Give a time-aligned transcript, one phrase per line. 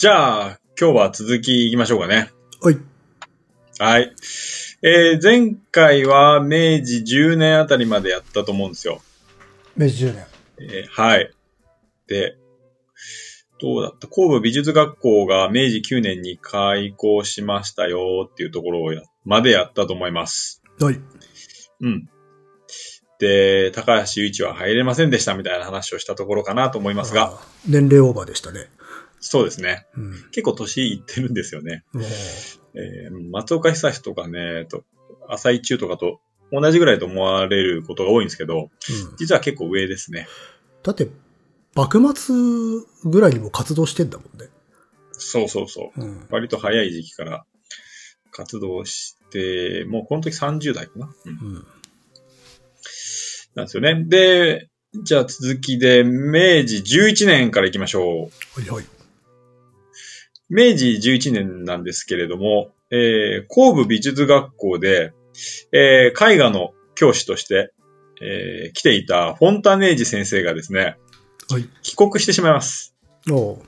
[0.00, 2.30] じゃあ、今日は続き行きましょうかね。
[2.60, 2.78] はい。
[3.80, 4.14] はい。
[4.80, 9.00] えー、前回は明治10年あたりまでやったと思うんですよ。
[9.76, 10.26] 明治10年。
[10.60, 11.32] えーはい。
[12.06, 12.36] で、
[13.60, 20.62] どうだった神戸美術学校が明治9年に開校しましたよっていうところをや、までやったと思います。
[20.78, 21.00] はい。
[21.80, 22.08] うん。
[23.18, 27.36] で、高橋雄一は入れませんでしたみたいな話をしたところかなと思いますが。
[27.66, 28.68] 年齢オーバーでしたね。
[29.20, 29.86] そうですね。
[29.96, 30.12] うん。
[30.30, 31.84] 結構年いってるんですよね。
[32.74, 34.84] えー松岡久志とかね、と
[35.28, 36.20] 浅井中とかと
[36.52, 39.16] 同じぐらいと思われることが多いんですけど、うん。
[39.18, 40.26] 実は結構上ですね。
[40.82, 41.08] だって、
[41.74, 42.34] 幕末
[43.04, 44.48] ぐらいにも活動してんだもんね。
[45.12, 46.00] そうそうそう。
[46.00, 46.26] うん。
[46.30, 47.44] 割と早い時期から
[48.30, 51.66] 活動して、もうこの時30代かな、うん、うん。
[53.54, 54.04] なんですよね。
[54.06, 54.68] で、
[55.02, 58.60] じゃあ続きで、明治11年から行きましょう。
[58.60, 58.84] はいはい。
[60.48, 65.12] 明治11年なんですけれども、えー、神戸美術学校で、
[65.72, 67.72] えー、絵画の教師として、
[68.20, 70.96] えー、来ていたフォンタネージ先生がですね、
[71.50, 71.68] はい。
[71.82, 72.94] 帰国してしまいます。
[73.30, 73.62] おう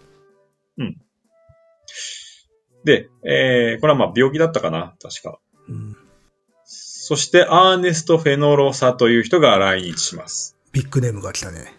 [2.84, 5.38] で、えー、これはまあ病気だったかな確か。
[5.68, 5.96] うん。
[6.64, 10.56] そして、アーネスト・フェノロサという人が来日します。
[10.72, 11.74] ビッグネームが来たね。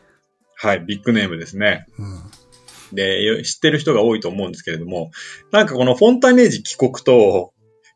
[0.55, 1.87] はい、ビッグネームですね。
[1.97, 2.23] うん。
[2.93, 5.11] で、よ知ってる人が多いと思うんですけれども、
[5.51, 7.53] なんかこのフォンタネージ帰国と、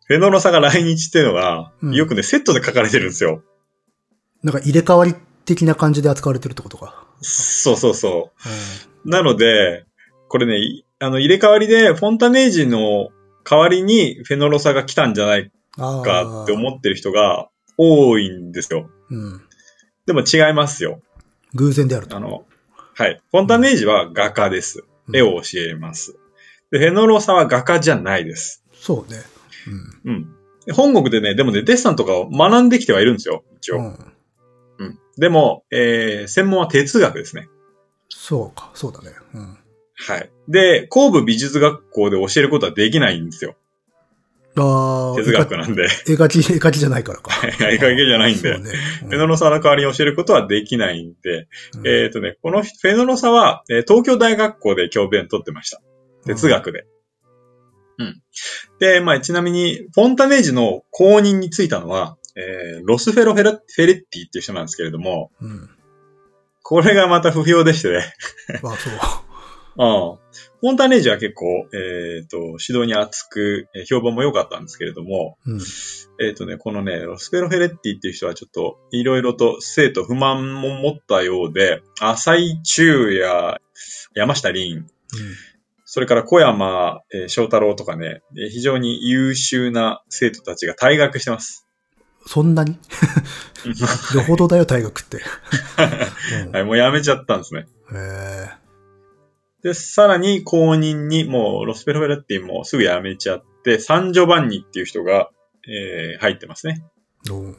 [0.08, 3.44] フェノロサが来日っていうのが、うんよくね、セットで書かれてるんですよ。
[4.44, 5.16] なんか入れ替わり
[5.46, 7.08] 的な感じで扱われてるってことか。
[7.22, 8.32] そうそうそ
[9.06, 9.10] う。
[9.10, 9.86] なので、
[10.28, 13.10] これね、いあの、入れ替わりで、フォンタネージの
[13.44, 15.52] 代わりにフェノロサが来たんじゃない。
[15.78, 18.90] かって思ってる人が多いんですよ。
[19.10, 19.42] うん。
[20.06, 21.02] でも違いますよ。
[21.54, 22.18] 偶然であると。
[22.18, 22.46] あの、
[22.98, 23.22] はい。
[23.30, 24.80] フォンタネージは画家です。
[24.80, 26.18] うん絵を教えます。
[26.72, 28.64] で、フェノロサは画家じゃないです。
[28.74, 29.20] そうね。
[30.04, 30.36] うん。
[30.66, 33.82] で本国でね、でもね、デッサンとかを学んできてはいるんですよ、一う応。
[33.82, 33.86] ん。
[33.86, 34.14] うん。
[34.80, 35.00] うん。
[35.18, 37.50] でも、えー、専門は哲学ですね。
[38.10, 39.12] そうか、そうだね。
[39.36, 39.58] うん。
[39.94, 40.32] はい。
[40.48, 43.56] で、神戸美術学校で教えることはできないんですよ。
[44.58, 45.16] ああ。
[45.16, 45.84] 哲学なんで。
[46.08, 47.32] 絵描き、絵描きじゃないからか。
[47.48, 48.58] 絵描きじゃないんで。
[48.58, 48.72] ね。
[49.04, 55.82] うんフェノロサの代わりに教えることはできないんで、うんえっ、とね、このフェノロサは、えー東京大学校で教鞭取ってました。
[56.26, 56.86] 哲学で。
[57.98, 58.22] うん。
[58.80, 65.70] で、まあ、ちなみに、フォンタネージの公認についたのは、えーロスフェロフェラフェレッティっていう人なんですけれども、うん。
[66.64, 68.14] これがまた不評でしてね。
[68.64, 68.94] まあ、そう。
[69.78, 70.18] うん。
[70.62, 75.60] フォンタネージは結構、えっ、と、指導に熱く、えー評判も良かったんですけれども、うん。
[76.26, 83.58] えっ、とね、このね、ロスペロフェレッティっていう人はちょっと、いろいろと生徒不満も持ったようで、浅井中や
[84.16, 84.88] 山下凛、
[85.84, 91.68] それから小山、えー翔太郎とかね、えー非常に優秀な生徒たちが退学してます。
[92.26, 92.78] そんなに？
[94.16, 95.18] よほどだよ、大学って。
[96.48, 97.68] うんはい、もうやめちゃったんですね。
[97.94, 98.65] へ
[99.66, 105.32] で、さらに公認にもうロスペロフェレッティもすぐやめちゃって、サンジョバンニっていう人が、
[105.68, 106.86] えー入ってますね。
[107.28, 107.32] え。
[107.32, 107.56] うんうん。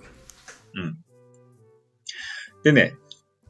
[2.62, 2.94] でね、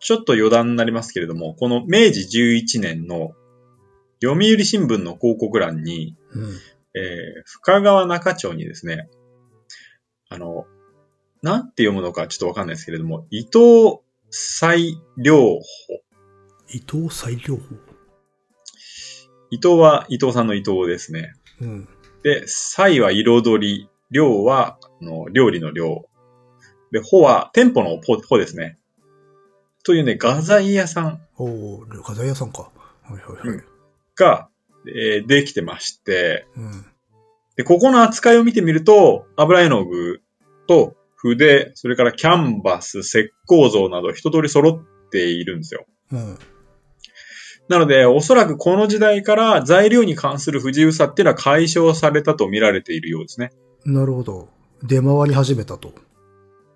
[0.00, 3.32] ちょっと余談になりますけれども、この明治11年の
[4.22, 6.44] 読売新聞の広告欄に、うん。
[6.94, 9.10] えー深川中町にですね、
[10.30, 10.64] あの、
[11.42, 13.98] なんて読むのかちょっとわかんないですけれども、伊藤
[14.30, 15.60] 裁良法。
[16.72, 17.85] 伊藤裁量法。
[19.50, 21.32] 伊藤は伊藤さんの伊藤ですね。
[21.60, 21.88] うん。
[22.22, 26.06] で、菜は彩り、料は、あの料理の料。
[26.92, 28.78] で、穂は店舗の穂穂ですね。
[29.84, 32.70] というね、画材屋さんおお画材屋さんか。
[33.02, 33.64] はいはいはい。
[34.16, 34.48] が、
[34.88, 36.86] えーできてまして、うん。
[37.56, 40.22] で、ここの扱いを見てみると、油絵の具
[40.66, 45.86] と筆、それからキャンバス、石膏像など一通り揃っているんですよ。
[46.12, 46.38] うん。
[47.68, 53.52] なので、おそらくこの時代から材料に関する不自由さっていうのは解消されたと見られているようですね。
[53.84, 54.48] なるほど。
[54.82, 55.92] 出回り始めたと。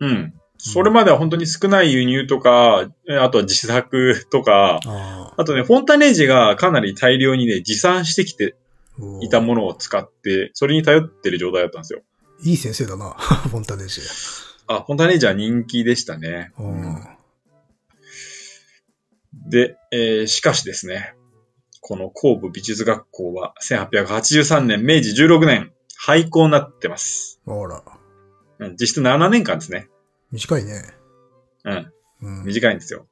[0.01, 0.35] うん。
[0.59, 8.57] それまでは本当に少ない輸入とか、えあとは自作とか、ああとね、フォンタネージがかなり大量にね、持参してきて
[9.23, 12.03] いたものを使って、それに頼ってる状態だったんですよ。
[12.43, 13.11] いい先生だな。
[13.49, 14.03] フォンタネージ。
[14.67, 16.53] あ、フォンタネージは人気でしたね。
[16.59, 17.07] うん。
[19.51, 21.15] で、えーしかしですね、
[21.81, 27.41] この神戸美術学校は1883年、明治16年、廃校になってます。
[27.47, 27.83] あら。
[28.61, 29.89] うん実質7年間ですね。
[30.31, 30.83] 短いね。
[31.65, 31.93] うん。
[32.23, 32.45] うん。
[32.45, 33.07] 短いんですよ。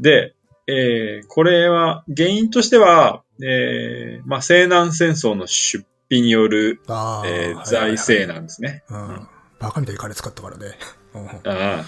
[0.00, 0.34] で、
[0.66, 6.80] えー、これは、原因としては、えー、まあ、西南戦争の出費による。
[6.86, 8.84] えーはい財政なんですね。
[8.88, 9.28] うん。
[9.58, 10.78] バカみたいに金使ったからね。
[11.14, 11.84] うん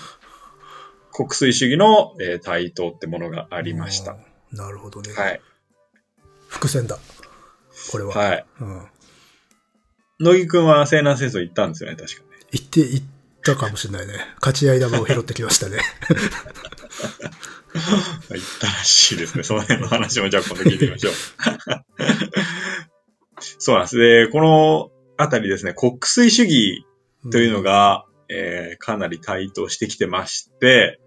[1.17, 4.13] 国粋主義の、えー台頭ってものがありました。。
[4.13, 5.13] うんなるほどね。
[5.13, 5.41] はい。
[6.49, 6.99] 伏線だ。
[7.91, 8.15] これは。
[8.15, 8.47] はい。
[8.61, 8.87] うん。
[10.21, 12.29] 乃木くんは西南戦争行ったんですよね、確かね。
[12.53, 13.07] 行って、行っ
[13.45, 14.15] たかもしれないね。
[14.41, 15.81] 勝ち合い玉を拾ってきましたね。
[17.75, 17.85] 行っ
[18.61, 19.43] たらしいですね。
[19.43, 21.13] その辺の話もじゃあ今度聞いてみましょう。
[23.59, 23.97] そうなんです。
[23.97, 26.87] で、このあたりですね、国粋主義
[27.31, 31.01] というのが、えーかなり台頭してきてまして、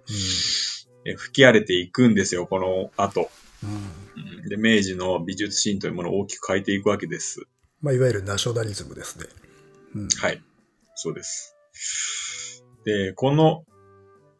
[1.05, 3.29] えー吹き荒れていくんですよ、この後。
[3.63, 3.69] うん。
[3.69, 4.39] うん。
[4.39, 7.45] うんで、明治の美術シーンというものを大きく変えていくわけです。
[7.81, 9.25] まあ、いわゆるナショナリズムですね。
[9.95, 10.07] うん。
[10.07, 10.41] はい。
[10.95, 11.55] そうです。
[12.85, 13.63] で、この、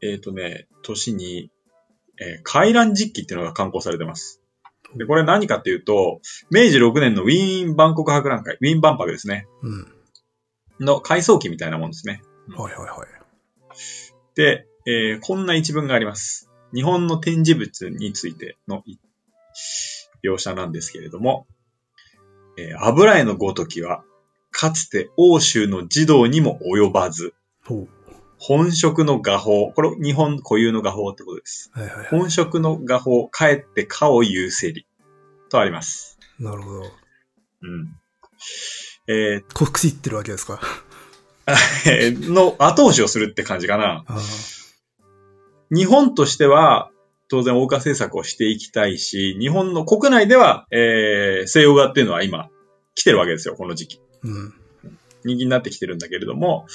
[0.01, 1.51] えっ、とね、年に、
[2.21, 4.41] えー回覧実記っていうのが刊行されてます。
[4.95, 6.19] で、これ何かっていうと、
[6.51, 9.47] 明治6年のウィーン万国博覧会、ウィーン万博ですね。
[9.61, 9.87] うん。
[10.79, 12.21] の回想記みたいなもんですね。
[12.57, 13.07] はいはいはい。
[14.35, 16.49] で、えーこんな一文があります。
[16.73, 18.97] 日本の展示物についてのい
[20.23, 21.47] 描写なんですけれども、
[22.57, 24.03] えー油絵のごときは、
[24.51, 27.33] かつて欧州の児童にも及ばず、
[27.65, 27.87] ほ
[28.41, 31.71] 本色の画法、これ日本固有の画法ってことです。
[31.75, 31.79] う。
[31.79, 34.87] はいはいは本色の画法、かえってかを有せり。
[35.49, 36.17] とあります。
[36.39, 36.43] い。
[36.43, 36.83] なるほど。
[37.63, 37.95] うん。
[39.07, 40.59] え国粋ってるわけですか？
[41.53, 44.03] ー の後押しをするって感じかな。
[44.07, 44.19] あ
[45.71, 46.91] 日本としては、
[47.29, 52.49] 当然、欧化政策をしていきたいし、日本の国内では、えー、西洋画っていうのは今、
[52.95, 54.01] 来てるわけですよ、この時期。
[54.23, 54.53] うん。
[55.23, 56.65] 人気になってきてるんだけれども、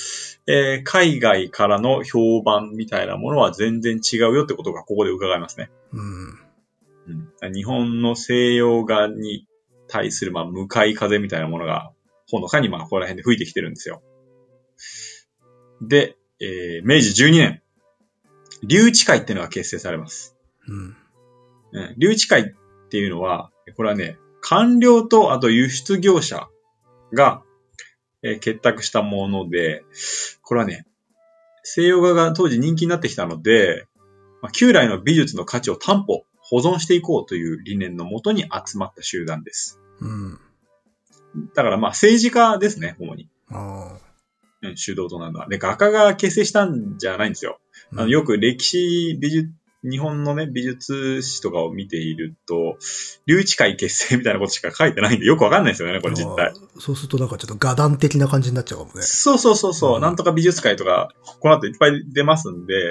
[0.46, 5.70] えー、海外からの評判みたいなものは全然違うよってことがここで伺いますね。
[5.92, 6.38] うん。
[7.42, 9.46] うん、日本の西洋画に
[9.88, 11.90] 対する、まあ、向かい風みたいなものが、
[12.30, 14.02] ほのかに、まあ、ここら辺で吹いてきてるんですよ。
[15.80, 17.62] で、えー、明治12年、
[18.62, 20.36] 留置会っていうのが結成されます。
[20.66, 20.96] うん。
[21.72, 22.44] うん、留置会っ
[22.88, 26.48] ていうのは、これはね、官僚とあと輸出業者
[27.12, 27.42] が、
[28.22, 29.84] えー結託したもので、
[30.42, 30.86] これはね、
[31.62, 33.86] 西洋画が当時人気になってきたので、
[34.40, 39.80] まあ、旧来の美術の価値を担保、保存していこうという理念のもとに集まった集団です。
[40.00, 40.38] うん。
[41.54, 43.28] だからまあ政治家ですね、主に。
[43.50, 44.03] ああ。
[44.70, 45.48] うん、主導となるのは。
[45.48, 47.58] で、画家が結成したんじゃないんですよ。
[47.92, 49.50] あの、よく歴史、美術、
[49.84, 52.78] 日本のね、美術史とかを見ていると、
[53.26, 56.54] 留置会結成みたいなことしか書いてないんで、よくわかんないですよね、これ実態。
[56.78, 59.02] そうするとなんかちょっと画壇的な感じになっちゃうかもね。
[59.02, 62.90] そうそうそうそう、うんなんとか美術会とか、この後いっぱい出ますんで、う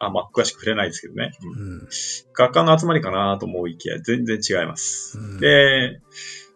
[0.00, 1.30] あ、まあ、詳しく触れないですけどね。
[1.42, 1.88] うん。
[2.34, 5.18] 画家の集まりかなと思いきや、全然違います。
[5.18, 6.00] うんで、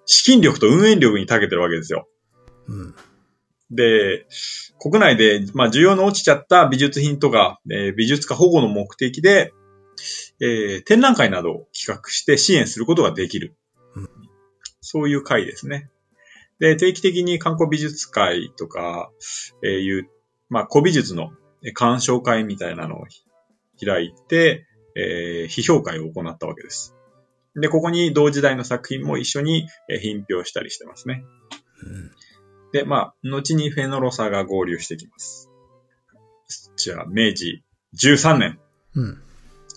[0.06, 2.08] 資金力と運営力に長けてるわけですよ。
[2.66, 2.94] うん。
[3.72, 4.26] で、
[4.78, 9.52] 国内で、まあ、需要の落ちちゃった美術品とか、えー美術家保護の目的で、
[10.40, 13.54] えー展覧会などを企画して支援することができる。
[13.96, 14.08] うん
[14.84, 15.88] そういう会ですね。
[16.58, 19.10] で、定期的に観光美術会とか、
[19.64, 20.08] えーいう、
[20.50, 21.30] まあ、古美術の
[21.64, 23.04] えー鑑賞会みたいなのを
[23.82, 26.94] 開いて、えー批評会を行ったわけです。
[27.54, 31.24] で、ここに同時代の作品も一緒にえー品評したりしてますね。
[31.82, 32.10] うん。
[32.72, 35.50] で、まあ、後にフェノロサが合流してきます。
[36.76, 37.62] じゃあ、明治
[38.00, 38.58] 13年。
[38.94, 39.22] うん。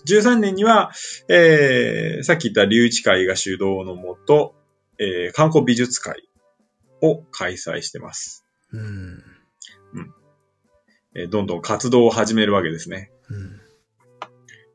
[0.06, 0.92] 13年には、
[1.28, 4.54] えー、さっき言った留置会が主導のもと、
[4.98, 6.28] えー、観光美術会
[7.02, 8.44] を開催してます。
[8.72, 9.22] うん。
[11.16, 13.10] えーどんどん活動を始めるわけですね。
[13.30, 13.60] うん。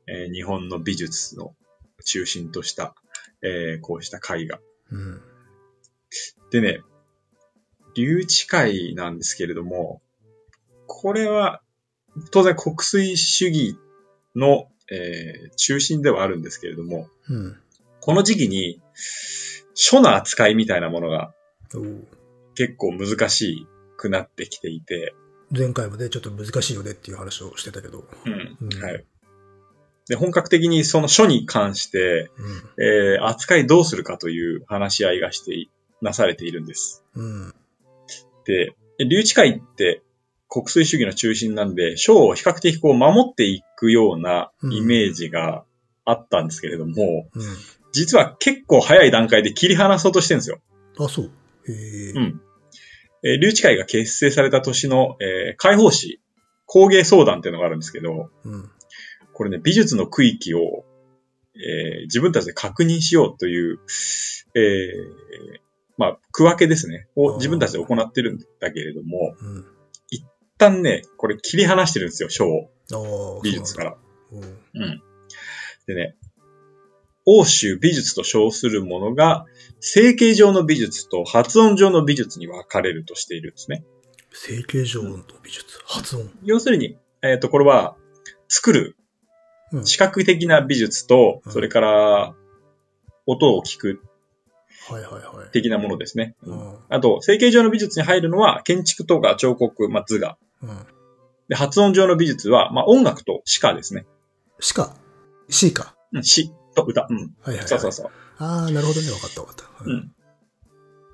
[0.07, 1.53] えー日本の美術の
[2.03, 2.95] 中心とした、
[3.43, 4.59] えーこうした会が。
[4.91, 5.21] うん。
[6.51, 6.81] でね、
[7.95, 10.01] 留置会なんですけれども、
[10.87, 11.61] これは、
[12.31, 13.77] 当然国粋主義
[14.35, 17.57] の、えー中心ではあるんですけれども、うん。
[18.01, 18.81] この時期に、
[19.73, 21.33] 書の扱いみたいなものが
[22.55, 23.67] 結構難し
[23.97, 25.13] くなってきていて、
[25.51, 28.05] 前回もね、ちょっと難しいよねっていう話をしてたけど。
[28.25, 29.05] うんうんはい。
[30.07, 32.31] で、本格的にその書に関して、
[32.77, 32.83] うん。
[32.83, 35.69] えー扱いどうするかという話し合いがしてい、
[36.01, 37.03] なされているんです。
[37.15, 37.50] うん。
[38.45, 40.01] で、留置会って
[40.47, 45.63] 国粋主義の中心なんで、書を比較的こう守っていくようなイメージが
[46.05, 47.43] あったんですけれども、うん。
[47.93, 50.59] 実は結構早い段階で切り離そうとしてるんですよ。
[50.99, 51.25] あ、そう。
[51.67, 52.11] へえ。
[52.11, 52.41] うん。
[53.23, 56.21] えー留置会が結成された年の、えー解放誌、
[56.65, 58.69] 工芸相談っていうのがあるんですけど、うん。
[59.33, 60.85] これね、美術の区域を
[61.55, 63.79] えー自分たちで確認しようという、
[64.55, 65.61] えー
[66.01, 67.05] まあ、区分けですね。
[67.15, 69.65] を自分たちで行ってるんだけれども、うん。
[70.09, 70.25] 一
[70.57, 72.71] 旦ね、これ切り離してるんですよ、書を。
[73.43, 73.97] 美術から。
[74.31, 74.41] そう。
[74.73, 75.03] うん。
[75.85, 76.15] でね、
[77.27, 79.45] 欧州美術と称するものが、
[79.79, 83.85] 整形上の美術と発音上の美術に分かれるとしているんですね。
[84.33, 86.31] 整形上の美術、発音？
[86.43, 87.95] 要するに、えっ、と、これは、
[88.47, 88.95] 作る
[89.71, 89.85] うん。
[89.85, 92.33] 視覚的な美術と、うんそれから、
[93.27, 94.01] 音を聞く
[94.91, 95.51] はいはいはい。
[95.51, 96.35] 的なものですね。
[96.43, 96.75] うん。
[96.89, 100.37] あと、整形上の美術に入るのは、建築とか彫刻、まあ、図画。
[100.61, 100.69] うん。
[101.49, 104.05] で、発音上の美術は、まあ、音楽と詩歌ですね。
[104.59, 104.95] しか、
[105.49, 105.95] しか。
[106.13, 107.07] うん、詩と歌。
[107.09, 107.17] うん。
[107.17, 107.67] はいはい、はい。
[107.67, 108.11] そうそうそう。
[108.37, 109.11] ああ、なるほどね。
[109.11, 109.65] わかったわかった。
[109.83, 110.11] うん。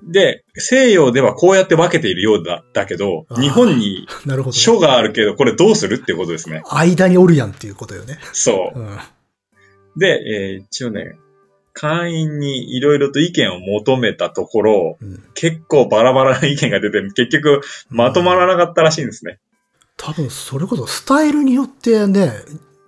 [0.02, 4.06] で、西洋ではこうやって分けているようだ、だけど日本に。
[4.52, 6.62] 書があるけど、これどうするってことですね。
[6.70, 8.18] 間におるやんっていうことよね。
[8.32, 8.82] そうう。
[8.82, 8.98] ん。
[9.96, 10.20] で、
[10.54, 11.18] えー一応ね、
[11.80, 15.22] 会員にいろいろと意見を求めたところ、うん。
[15.34, 19.38] 結構バラバラな意見が出て、結局まとまらなかったらしいんですね。
[19.96, 22.32] 多分、それこそスタイルによってね、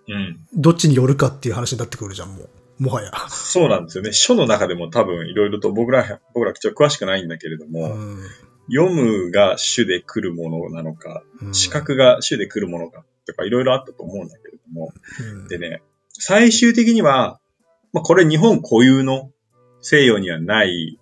[0.09, 0.41] うん。
[0.55, 2.43] どっちによるかっていう話になってくるじゃん、も
[2.81, 2.83] う。
[2.83, 3.13] もはや。
[3.29, 4.13] そうなんですよね。
[4.13, 8.19] 書の中でも多分いろいろと僕ら、僕らちょっと詳しくないんだけれどうも、ん。
[8.69, 11.71] 読むが主で来るものなのか、うん視。
[11.71, 17.40] 覚が主で来るものか、とかいろいろあったと思うんだけれども、うんでね、最終的には、
[17.93, 19.31] まあ、これ日本固有の
[19.81, 20.99] 西洋にはない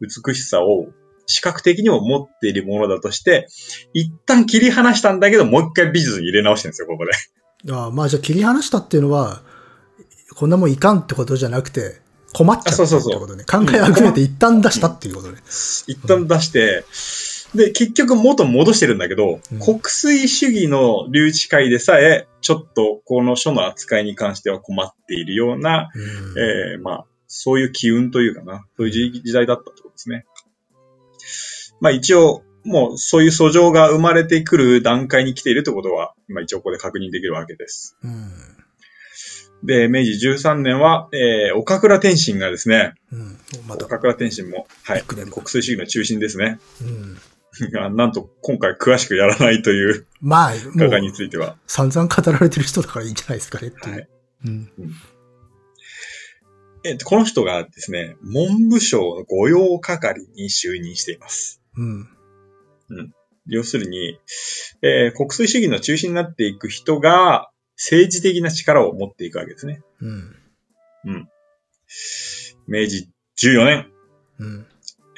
[0.00, 0.86] 美しさを
[1.26, 3.48] 視覚的にも持っているものだとして、
[3.92, 7.12] 一旦切り離したんだけど、もう一回美術に入れ直してるんですよ、ここで。
[7.72, 9.42] ああまあじゃあ切り離したっていうのは、
[10.36, 12.00] こんなもんいかんってことじゃなくて、
[12.34, 13.44] 困っちゃったってあそうそうそうことね。
[13.44, 15.38] 考えあぐねて一旦出したっていうことね。
[15.86, 16.84] 一旦出して、
[17.54, 30.26] で、結局元戻してるんだけど、うん国粋主義の留置会でさえ、ちょっとこの書の扱いに関しては困っているような、うんえーまあ、そういう機運というかな、そういう時時代だったってことですね。
[31.80, 37.96] まあ一応、もうそういう訴状が生まれてくる段階に来ているということは、今一応ここで確認できるわけです。
[38.02, 38.30] うん。
[39.64, 43.38] で、明治13年は、えー、岡倉天心がですね、うん。
[43.66, 43.86] また。
[43.86, 46.58] 岡倉天心も、はい、国粋主義の中心ですね。
[46.82, 47.18] うん。
[47.72, 51.56] がなんと今回詳しくやらないというまあ、も画家にう、ついては。
[51.66, 53.94] 散々語られてる人だからいいんじゃないですかねっていう。
[53.94, 54.08] はい。
[54.46, 54.70] うん。
[56.84, 61.62] えっと、この人がですね、文部省の御用係に就任しています。
[61.76, 62.08] うん。
[63.46, 64.18] 要するに、
[64.82, 69.82] えー国粋主義の中心になっていく人が政治的な力を持っていくわけですね。
[70.00, 70.36] うん。
[72.66, 73.10] 明治
[73.42, 73.86] 14年、
[74.38, 74.66] うん。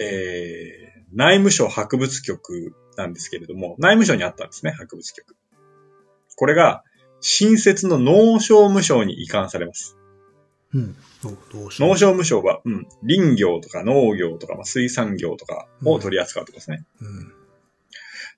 [0.01, 5.37] えー内務省博物局なんですけれども、内務省にあったんですね、博物局。
[6.37, 6.83] これが、
[7.21, 9.97] 新設の農商務省に移管されます。
[10.75, 10.97] うん。
[11.25, 16.85] 農商務省は、うん、林業とか農業とか、まあ、水産業とかを取り扱うところですね。
[17.01, 17.33] うん。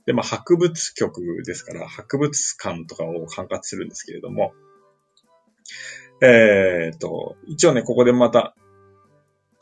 [0.06, 4.52] で、まあ、博物局ですから、博物館とかを管轄するんですけれども、
[6.22, 8.54] えー、と、一応ね、ここでまた、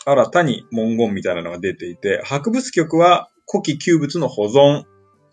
[0.07, 4.85] 新たに文言みたいなのが出ていて、博物局は古希旧物の保存、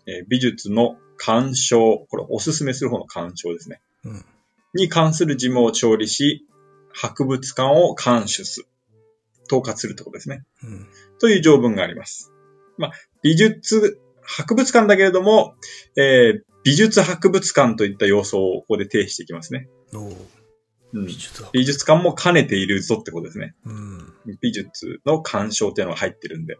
[0.06, 3.80] えー美術の鑑賞、これおすすめする方の鑑賞ですね。
[4.04, 4.24] うん
[4.76, 6.44] に関する事務を調理し、
[6.92, 8.66] 博物館を監守す、
[9.46, 10.42] 統括するってことですね。
[10.64, 10.86] うん。
[11.20, 12.32] という条文があります。
[12.76, 15.54] まあ、美術、博物館だけれども、
[15.96, 19.68] えー美術博物館といった要素をここで呈していきますね。
[20.94, 21.48] おううん美術だ。
[21.52, 23.54] 美術館も兼ねているぞってことですね。
[23.64, 24.14] うん。
[24.40, 26.56] 美術の鑑賞っていうのが入ってるんで。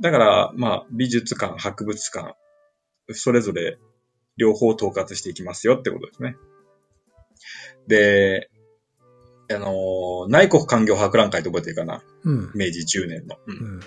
[0.00, 2.36] だから、まあ、美術館、博物館、
[3.12, 3.78] それぞれ
[4.38, 6.36] 両方統括していきますよってことですね。
[7.86, 8.50] で、
[9.52, 12.02] あのー内国官業博覧会って覚えてるかな？
[12.24, 12.52] うん。
[12.54, 13.36] 明治10年の。
[13.46, 13.80] うんうん。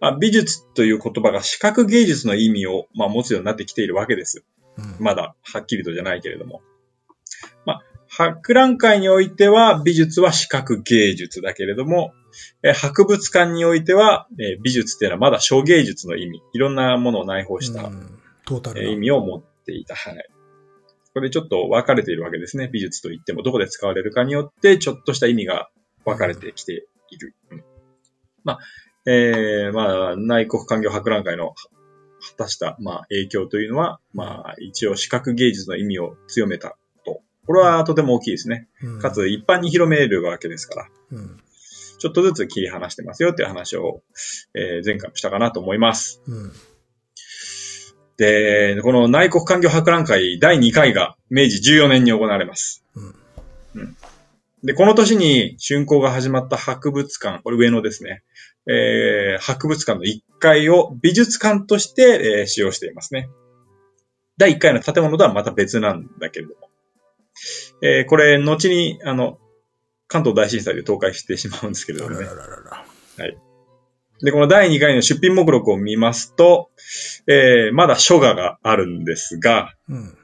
[0.00, 4.44] まあ、美術という言葉が視覚芸術の意味を、まあ、持つようになってきているわけです。
[4.76, 4.96] うん。
[4.98, 6.62] まだはっきりとじゃないけれども。
[8.18, 12.12] まあ、博覧会においては美術は視覚芸術だけれども、
[12.62, 17.90] えー博物館においては、えー美術っていうのはまだ小芸術の意味、いろんなものを内包した、
[18.80, 19.94] 意味を持っていた。
[19.94, 20.28] はい。
[21.12, 22.68] これちょっと分かれているわけですね。
[22.72, 25.70] 美術といってもどこで使われるかによって、ちょっとした意味が
[26.04, 27.34] 分かれてきている。
[27.50, 27.64] うん
[28.44, 28.58] まあ、
[29.06, 31.54] えー、まあ、内国官業博覧会の
[32.20, 36.76] 果たした、まあ、影響というのは、まあ、一応視覚芸術の意味を強めた
[37.50, 38.68] これはとても大きいですね。
[38.80, 41.40] うんかつ、一般に広めるわけですから、うん。
[41.98, 44.02] ちょっとずつ切り離してますよっていう話を、
[44.54, 46.22] えー前回もしたかなと思います。
[46.28, 46.52] うん。
[48.18, 52.84] で、この内国環境博覧会第2回が明治14年に行われます。
[52.94, 53.96] うん
[54.62, 58.22] で、この年に竣工が始まった博物館、これ上野ですね。
[58.68, 63.28] えー、博物館の1階を美術館として、えー、使用していますね。
[64.36, 66.69] 第1階の建物とはまた別なんだけれども。
[67.82, 69.38] えー、これ、後に、あの、
[70.08, 72.26] 関東大震災で倒壊してしまうんですけれどもね。
[72.26, 73.38] はい。
[74.22, 76.70] で、この第2回の出品目録を見ますと、
[77.26, 80.18] えー、まだ書画があるんですが、うん、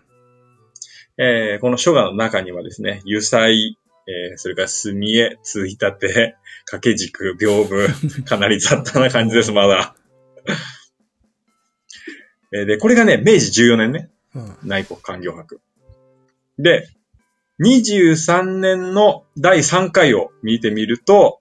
[1.18, 7.88] えー、この書画の中にはですね、油彩、えー、それから墨絵、ついたて、掛け軸、屏風、
[8.28, 9.94] かなり雑多な感じです、まだ。
[12.52, 14.10] えで、これがね、明治14年ね。
[14.34, 15.60] うん、内国環境博。
[16.58, 16.88] で、
[17.60, 21.40] 23年の第3回を見てみると、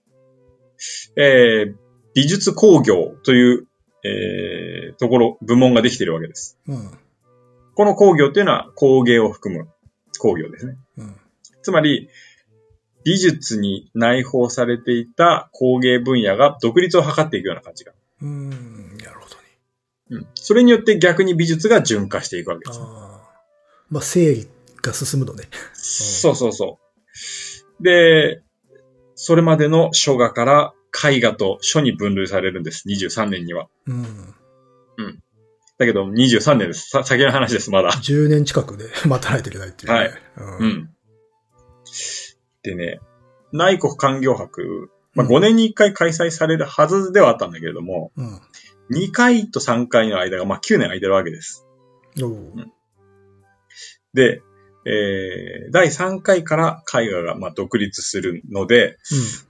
[1.17, 1.75] えー、
[2.13, 3.67] 美術工業という、
[4.03, 6.57] えー、ところ、部門ができているわけです。
[6.67, 6.91] うん、
[7.75, 9.67] この工業っていうのは工芸を含む
[10.19, 10.77] 工業ですね。
[10.97, 11.15] うん、
[11.61, 12.09] つまり、
[13.03, 17.91] 美術に内包されていた工芸分野が独立を図っていくような感じが。
[18.21, 18.49] うん、
[18.97, 19.41] なるほどね。
[20.11, 20.27] うん。
[20.33, 23.21] それによって逆に美術が循化していくわけです、あ
[23.89, 24.47] まあ、整理
[24.87, 25.45] が進むのね。
[25.73, 26.79] そうそうそ
[27.79, 27.83] う。
[27.83, 28.41] で、
[29.15, 30.73] それまでの書画から
[31.09, 32.87] 絵画と書に分類されるんです。
[32.87, 33.67] 23年には。
[33.87, 34.03] うん。
[34.97, 35.19] うん。
[35.77, 36.89] だけど、23年です。
[37.03, 37.91] 先の話です、まだ。
[37.91, 40.21] 10年近くで 待たないといけないっていう、ね、はい。
[40.37, 40.89] うん、うん。
[42.63, 42.99] でね、
[43.51, 48.41] 内国環境博、まあ、5年に1回開催されるはずではあったんだけれども、うん、
[48.91, 51.65] 2回と3回の間が、まあ、9年空いてるわけです。
[52.21, 52.71] うん、
[54.13, 54.41] で、
[54.85, 58.97] えー、第3回から絵画がまあ独立するので、うん、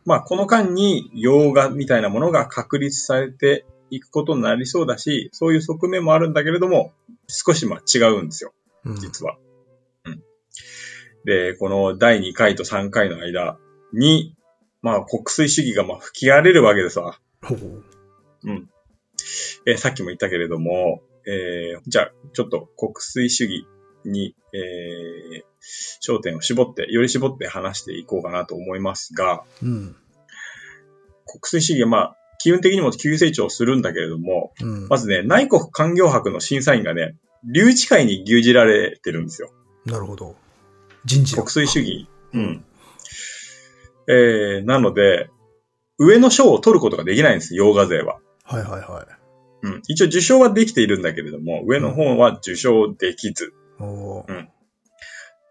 [0.05, 6.93] まあこの間に洋画みたいなものが確立されていくことになりそうだし、そういう側面もあるんだけれども、
[7.27, 8.53] 少しまあ違うんですよ、
[8.99, 9.37] 実は。
[10.05, 10.23] うん、
[11.25, 13.57] で、この第2回と3回の間
[13.91, 14.35] に、
[14.81, 17.19] まあ国粋主義がまあ吹き荒れるわけですわ。
[18.43, 18.69] うん。
[19.67, 23.67] えー、さっきも言ったけれども、えー、じゃあ、ちょっと国粋主義
[24.09, 25.43] に、えー、
[26.01, 29.95] 焦点を絞って、より絞って話していこうかなと思いますが、うん、
[31.25, 39.51] 国粋主義はまあ、機運的にも急成長するんだけれども、うん、まずね、内国環境博の審査員がね、留置会に牛耳られてるんですよ。
[39.85, 40.35] なるほど。
[41.05, 41.35] 人事。
[41.35, 42.07] 国粋主義。
[42.33, 42.65] うん。
[44.07, 45.29] えー、なので、
[45.97, 48.19] 上の賞を取ることができないんです、洋画勢は。
[48.43, 49.67] はいはいはい。
[49.67, 49.81] うん。
[49.87, 53.53] 一応受賞はできているんだけれども、上の方は受賞できず。
[53.79, 54.49] うん。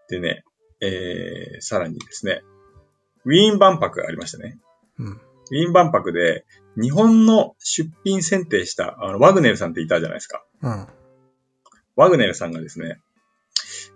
[0.09, 0.43] でね、
[0.81, 2.41] えー、さらにですね、
[3.25, 4.57] ウィーン万博がありましたね。
[4.99, 5.13] うん。
[5.13, 6.45] ウィーン万博で、
[6.79, 10.43] 日本の出品選定した、あの、ワグネルさんっていたじゃないですか。
[10.61, 10.87] うん。
[11.95, 12.99] ワグネルさんがですね、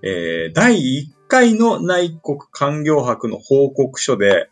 [0.02, 4.50] えー、第1回の内国官業博の報告書で、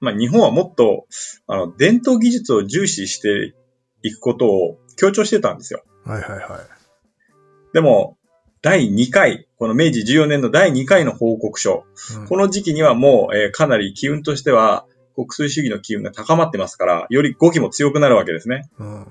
[0.00, 1.06] まあ、日本はもっと、
[1.46, 3.54] あの、伝統技術を重視して
[4.02, 5.82] いくことを強調してたんですよ。
[6.04, 7.72] はいはいはい。
[7.72, 8.18] でも、
[8.64, 11.84] 第2回、この明治14年の第2回の報告書、
[12.16, 18.70] うん、この時期にはもう、えー、かなり機運としては、国粋主義の機運が高まってますから、より語気も強くなるわけですね。
[18.78, 19.06] うん、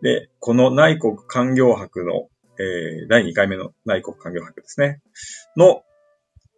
[0.00, 5.02] で、この内国官業博の、えー、第2回目の内国官業博ですね。
[5.58, 5.82] の、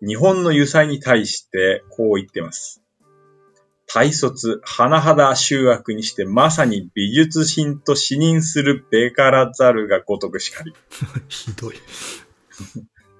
[0.07, 2.80] 日本の油彩に対してこう言ってます。
[3.92, 10.72] 大卒、甚だ集悪にしてまさに美術品と死認するべからざるがごとくしかり。
[11.29, 11.74] ひどい。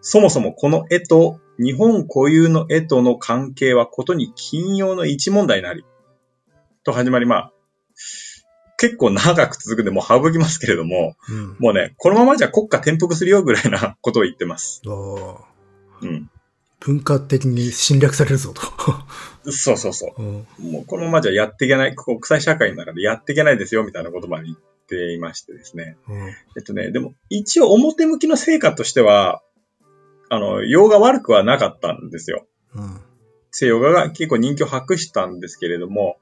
[0.01, 5.85] そもそもこの絵と日本固有の絵との関係はことに金曜の一問題なり。
[6.85, 7.53] と始まり、まあ、
[8.79, 14.81] 結構長く続くんでもう省きますけれども、うん、もうね、このままじゃ国家転覆するよぐらいなことを言ってます。
[16.01, 16.30] うん。
[16.81, 19.51] 文化的に侵略されるぞと。
[19.51, 20.23] そうそうそう。
[20.23, 25.97] うん、もうこのままじゃやっていけない、国際社会の中でやっていけないですよ、みたいな言葉に言っていましてですね。
[26.09, 29.43] うん、えっとね、でも一応表向きの成果としては、
[30.31, 32.47] あの、洋画悪くはなかったんですよ。
[32.75, 33.01] うん、
[33.51, 36.19] 西洋画が結構人気を博したんですけれども、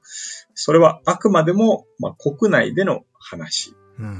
[0.55, 3.75] それはあくまでも、まあ、国内での話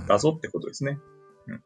[0.08, 1.00] だぞってことですね。
[1.48, 1.64] うん、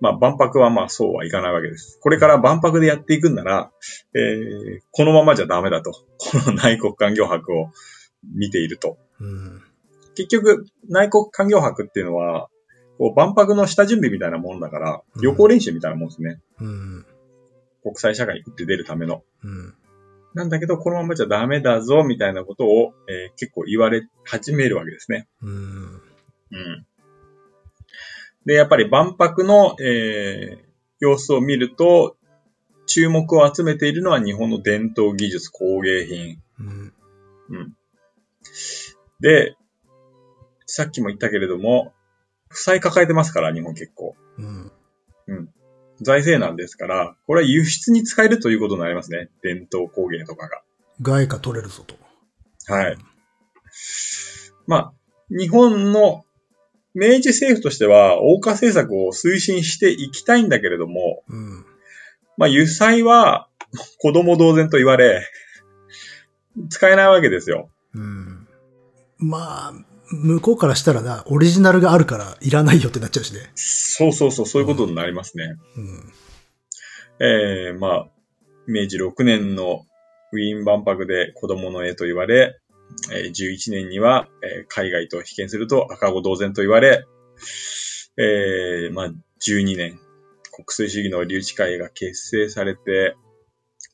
[0.00, 1.98] まあ、万博はまあそうはいかないわけです。
[2.02, 3.70] これから万博でやっていくんなら、
[4.14, 5.92] えー、このままじゃダメだと。
[6.18, 7.70] この内国環境博を
[8.22, 8.96] 見ていると。
[9.20, 9.62] うん、
[10.14, 12.48] 結局、内国環境博っていうのは、
[12.98, 16.40] こう万博の下準備みたいなもんだから、旅行練習みたいなもんですね。
[16.60, 17.06] うん、
[17.82, 19.22] 国際社会に打って出るための。
[19.42, 19.74] うん、
[20.34, 25.28] なんだけど、このままじゃダメだぞ、みたいなことを、えー、結構言われ始めるわけですね。
[25.42, 26.87] うん、うん
[28.48, 30.64] で、やっぱり万博の、えー、
[31.00, 32.16] 様子を見ると、
[32.86, 36.42] 注目を集めているのは日本の伝統技術工芸品。
[36.58, 36.94] うん。
[37.50, 37.74] うん。
[39.20, 39.54] で、
[40.64, 41.92] さっきも言ったけれども、
[42.48, 44.16] 負債抱えてますから、日本結構。
[44.38, 44.72] うん。
[46.00, 49.28] 財政難ですから、これは輸出に使えるということになりますね。
[49.42, 50.62] 伝統工芸とかが。
[51.02, 51.96] 外貨取れるぞと。
[52.72, 52.96] はい。
[54.66, 54.92] まあ、
[55.28, 56.24] 日本の
[56.98, 61.64] 明治政府としては、欧化政策を推進していきたいんだけれども、うん。
[62.36, 63.48] まあ、油彩は
[63.98, 65.24] 子供同然と言われ、
[66.70, 67.70] 使えないわけですよ。
[67.94, 68.48] うん。
[69.18, 69.72] まあ、
[70.10, 73.50] 向こうからしたらな、オリジナルがあるからいらないよってなっちゃうしね。
[73.54, 75.54] そうそうそう、そういうことになりますね。
[75.76, 76.12] うん。
[77.20, 78.06] えー、まあ、
[78.66, 79.84] 明治6年の
[80.32, 82.58] ウィーン万博で子供の絵と言われ、
[83.12, 87.06] えー11年には、えー海外と被験すると赤子同然と言われ、
[88.16, 89.06] えー、まあ、
[89.40, 89.98] 12年、
[90.52, 93.16] 国粋主義の留置会が結成されて、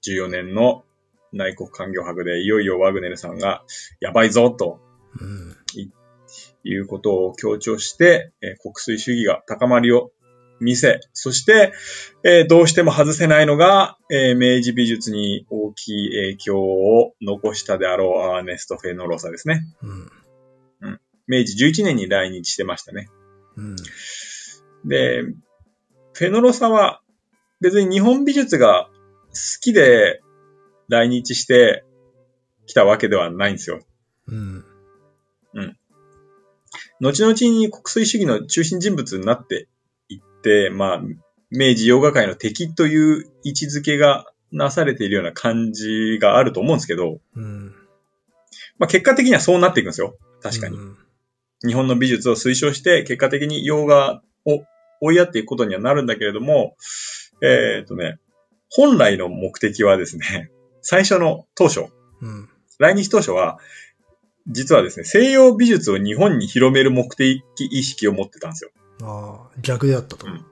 [0.07, 0.85] 14年の
[1.33, 3.64] 内国環境博でいよいよワグネルさんが
[4.01, 4.81] やばいぞと
[5.21, 5.57] うん。
[6.67, 10.12] いうことを強調して、えー国粋主義が高まりを
[10.61, 11.73] 見せ、そして、
[12.25, 19.67] えーどうしても外せないのが、えー明治美術に大きい影響を残したであろうアーネスト・フェノロサですね。
[19.83, 20.11] うん。
[21.27, 23.09] 明治11年に来日してましたね。
[23.57, 23.77] うん。
[24.85, 25.23] で、
[26.12, 27.01] フェノロサは
[27.61, 28.88] 別に日本美術が
[29.29, 30.21] 好きで
[30.88, 31.85] 来日して
[32.67, 33.81] きたわけではないんですよ。
[34.29, 34.64] うん。
[37.01, 39.69] 後々に国粋主義の中心人物になって、
[40.70, 41.02] まあ、
[41.50, 47.74] 明治洋画界の敵という位置づけがなされているような感じがあると思うんですけど、うん。
[48.78, 50.16] まあ結果的にはそうなっていくんですよ。
[50.42, 50.76] 確かに。
[50.76, 50.96] うん。
[51.66, 54.64] 日本の美術を推奨して、結果的に洋画を
[55.00, 56.76] 追いやっていくことにはなるんだけれども、
[57.42, 58.18] えっ、とね、
[58.70, 60.50] 本来の目的はですね、
[60.83, 61.87] 最初の当初、
[62.20, 62.48] うん。
[62.78, 63.59] 来日当初は、
[64.46, 68.70] 実はですね、西洋美術を日本に広める目的意識を持ってたんですよ。
[69.05, 70.27] ああ、逆であったと。
[70.27, 70.45] うん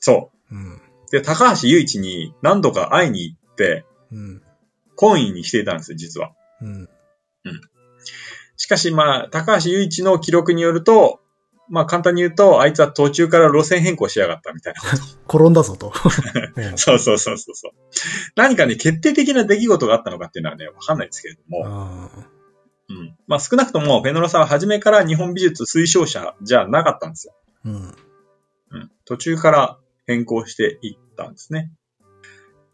[0.00, 0.74] そうん。
[0.74, 0.80] う。
[1.10, 4.42] で、高橋雄一に何度か会いに行って、うん。
[4.96, 6.32] 懇意にしていたんですよ、実は。
[6.62, 6.88] うん。
[8.56, 11.20] しかし、まあ、高橋雄一の記録によると、
[11.70, 14.80] まあ、簡単に言うと、あいつは途中から路線変更しやがったみたいな。
[15.28, 15.92] 転んだぞと。
[16.56, 17.72] う んそうそうそうそうそう。
[18.34, 21.64] 何かね、決定的な出来事があったのかっていうのはね、わかんないですけれども。
[21.66, 22.10] あ
[22.88, 23.16] うん。
[23.28, 27.34] まあ、少なくとも、フェノロサは初めから日本美術推奨者じゃなかったんですよ。
[27.64, 27.94] ーうん。
[28.70, 28.90] うん。
[29.04, 31.70] 途中から変更していったんですね。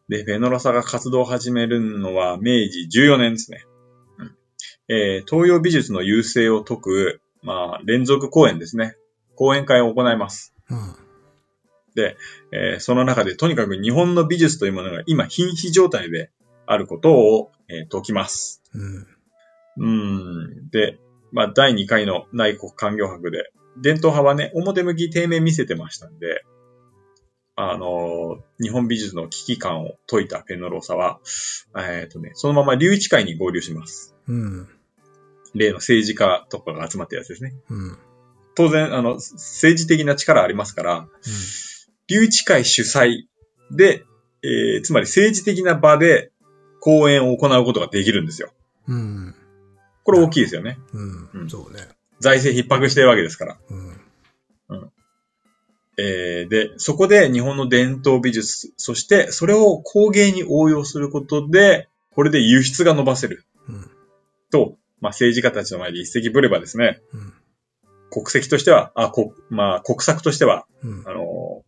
[0.08, 3.64] で、フェノロサが活動を始めるのは明治14年ですね。
[4.18, 4.36] うん。
[4.88, 8.96] えー東洋美術の優勢を説く、まあ、連続講演ですね。
[9.34, 10.54] 講演会を行います。
[10.70, 10.78] うん。
[12.52, 16.30] えーその中でとにかく日本の美術というものが今瀕死状態で
[16.66, 18.62] あることを、えー説きます。
[18.74, 19.06] うん。
[19.78, 19.86] うー
[20.66, 20.70] ん。
[20.70, 20.98] で、
[21.32, 26.44] まあ、第2回の内国環境博で、伝統派はね、表向き低迷見せてましたんで、
[27.56, 31.20] あのー日本美術の危機感を解いたペノロサは、
[31.76, 34.14] えっ、とね、そのまま留置会に合流します。
[34.28, 34.68] うん。
[35.54, 37.54] 例の政治家とかが集まったやつですね。
[37.70, 37.98] うん。
[38.54, 41.08] 当然、あの、政治的な力ありますから、
[42.08, 43.24] 留置会主催
[43.70, 44.04] で、
[44.42, 46.30] えーつまり政治的な場で
[46.80, 48.52] 講演を行うことができるんですよ。
[48.86, 49.34] うん。
[50.04, 50.78] これ大きいですよね。
[50.92, 51.30] うん。
[51.42, 51.88] うんそうね。
[52.20, 53.58] 財政逼迫してるわけですから。
[53.70, 54.00] うん。
[55.98, 63.90] えーで、そこで日本の伝統美術、そしてそれを工芸に応用することで、これで輸出が伸ばせるうん。
[64.50, 67.32] と、まあ、政治家たちの前で一石ぶればですね、うん。
[68.10, 71.12] 国籍としては、あ、こまあ、国策としては、うんあ。
[71.12, 71.66] のー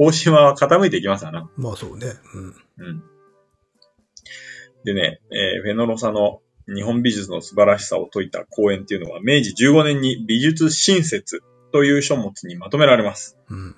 [0.00, 1.50] 方針は傾いていきますわな。
[1.56, 2.06] まあそうね。
[2.32, 2.44] うん。
[2.44, 3.02] うん。
[4.84, 6.40] でね、えーフェノロサの
[6.74, 13.38] 日本美術の素晴らしさを説いた講演っていうのは、明治15年に美術新説という書物にまとめられます。
[13.48, 13.76] うん。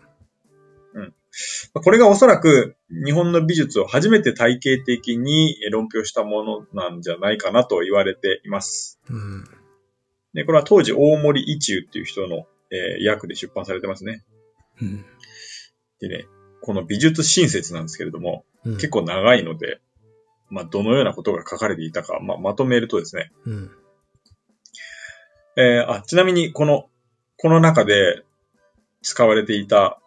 [1.72, 8.98] これがおそらく日本の美術を初めて体系的に論評したものなんじゃないかなと言われています。
[9.08, 9.44] うん。
[10.34, 14.24] で、これは当時大森一中っていう人の、えー訳で出版されてますね。
[14.80, 15.04] うん。
[16.00, 16.26] でね、
[16.62, 18.74] この美術新説なんですけれども、うん。
[18.74, 19.80] 結構長いので、
[20.50, 23.70] まあ、どのようなことが書かれていたか、まあ、まとめるとですね、うん。
[25.56, 26.88] えーあ、ちなみに、この、
[27.36, 28.22] この中で
[29.02, 30.00] 使われていた、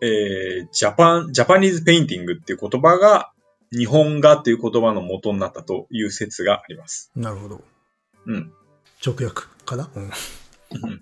[0.00, 3.32] えー Japan、Japanese painting っていう言葉が、
[3.70, 7.10] 日本画っていう言葉の元になったという説があります。
[7.16, 7.64] なるほど。
[8.26, 8.52] うん。
[9.04, 9.88] 直訳かな？
[9.94, 10.10] うん。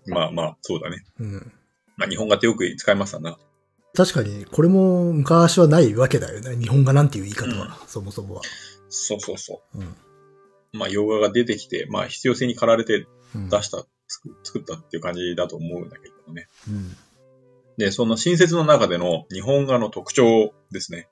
[0.06, 1.04] まあまあ、そうだね。
[1.18, 1.52] うん。
[1.96, 3.38] まあ、日本画ってよく使いますわな。
[3.94, 6.56] 確かに、これも昔はないわけだよね。
[6.56, 8.42] 日本画なんていう言い方は、そもそもは。
[8.88, 9.78] そうそうそう。
[9.78, 9.96] うん。
[10.72, 13.48] まあ、洋画が出てきて、まあ、必要性に駆られてうん。
[13.48, 16.48] 出した、作作ったっていう感じだと思うんだけどね。
[16.68, 16.96] うん。
[17.76, 21.08] で、その新説の中での日本画の特徴ですね。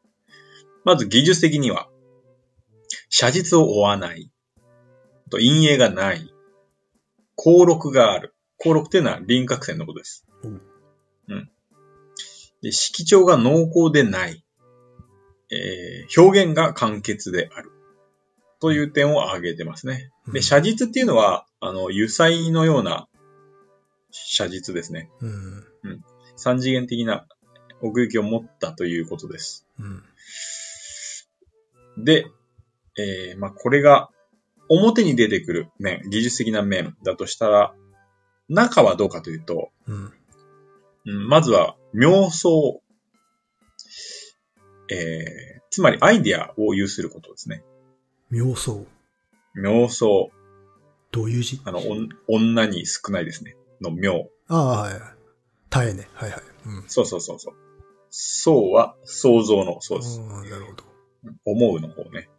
[0.85, 1.89] まず技術的には、
[3.09, 4.31] 写実を追わない。
[5.27, 6.33] あと陰影がない。
[7.37, 8.35] 光録がある。
[8.59, 10.27] 光録っていうのは輪郭線のことです。
[10.43, 10.63] うん
[11.29, 11.51] うん。
[12.63, 14.45] で、色調が濃厚でない。
[15.51, 17.71] えー表現が簡潔である。
[18.61, 20.11] という点を挙げてますね。
[20.33, 23.09] で、写実っていうのは、あの、油彩のような
[24.11, 25.11] 写実ですね。
[25.21, 25.65] うん。
[26.37, 27.27] 三次元的な
[27.81, 29.67] 奥行きを持ったということです。
[29.79, 32.05] うん。
[32.05, 32.27] で、
[32.97, 34.11] えー、まあ、これが
[34.69, 37.75] 表に出てくる面、技術的な面だとしたら、
[38.49, 40.13] 中はどうかというと、うん。
[41.07, 42.83] うんまずは妄想、
[44.91, 47.65] えー、つまりアイディアを有することですね。
[48.33, 48.87] 妄想。
[49.57, 50.31] 妄想、
[51.11, 51.61] どういう字？
[51.65, 51.81] あの、
[52.29, 53.57] 女に少ないですね。
[53.81, 54.29] の妙。
[54.49, 55.01] ああ、はいはい。
[55.71, 56.09] 耐えね。
[56.15, 56.41] はいはい。
[56.67, 56.85] うん。
[56.89, 57.55] そうそうそうそう。
[58.11, 60.21] そうは想像のそうです。
[60.21, 60.85] なるほど。
[61.45, 62.31] 思うの方ね。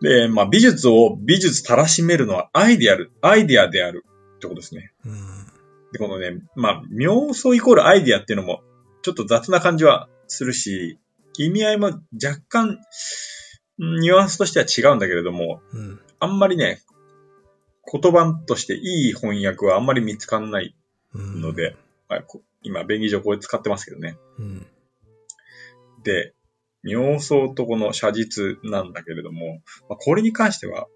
[0.00, 4.04] で、まあ、美術を美術たらしめるのはアイディアル、アイディアである
[4.36, 4.92] ってことですね。
[5.04, 5.46] うん。
[5.92, 8.62] で、このね、まあ、妄想イコールアイディアっていうのも、
[9.02, 10.98] ちょっと雑な感じはするし、
[11.38, 11.86] 意味合いも
[12.22, 12.78] 若干、うん
[14.00, 16.00] ニュアンスとしては違うんだけれども、うん。
[16.18, 16.82] あんまりね、
[17.90, 20.76] 言葉としていい翻訳はあんまり見つかんない
[21.14, 21.40] うん。
[21.40, 21.76] ので、
[22.06, 24.18] まあこ今、便宜上これ使ってますけどね。
[24.38, 24.66] うん。
[26.04, 26.34] で、
[26.84, 30.86] 妄想とこの写実なんだけれども、まあ、これに関しては、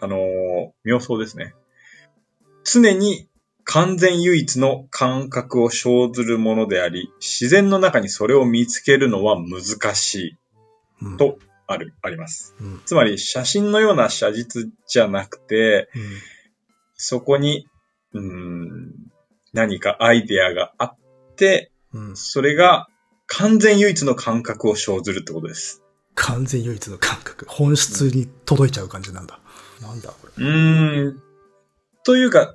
[0.00, 1.54] あのー妄想ですね。
[2.64, 3.28] 常に
[3.66, 10.36] 完全唯一の感覚を生ずるものであり、自然の中にそれを見つけるのは難しい、
[11.02, 11.16] うん。
[11.16, 12.54] とある、あります。
[12.60, 12.80] うん。
[12.86, 16.02] つまり、写真のような写実じゃなくて、うん。
[16.94, 17.66] そこに、
[18.12, 18.94] うーん、
[19.52, 20.96] 何かアイデアがあっ
[21.34, 22.16] て、うん。
[22.16, 22.86] それが
[23.26, 25.82] 完全唯一の感覚を生ずるってことです。
[26.14, 27.46] 完全唯一の感覚。
[27.48, 29.40] 本質に届いちゃう感じなんだ。
[29.82, 30.44] なんだ、これ。
[30.44, 31.22] うーん。
[32.04, 32.54] というか、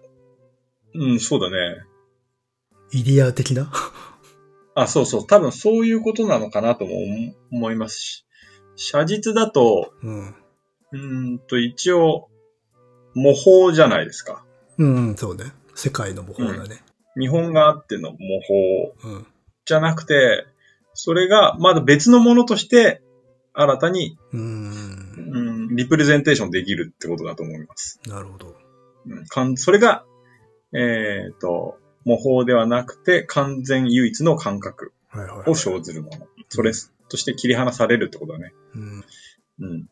[0.93, 1.83] うん、そうだね。
[2.91, 3.71] イディア的な？
[4.75, 5.27] あ、そうそう。
[5.27, 8.25] 多分そういうことなのかなとも思思いますし。
[8.75, 10.27] 写実だと、うん。
[10.29, 12.29] うーんと一応、
[13.13, 14.43] 模倣じゃないですか。
[14.77, 15.45] うん、そうね。
[15.75, 16.83] 世界の模倣だね。
[17.19, 18.17] 日本があっての模
[19.03, 19.27] 倣うん。
[19.65, 20.45] じゃなくて、
[20.93, 23.01] それがまだ別のものとして、
[23.53, 25.31] 新たに、うん。
[25.33, 27.99] うん、リプレゼンテーションできるってことだと思います。
[28.07, 28.55] なるほど。
[29.05, 30.05] うんかんそれが、
[30.73, 34.93] えっ、と、模倣ではなくて完全唯一の感覚。
[35.45, 36.27] を生ずるもの。
[36.49, 36.71] それ
[37.09, 38.53] として切り離されるってことだね。
[38.75, 39.03] うん。
[39.59, 39.89] うん。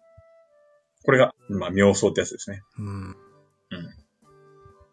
[1.04, 2.62] これが、まあ、妄想ってやつですね。
[2.78, 3.16] うん。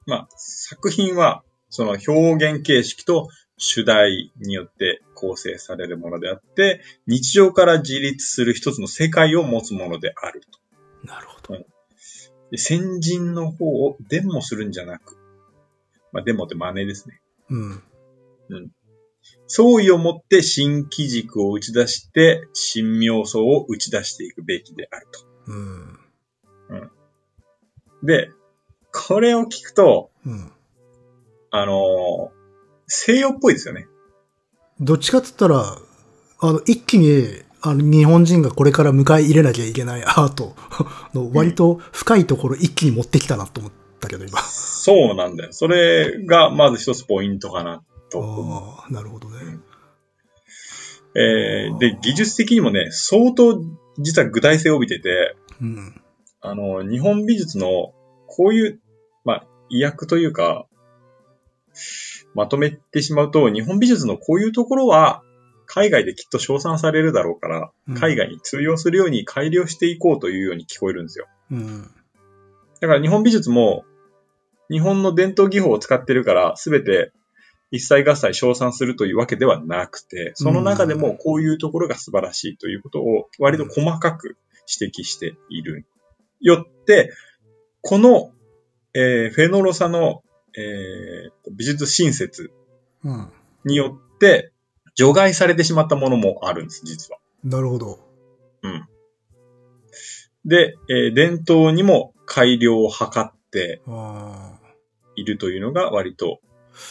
[0.07, 10.43] まあ、作品は、その表現形式と主題によって構成されるものであって、日常から自立する一つの世界を持つものである
[11.03, 11.07] と。
[11.07, 11.67] なるほど。
[12.51, 15.17] で先人の方をデモするんじゃなく、
[16.17, 17.21] まあ、デモって真似ですね。
[17.51, 17.83] うん。
[19.47, 25.21] 創意を持って新機軸を打ち出して、新妙想を打ち出していくべきであると。
[25.49, 25.99] うん。
[28.03, 28.31] で、
[28.93, 30.53] これを聞くと、うん。
[31.51, 32.37] あのー
[32.89, 33.89] 西洋っぽいですよね。
[34.79, 35.77] どっちかって言ったら、
[36.39, 37.27] あの、一気に、
[37.61, 40.55] あの、日本人がこれから迎え入れなきゃいけないアート
[41.15, 44.39] の割と深いところ一気に持ってきたなと思ったけど、今。
[44.87, 45.53] そうなんだよ。
[45.53, 48.23] それがまず一つポイントかなと。
[48.23, 49.59] ああ、なるほどね。
[51.17, 53.61] えーで、技術的にもね、相当
[53.99, 56.01] 実は具体性を帯びてて、うん。
[56.41, 57.95] あの、日本美術の
[58.29, 58.81] こういう、
[59.25, 60.67] まあ、意訳というか、
[62.37, 65.25] まとめてしまうと、日本美術のこういうところは、
[65.67, 71.27] 海外できっと称賛されるだろうから、うん海外に通用するように改良していこうというように聞こえるんですよ。
[71.51, 71.83] うん。
[72.81, 73.85] だから日本美術も、
[74.71, 77.13] 日本の伝統技法を使ってるから、すべて
[77.71, 84.37] 一切合切称賛するというわけではなくて、その中でもこういうところが素晴らしいということを割と細かく
[84.81, 85.87] 指摘している。
[86.41, 87.13] よって、
[87.83, 88.33] この、
[88.95, 90.23] えーフェノロサの、
[90.57, 92.51] えー美術新説
[93.05, 93.33] うん。
[93.65, 94.53] によって
[94.95, 97.19] 除外されてしまったものもあるんです、実は。
[97.45, 98.07] なるほど。
[100.47, 104.56] で、えー伝統にも改良を図ってああ。
[105.17, 106.41] いるというのが割と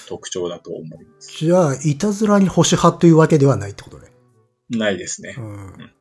[0.08, 1.38] 特徴だと思います。
[1.38, 4.12] じゃあ、いたずらに保守派というわけではないってことね。
[4.70, 5.42] ないですねう。
[5.42, 5.92] ん。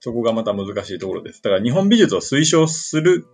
[0.00, 1.42] そこがまた難しいところです。
[1.42, 3.26] だから日本美術を推奨する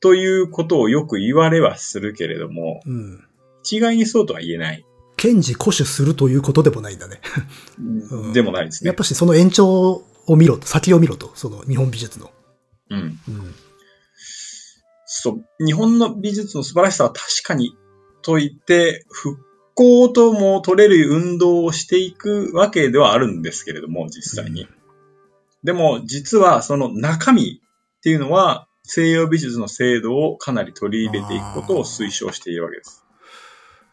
[0.00, 3.24] ということをよく言われはするけれども、うん。
[3.62, 4.84] 一概にそうとは言えない。
[5.16, 7.20] 検事固守するということでもないんだね。
[7.78, 8.88] うんでもないですね。
[8.88, 12.30] やっぱしその延長を見ろと、先を見ろと、その日本美術の。
[12.90, 12.98] うん。
[13.00, 13.54] うん。
[15.28, 17.76] そう、日本の美術の素晴らしさは確かに
[18.22, 19.38] といて、復
[19.74, 24.66] 興とも取れる運動をしていくわけではあるんですけれども、実際に。
[25.62, 27.60] でも、実はその中身
[27.98, 33.04] っていうのは、西洋美術の制度をかなり取り入れていくことを推奨しているわけです。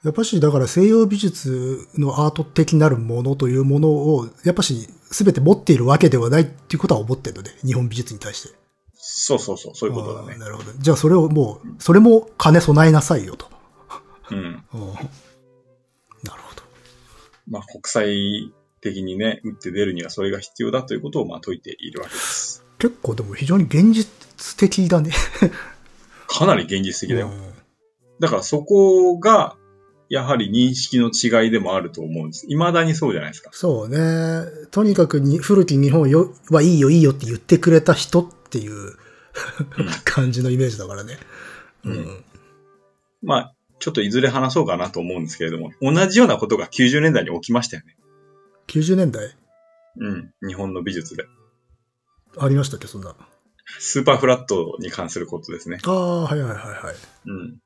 [0.03, 8.64] やっぱし、だから西洋美術のアート的なるものというものを、やっぱし、すべて持っているわけではないっていうことは思ってるので、日本美術に対して。
[9.07, 10.37] そうそうそう、そういうことだね。
[10.37, 10.71] なるほど。
[10.77, 13.47] じゃあそれをもう、それも金備えなさいよと。
[14.31, 14.37] うん。
[14.37, 14.93] うん
[16.23, 16.63] なるほど。
[17.47, 22.65] まあ、国際的にね、打って出るにはそれが必要だということをまあ説いているわけです。
[22.79, 24.09] 結構でも非常に現実
[24.57, 25.11] 的だね。
[26.27, 27.27] かなり現実的だよ。
[27.27, 27.65] うん
[28.19, 29.55] だからそこが、
[30.07, 32.45] やはり認識の違いでもあると思うんです。
[32.47, 33.49] 未だにそうじゃないですか。
[33.53, 34.45] そうね。
[34.69, 38.93] とにかくに古き日本よはいいよいいよって言ってくれた人っていう
[40.05, 41.17] 感じのイメージだからね。
[41.83, 42.25] うんうん。
[43.21, 47.97] まあ、ちょっといずれ話そうかなと思うんですけれども、同じようなことが90年代に起きましたよね。
[48.67, 49.35] 90年代？
[49.97, 50.31] うん。
[50.45, 51.25] 日本の美術で。
[52.37, 53.15] ありましたっけ、そんな。
[53.79, 55.79] スーパーフラットに関することですね。
[55.85, 56.95] ああ、はいはいはいはい。
[57.27, 57.57] うん。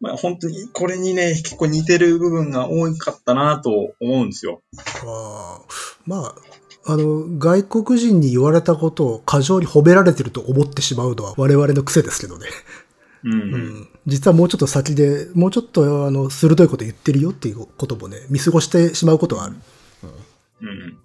[0.00, 4.62] まあ本当に、これにね、結構似てる部分が多かったなと思うんですよ。
[5.04, 5.64] ああ、
[6.04, 6.34] まあ、
[6.88, 12.46] あの、外国人に言われたことを過剰に褒められてると思ってしまうのは我々の癖ですけどね。
[13.24, 13.32] うん。
[13.32, 13.88] うん。
[14.06, 19.56] 実はもうちょっと先で、もうちょっとあの、鋭いこと言ってるよっていうこともね、見過ごしてしまうことがある。
[20.62, 20.98] うん。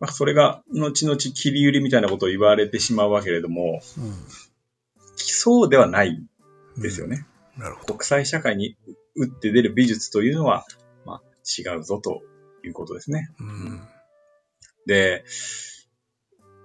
[0.00, 3.80] まあ、それが、後々切り売りみたいなことを言われてしまうわけれども、
[5.16, 6.22] そうではない
[6.76, 7.26] ですよね。
[7.56, 7.62] うん。
[7.62, 7.94] なるほど。
[7.94, 8.76] 国際社会に
[9.14, 10.64] 打って出る美術というのは、
[11.04, 12.22] まあ、違うぞと
[12.64, 13.30] いうことですね。
[13.40, 13.80] うん。
[14.86, 15.24] で、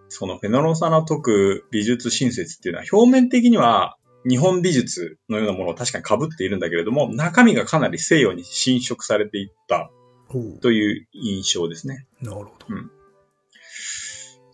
[0.10, 9.89] そのフェノロサの説く美術新説っていうのは表面的には日本美術のようなものを確かに被っているんだけれども、中身がかなり西洋に侵食されていった。
[10.62, 12.07] という印象ですね。
[12.21, 12.51] なるほど。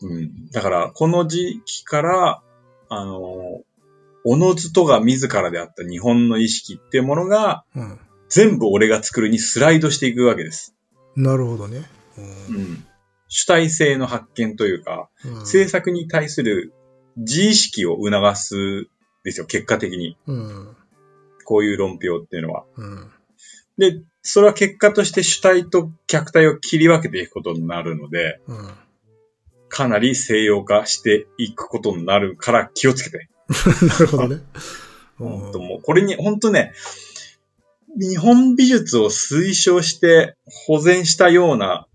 [0.02, 0.50] うん。
[0.52, 2.42] だから、この時期から、
[2.90, 3.62] あの、
[4.26, 8.00] おのずとが自らであった日本の意識っていうものが、うん。
[8.30, 10.76] 全部俺が作るにスライドしていくわけです。
[11.16, 11.84] なるほどね。
[12.18, 12.86] うん。
[13.28, 15.46] 主体性の発見というか、うん。
[15.46, 16.74] 制作に対する
[17.18, 18.88] 自意識を促す
[19.24, 20.18] ですよ、結果的に。
[20.28, 20.78] うん。
[21.46, 22.66] こういう論評っていうのは。
[22.76, 23.12] うん。
[23.78, 28.72] で、それは結果として主体と客体を切り分けていくことになるので、うん。
[29.70, 33.30] かなり西洋化していくことになるから気をつけて。
[33.88, 34.42] なるほどね。
[35.18, 36.74] 本当もう、これに、本当ね、
[38.00, 40.36] 日本美術を推奨して
[40.68, 41.88] 保全したような、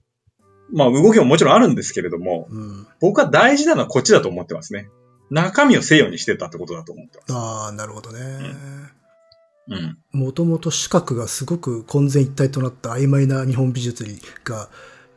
[0.72, 2.87] まあ動きももちろんあるんですけれども、うん。
[3.00, 4.88] 僕は大事なのはこっちだと思ってますね。
[5.30, 7.32] 中身を西洋にしてたってことだと思ってます。
[7.35, 8.20] ああ、なるほどね。
[9.68, 9.98] うん。
[10.12, 14.04] もともと視覚がすごく混然一体となった曖昧な日本美術
[14.44, 14.68] が、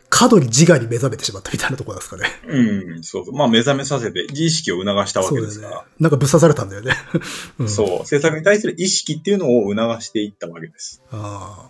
[0.09, 2.27] 過度に自我に目覚めてしまったみたいなところですかね。
[2.47, 3.35] うん、そうそう。
[3.35, 5.85] まあ目覚めさせて自意識を促したわけですから。。
[5.99, 6.93] なんかぶっ刺されたんだよね。
[7.59, 8.05] うんそう。
[8.05, 11.01] 制作に対する意識っていうのを促していったわけです。
[11.11, 11.69] あ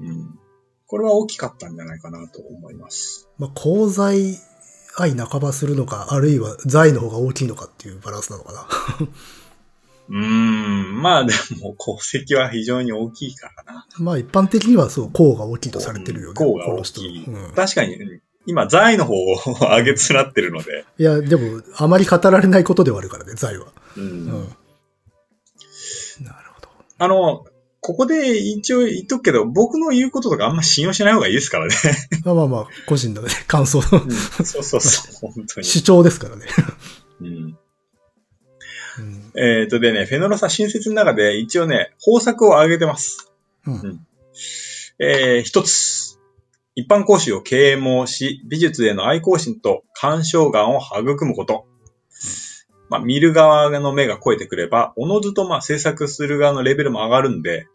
[0.00, 0.38] うん。
[0.92, 3.26] これは大きかったんじゃないかなと思います。
[3.38, 4.36] まあ、功罪
[4.94, 8.66] 愛半ばするのか、あるいは財の方が大きいのかっていうバランスなのかな。
[10.10, 11.00] うーん。
[11.00, 13.86] まあでも、功績は非常に大きいからな。
[14.00, 16.34] まあ一般的にはそう、功が大きいとされてるよね。
[16.38, 17.24] 功が大きい。
[17.24, 17.96] うん確かに、
[18.44, 19.36] 今、財の方を
[19.74, 20.84] 上げつらってるので。
[20.98, 23.68] いや、でも、あまり語られないことではあるからね、財は。
[23.96, 24.04] うん。
[24.04, 24.28] うん。
[26.22, 26.68] なるほど。
[26.98, 27.46] あの、
[27.84, 31.74] ここで一応言っとくけど、僕の言うこととかあんま信用しない方がいいですからね。
[32.24, 35.66] まあまあまあ、個人のね、 感想、そうそうそう、本当に。
[35.66, 36.46] 主張ですからね。
[37.20, 37.58] うん
[38.98, 39.32] うん。
[39.36, 43.32] えっ、とでね、フェノロサ新説の中で一応ね、方策を挙げてます。
[43.66, 44.06] うん。
[45.00, 46.20] えー一つ。
[46.74, 51.66] 一般講師を啓蒙し、美術への愛好心と鑑賞眼を育むこと。
[52.92, 57.66] まあ、見る側の目が超えてくれば、おのずとまあ制作する側のレベルも上がるんで、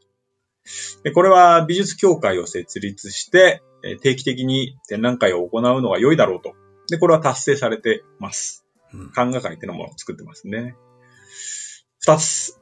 [1.02, 6.54] でこれは美術協会を設立して、えー定期的に展覧会を行うのが良いだろうと。
[6.88, 8.64] で、これは達成されてます。
[8.94, 10.76] うん考え会っていうのも作ってますね。
[12.00, 12.60] 二つ。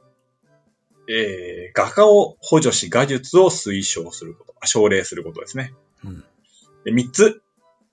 [1.10, 5.74] えー、画家を補助し画術を推奨すること、奨励することですね。
[6.02, 6.24] うん。
[6.86, 7.42] で三つ、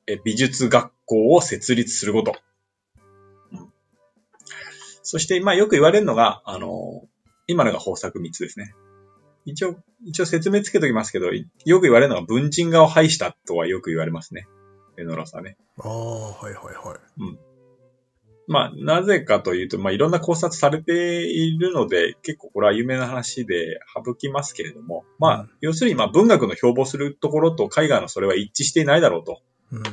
[0.07, 2.33] えー美術学校を設立すること。
[5.03, 7.13] うんそして、まあよく言われるのが、あのー
[7.45, 8.73] 今のが方策三つですね。
[9.45, 9.75] 一応、
[10.05, 14.47] 一応説明つけときますけど、いよく言われるのが文人画を廃したとはよく言われますね。
[14.97, 15.57] エノロサね。
[15.79, 17.37] ああ、はいはいはい。
[18.47, 29.41] まあ、なぜかというと、まあ、いろんな考察されているので、結構これは有名な話で省きますけれども、まあ、うん要するに、まあ、文学の標榜するところと絵画のそれは一致していないだろうと
[29.71, 29.83] うん。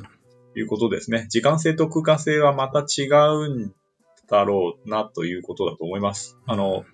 [0.56, 1.26] いうことですね。
[1.30, 3.74] 時間性と空間性はまた違うん
[4.30, 6.38] だろうなということだと思います。
[6.46, 6.84] あの、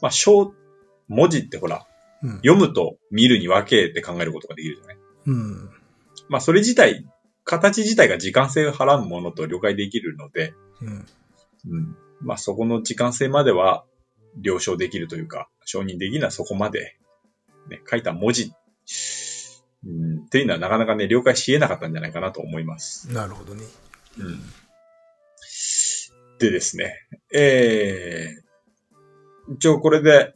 [0.00, 0.52] まあ、小、
[1.08, 1.86] 文字ってほら、
[2.22, 2.30] うん。
[2.38, 4.96] 読むと見るに分けて考えることができるじゃない？
[5.26, 5.70] うん。
[6.28, 7.06] まあ、それ自体、
[7.44, 11.06] 形自体が時間性をはらむものと了解できるので、うん。
[11.70, 11.96] うん。
[12.20, 13.84] まあ、そこの時間性までは
[14.40, 16.98] 了承できるというか、承認できるのはそこまで、
[17.68, 18.52] ね、書いた文字、
[19.86, 23.12] うん、っていうのはなかなかね、了解し得なかったんじゃないかなと思います。
[23.12, 23.62] なるほどね。
[24.18, 24.40] うん。
[26.38, 26.94] でですね、
[27.34, 30.34] えー、一応これで、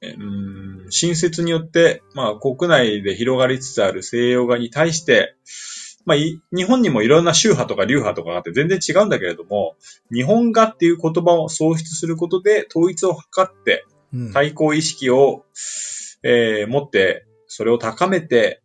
[0.00, 5.36] えうん、新説によって、まあ、国内で広がりつつある西洋画に対して、
[6.04, 9.76] まあ、い日本にもいろんな宗派とか流派とかがあって全然違うんだけれども、
[10.12, 14.32] 日本画っていう言葉を創出することで統一を図って、うん。
[14.32, 15.44] 対抗意識を、
[16.22, 18.62] えー持って、それを高めて、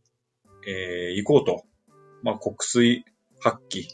[0.68, 1.64] えー、いこうと。
[2.22, 3.06] まあ、国水
[3.40, 3.86] 発揮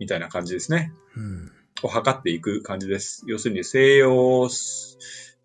[0.00, 0.92] みたいな感じですね。
[1.16, 1.52] うん。
[1.82, 3.24] を図っていく感じです。
[3.26, 4.48] 要するに西洋、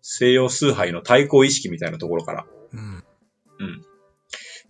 [0.02, 3.04] 西洋崇拝の対抗意識みたいなところから、うん。
[3.60, 3.84] うん。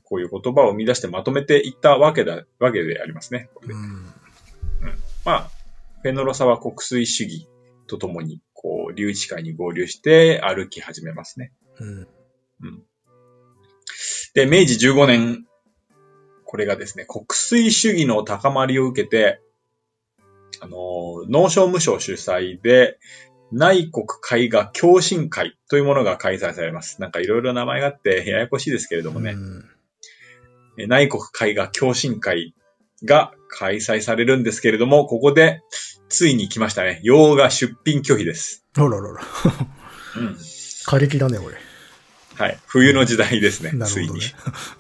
[0.03, 3.49] こういう言葉を生み出してまとめていったわけだ、わけでありますね。
[3.55, 4.05] これでうん。
[5.25, 5.51] まあ、
[6.03, 7.49] フェノロサは国粋主義
[7.87, 11.53] とともに、こう、留置会に合流して歩き始めますね。
[11.81, 12.09] うん。
[14.35, 15.47] で、明治15年、
[16.45, 19.41] これがですね、国粋主義の高まりを受けて、
[20.65, 22.99] あの、農商務省主催で、
[23.53, 27.01] 内国絵画共進会というものが開催されます。
[27.01, 29.65] なんかいろいろ名前があってややこしいですけれどもね、うん
[30.77, 32.55] え内国絵画共進会
[33.05, 35.63] が開催されるんですけれども、ここで
[36.09, 37.01] ついに来ましたね。
[37.05, 38.65] 洋画出品拒否です。
[38.77, 39.23] あららら。
[40.17, 40.37] うん。
[40.87, 41.57] 過激だね、これ。
[42.35, 42.59] はい。
[42.67, 43.71] 冬の時代ですね。
[43.73, 44.21] なるついに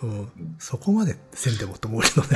[0.01, 0.20] ほどね。。
[0.39, 0.57] うん。
[0.59, 2.28] そこまでせんでもと思うけどね。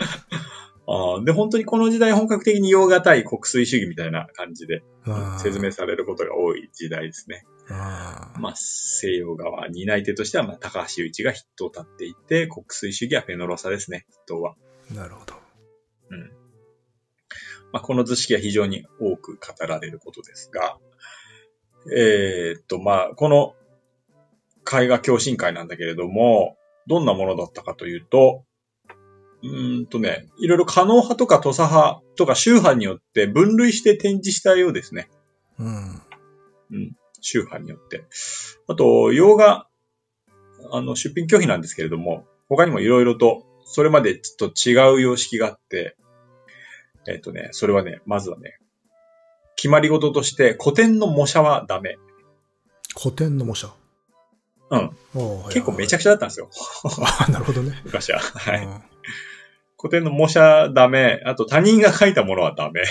[0.88, 7.44] あーで、本当にこの時代本格的に洋画対国粋主義みたいな感じでうん説明されることが多い時代ですね。
[7.68, 14.54] あーまあ、西洋画は担い手としては、まあ、高橋由一が筆頭を立っていて、国粋主義はフェノロサですね、筆頭は。
[14.94, 15.46] なるほど。
[17.76, 20.78] まあ、この図式は非常に多く語られることですが、
[21.94, 23.54] えーっと、まあ、この
[24.66, 26.56] 絵画共進会なんだけれども、
[26.86, 28.45] どんなものだったかというと、
[29.42, 35.08] うーんとね、いろいろ可能派とか土佐派とか宗派によって分類して展示したようですね。
[35.58, 36.02] うん。
[37.20, 38.04] 宗派によって。
[38.68, 39.66] あと、洋画、
[40.72, 45.96] あの、出品拒否なんですけれども、他にもいろいろと、それまでちょっと違う様式があって、
[47.08, 48.58] えっ、とね、それはね、まずはね、
[49.56, 51.98] 決まり事として古典の模写はダメ。
[52.98, 53.72] 古典の模写？
[54.70, 54.90] うん。
[55.48, 56.50] 結構めちゃくくちゃだったんですよ。
[57.26, 57.80] あ、なるほどね。
[57.84, 58.18] 昔は。
[58.20, 58.64] はい。
[58.64, 58.95] うん
[59.78, 61.22] 古典の模写ダメ。
[61.24, 62.82] あと他人が書いたものはダメ。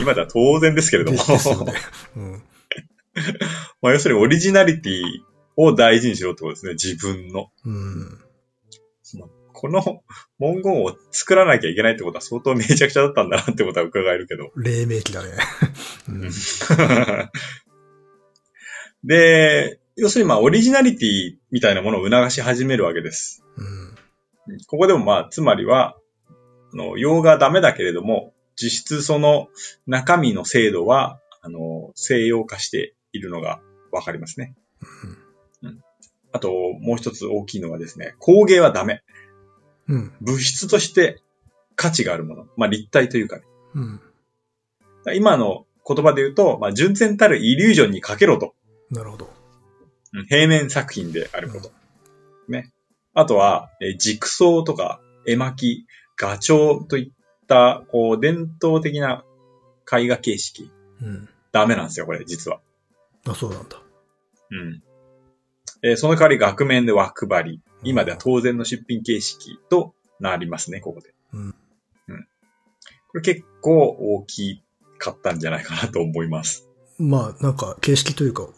[0.00, 1.18] 今では当然ですけれども。
[3.82, 5.02] まあ要するにオリジナリティ
[5.56, 6.72] を大事にしろってことですね。
[6.72, 7.50] 自分の。
[7.64, 8.18] うん。
[9.62, 10.02] この
[10.40, 14.50] 文言を作らなきゃいけないってことは相当めちゃくちゃだったんだなってことは伺えるけど。
[14.56, 15.30] 黎明期だね。
[16.08, 16.30] うん。
[19.04, 23.44] で、要するにまあオリジナリティみたいなものを促し始めるわけです。
[23.56, 23.91] うん。
[24.66, 25.96] ここでもまあ、つまりは、
[26.72, 29.48] あの、用がダメだけれども、実質その
[29.86, 34.54] 中身の精度は、あの、西洋化しているのがわかりますね。
[35.62, 35.82] うん。
[36.32, 36.50] あと、
[36.80, 39.02] もう一つ大きいのはですね、工芸はダメ。
[39.88, 40.12] うん。
[40.20, 41.20] 物質として
[41.76, 42.46] 価値があるもの。
[42.56, 43.44] まあ、立体というかね。
[43.74, 44.00] うん。
[45.14, 48.54] 今の言葉で言うと、まあ、純然たるイリュージョンにかけろと。
[48.90, 49.26] なるほど。
[49.26, 51.72] うん平面作品であること。
[52.46, 52.70] ね。
[53.14, 55.86] あとは、えー軸装とか、絵巻き、
[56.16, 59.24] 画調といった、こう、伝統的な
[59.92, 60.70] 絵画形式。
[61.00, 61.28] うん。
[61.52, 62.60] ダメなんですよ、これ、実は。
[63.26, 63.76] あ、そうなんだ。
[64.50, 64.82] うん。
[65.82, 67.60] えーその代わり額面で枠張り。
[67.82, 71.12] 今では当然の出品形式となりますね、ここで。
[71.32, 71.54] うん。
[73.12, 74.62] これ結構大き
[74.98, 76.66] かったんじゃないかなと思います。
[76.98, 78.48] まあ、なんか、形式というか、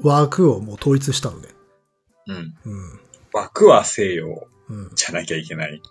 [0.00, 1.48] 枠をもう統一したのね。
[2.28, 2.36] うん。
[2.66, 3.00] うん。
[3.34, 4.90] 枠は西洋うん。
[4.94, 5.82] じゃなきゃいけない。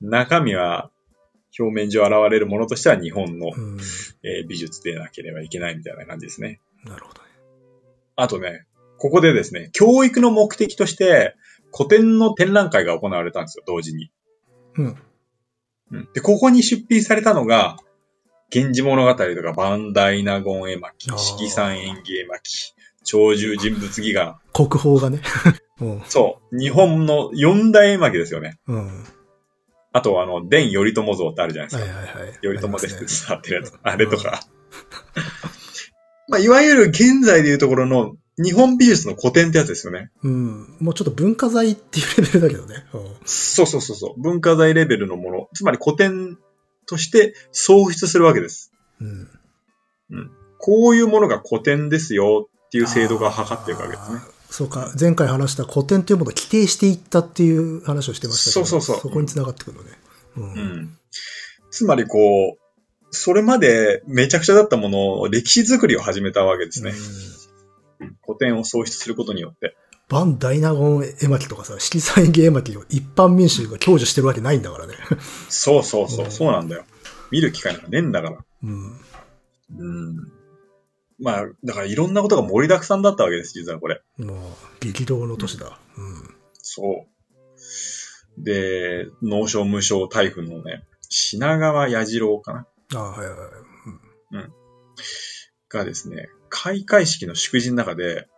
[0.00, 0.90] 中身は
[1.56, 3.78] 表面上現れるものとしては日本の、うん。
[4.24, 6.60] えー美術でなければいけないみたいな感じですね。
[6.84, 7.28] なるほどね。
[8.16, 8.66] あとね、
[8.98, 11.36] ここでですね、教育の目的として
[11.72, 14.10] 古典の展覧会が行われたんですよ、同時に。
[14.76, 14.96] うん。
[15.92, 17.76] うん、で、ここに出品されたのが、
[18.52, 22.74] 源氏物語とか、万代納言絵巻あ、ー四季山演技絵巻、
[23.08, 24.40] 鳥獣人物戯画。
[24.52, 25.20] 国宝がね。
[25.80, 26.02] うん。
[26.06, 28.58] そう、日本の四大絵巻ですよね。
[28.66, 29.04] うん。
[29.92, 31.84] あと、あの、伝頼朝像ってあるじゃないですか。
[31.84, 32.38] はいはいはい。
[32.42, 33.72] 頼朝ですって伝わってるやつ。
[33.82, 34.40] あれとか。
[36.28, 40.10] まあ、いわゆる現在でいうところの日本美術の古典ってやつですよね。
[40.22, 40.76] うん。
[40.80, 42.86] もうちょっと文化財っていうレベルだけどね。
[42.92, 43.00] うん。
[43.24, 44.20] そうそうそうそう。
[44.20, 45.48] 文化財レベルのもの。
[45.54, 46.38] つまり古典
[46.86, 48.72] として創出するわけです。
[49.00, 49.28] うん。
[50.58, 54.33] こういうものが古典ですよっていう制度が測っていくわけですね。
[54.56, 59.90] そうか、前回話した古典というものを規定していったっていう話をしてましたけど、そうそうそうそこに繋がってくるのね。
[60.36, 60.44] うん。
[60.44, 60.98] うん。
[61.72, 62.58] つまりこう、
[63.10, 66.92] それまでめちゃくちゃだったものを歴史作りを始めたわけですね。
[68.24, 69.74] 古典を創出することによって。
[70.08, 74.94] バンダイナゴン絵巻とかさ、色彩芸絵巻を一般民衆が享受してるわけないんだからね。
[75.48, 76.84] そうそうそう、うんそうなんだよ。
[77.32, 78.38] 見る機会なんかねえんだから。
[78.62, 79.00] うん。
[79.78, 80.33] うん。
[81.18, 84.02] まあ、だからいろんなことが盛りだくさんだったわけです、実はこれ。
[84.18, 84.38] もう、
[84.80, 85.78] 激動の年だ。
[85.96, 86.34] うん。
[86.54, 87.06] そ
[88.38, 88.42] う。
[88.42, 94.48] で、農商無償台風のね、品川彌次郎かなああ、はいはいはい。
[95.68, 98.28] がですね、開会式の祝辞の中で、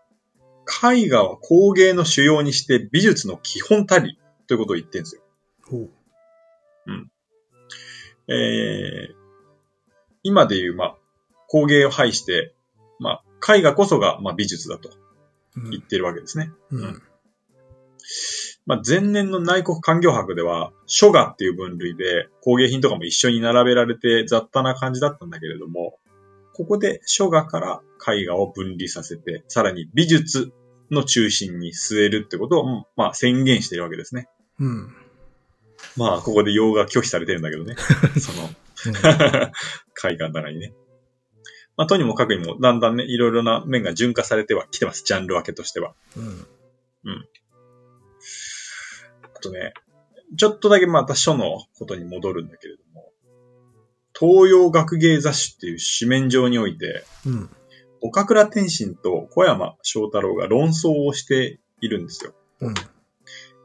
[0.82, 5.22] 絵画は工芸の主要にして美術の基本たりということを言ってるんですよ。
[5.62, 5.90] ほう。
[8.28, 9.14] えー、
[10.22, 10.96] 今でいう、まあ、
[11.48, 12.54] 工芸を排して、
[12.98, 14.90] まあ、絵画こそが、まあ、美術だと
[15.56, 16.50] うん言ってるわけですね。
[16.70, 17.02] うん。
[18.66, 25.98] まあ、前年の内国環境博では、書画っていう分類で工芸品とかも一緒に並べられて雑多な感じだったんだけれども、
[26.52, 27.80] ここで書画から
[28.14, 30.52] 絵画を分離させて、さらに美術
[30.90, 34.28] の中心に据えるってことを、まあ、宣言してるわけですね。
[34.58, 34.94] うん。
[35.96, 37.76] まあ、ここで洋画拒否されてるんだけどね。
[38.18, 38.48] その、
[40.10, 40.74] 絵画の中にね。
[41.76, 45.04] まあ、とにもかくにも、だんだんね、いろいろな面が順化されてはきてます。
[45.04, 45.94] ジャンル分けとしては。
[46.16, 46.46] うん。
[49.34, 49.74] あとね、
[50.36, 53.12] ちょっとだけまた書のことに戻るんだけれども、
[54.18, 57.50] 東洋学芸雑誌っていう紙面上において、うん。
[58.00, 62.32] 岡倉天心と小山翔太郎が論争をしているんですよ。
[62.60, 62.74] うん。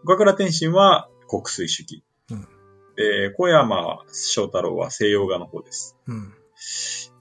[0.04, 2.04] 岡倉天心は国粋主義。
[2.30, 2.48] うん
[2.96, 5.98] で、小山翔太郎は西洋画の方です。
[6.08, 6.34] うん。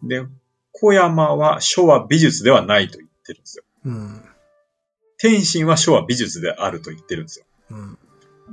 [0.03, 0.27] で、
[0.73, 3.65] 小山は書は美術ではないと言ってるんですよ。
[3.85, 4.23] うん。
[5.19, 7.47] 天心は書は美術であると言ってるんですよ。
[7.71, 7.99] うん。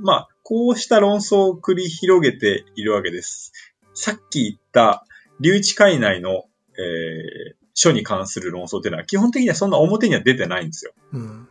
[0.00, 3.52] まあ、こうした論争を繰り広げているわけです。
[3.94, 5.04] さっき言った、
[5.40, 6.44] 留置会内の、
[6.76, 10.92] えー、書に関する論争っていうのは、基本的にはそんな表には出てないんですよ。
[11.12, 11.48] うん。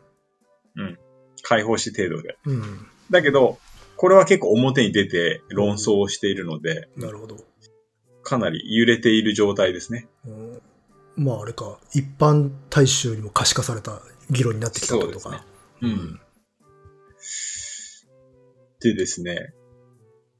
[1.47, 2.38] 解放し程度で。
[2.45, 2.88] うん。
[3.09, 3.57] だけど、
[3.95, 7.38] これは結構表に出て論争をしているので、なるほど。
[8.28, 10.08] かなり揺れている状態ですね。
[10.26, 10.62] うん
[11.16, 15.30] まああれか、一般大衆にも可視化された議論になってきたってことか。
[15.30, 15.42] そう
[15.82, 16.20] うん。
[18.82, 19.54] でですね、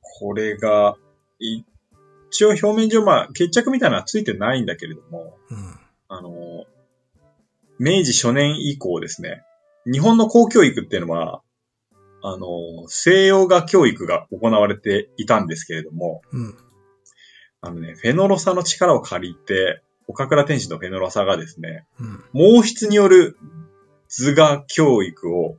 [0.02, 0.96] これが、
[1.40, 5.80] 一応表面上、まあ、決着みたいなのはついてないんだけれども、うん。
[6.10, 6.66] あの、
[7.80, 9.44] 明治初年以降ですね、
[9.92, 11.42] 日本の公教育っていうのは、
[12.22, 16.67] あの、西洋画教育が行われていたんですけれども、うん。
[17.62, 22.24] あのね、フェノロサの力を借りて、岡倉天心とフェノロサがですね、うん。
[22.34, 23.38] 毛筆による
[24.10, 25.58] 図画教育を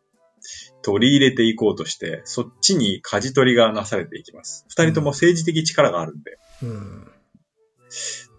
[0.82, 4.64] 取り入れていこうとして、そっちに舵取りがなされていきます。
[4.68, 6.38] 二人とも政治的力があるんで。
[6.62, 7.10] うん。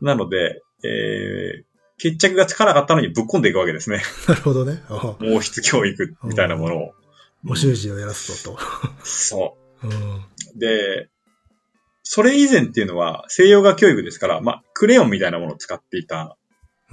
[0.01, 1.64] なので、えー、
[1.99, 4.01] 決着がつかなかったのにぶっ込んでいくわけですね。
[4.28, 4.82] なるほどね。
[4.89, 6.93] あ毛筆教育みたいなものを。
[7.47, 8.60] お習字をやらすぞと。
[9.03, 9.89] そうん。
[9.89, 9.93] う。
[10.55, 11.10] で、
[12.12, 16.38] それ以前っていうのは西洋画教育ですから、まあ、クレヨンみたいなものを使っていた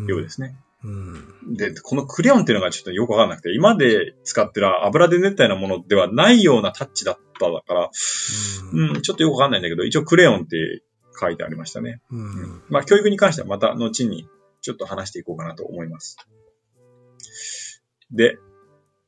[0.06, 0.56] ようですね。
[0.84, 1.56] うん。
[1.56, 7.90] で、このクレヨンっていうのがちょっとよくわかんなくて、今で使ってる油で練ったようなものではないようなタッチだっただから、
[8.72, 8.90] うん。
[8.90, 10.82] うん、ちょっとよくわかんないんだけど、一応クレヨンって
[11.18, 12.02] 書いてありましたね。
[12.10, 12.62] うん。
[12.68, 14.28] まあ、教育に関してはまた後に
[14.60, 16.18] ちょっと話していこうかなと思います。
[18.10, 18.36] で、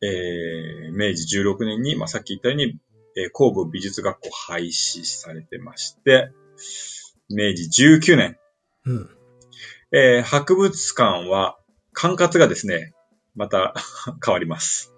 [0.00, 2.78] えー、明治16年に、まあ、さっき言ったように、
[3.18, 6.30] えー、工部美術学校廃止されてまして、
[7.28, 8.38] 明治19年、
[8.86, 9.10] うん。
[9.90, 11.58] えー博物館は、
[11.92, 12.94] 管轄がですね、
[13.34, 13.74] また
[14.24, 14.94] 変わります。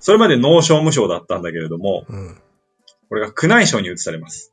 [0.00, 2.40] それまで農商務省だったんだけれども、うん。
[3.08, 4.52] これが宮内省に移されます。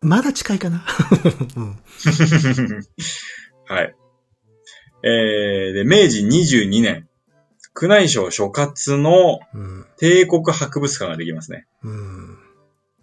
[0.00, 0.84] まだ近いかな。
[1.56, 1.78] うん。
[3.66, 3.96] はい。
[5.02, 7.05] えー、で、明治22年、
[7.80, 9.86] 宮内省所轄のうん。
[9.98, 11.66] 帝国博物館ができますね。
[11.82, 12.38] うん。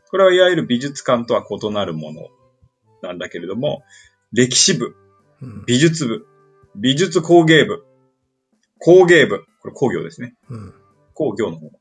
[0.09, 2.28] これはいわゆる美術館とは異なるもの
[3.01, 3.84] なんだけれども、
[4.32, 4.95] 歴史部、
[5.41, 5.63] うん。
[5.65, 6.28] 美術部、
[6.76, 7.86] 美術工芸部、
[8.80, 10.36] 工芸部、これ工業ですね。
[10.49, 10.74] うん。
[11.13, 11.71] 工業の方。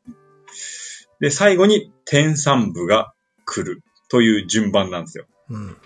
[1.20, 3.12] で、最後に天産部が
[3.45, 5.26] 来るという順番なんですよ。
[5.49, 5.76] うん。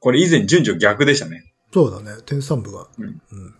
[0.00, 1.52] これ以前順序逆でしたね。
[1.72, 2.20] そうだね。
[2.26, 2.88] 天産部が。
[2.98, 3.54] うんうん。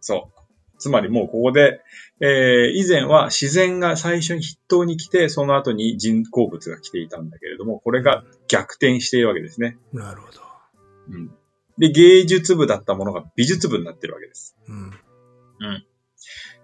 [0.00, 0.37] そう。
[0.78, 1.80] つまりもうここで、
[2.20, 9.76] えー、以前は自然が最初に筆頭に来て、その後に人工物が来ていたんだけれども、これが逆転しているわけですね。
[9.92, 10.40] なるほど。
[11.10, 11.30] うん。
[11.78, 14.56] で、芸術部だったものが美術部になってるわけです。
[14.68, 15.84] うん。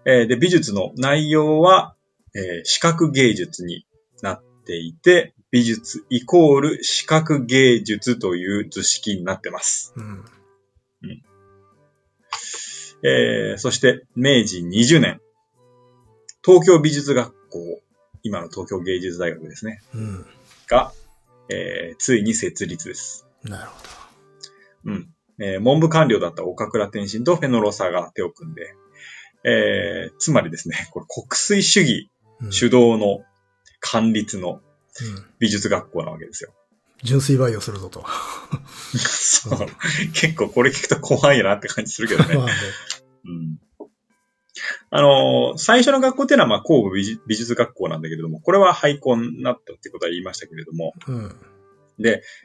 [0.06, 1.94] えーで、美術の内容は、
[2.34, 3.86] えー視覚芸術に
[4.22, 9.94] なっていて、美術イコール視覚芸術という図式になってます。
[9.96, 10.24] うん。
[13.05, 15.20] えーそして、明治20年、
[16.44, 17.80] 東京美術学校、
[18.22, 20.26] 今の東京芸術大学ですね、うん。
[20.68, 20.92] が、
[21.50, 23.26] えーついに設立です。
[23.42, 23.76] なるほ
[24.86, 25.09] うん。
[25.38, 28.74] えー文部官僚だった岡倉天心とフェノロサが手を組んで、
[29.44, 32.46] えーつまりですね、これ国粋主義ど。
[32.46, 32.52] うん。
[32.52, 33.22] 主導の
[33.80, 34.61] 官立の
[35.00, 35.24] うん。
[35.40, 36.52] 美術学校なわけですよ。
[37.02, 38.05] 純粋培養するぞと。
[38.96, 39.68] そう。
[40.14, 42.34] 結構これ聞くと怖いなって感じするけどね。
[42.38, 42.52] まあね。
[43.24, 43.58] うん。
[44.90, 46.90] あのー最初の学校っていうのは、まあ、工部
[47.26, 51.36] 美術学校なんだけれども、これは廃校になったってことは言いましたけれども、うん。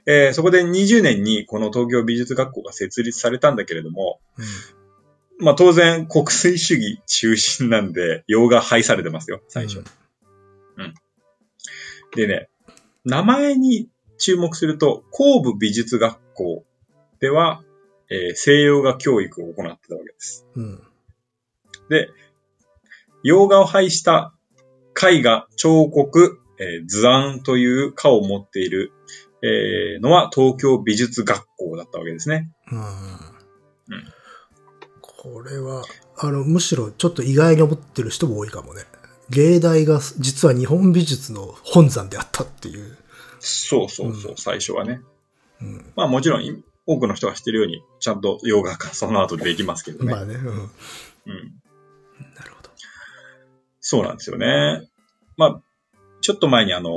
[0.05, 5.45] えーそこで20年にこの東京美術学校が設立されたんだけれども、うん。
[5.45, 9.84] まあ、当然国粋主義中心なんで、洋画廃されてますよ、最初。
[12.15, 12.49] でね、
[13.05, 16.65] 名前に注目すると、工部美術学校
[17.19, 17.63] では、
[18.10, 20.45] えー西洋画教育を行ってたわけです。
[20.55, 20.84] うん。
[21.89, 22.10] で、
[23.24, 24.34] 洋画を配した
[25.01, 28.91] 絵画、彫刻、えー図案という科を持っている、
[29.41, 32.51] えーのは東京美術学校だったわけですね。
[32.72, 32.80] うん。
[32.80, 32.86] うん
[35.22, 35.84] これは、
[36.18, 38.84] あの、むしろちょっと意外に思ってる人も多いかもね。
[39.30, 42.97] 芸大が実は日本美術の本山であったっていう。
[43.41, 45.01] そうそうそう、うん最初はね。
[45.62, 45.91] うん。
[45.97, 50.12] まあもちろん、多くの人が知ってるように、ちゃんと洋画化その後できますけどね。
[50.12, 50.34] まあね。
[50.34, 50.46] うん。
[50.48, 50.52] うん。
[52.36, 52.72] なるほど。
[53.80, 54.90] そうなんですよね。
[55.38, 55.62] まあ、
[56.22, 56.90] ちょっと前にあの、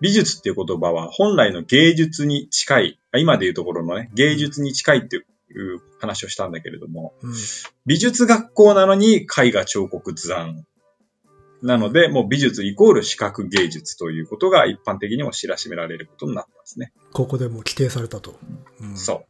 [0.00, 5.24] 美術っていう言葉は本来の芸術に近い、あ今でいうところのね、芸術に近いっていう
[6.00, 7.34] 話をしたんだけれども、うん。
[7.86, 10.64] 美術学校なのに絵画彫刻図案。
[11.64, 16.92] なので、もう美術イコール視覚芸術ということが一般的にも知らしめられることになったんですね。
[17.14, 18.38] ここでもう規定されたと。
[18.82, 19.24] うん、そ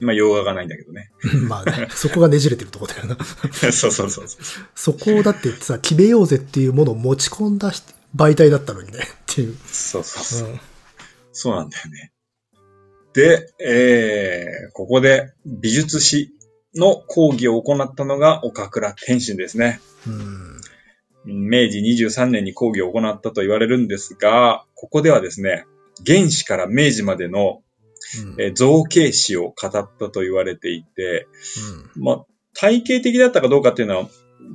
[0.00, 0.04] う。
[0.04, 1.10] まあ、洋画がないんだけどね。
[1.34, 1.38] う。
[1.42, 3.18] まあね、そこがねじれてるとこだよな。
[3.52, 4.28] そうそうそうそう。
[4.76, 9.56] そこをだってさ、決めようぜっていうものを持ち込んだ人媒体だったのにね、 っていう。
[9.66, 10.48] そうそうそう。
[10.50, 10.60] うん。
[11.32, 12.12] そうなんだよね。
[13.12, 16.32] で、えー、ここで美術史
[16.76, 19.80] の講義を行ったのが岡倉天心ですね。
[20.06, 20.59] うん。
[21.24, 25.66] 明治23年に講義を行ったと言われるんですが、ここではですね、
[26.06, 27.62] 原始から明治までの
[28.24, 28.42] うん。
[28.42, 31.28] えー造形史を語ったと言われていて、
[31.96, 34.08] うんまあ、体系的だったかどうかっていうのは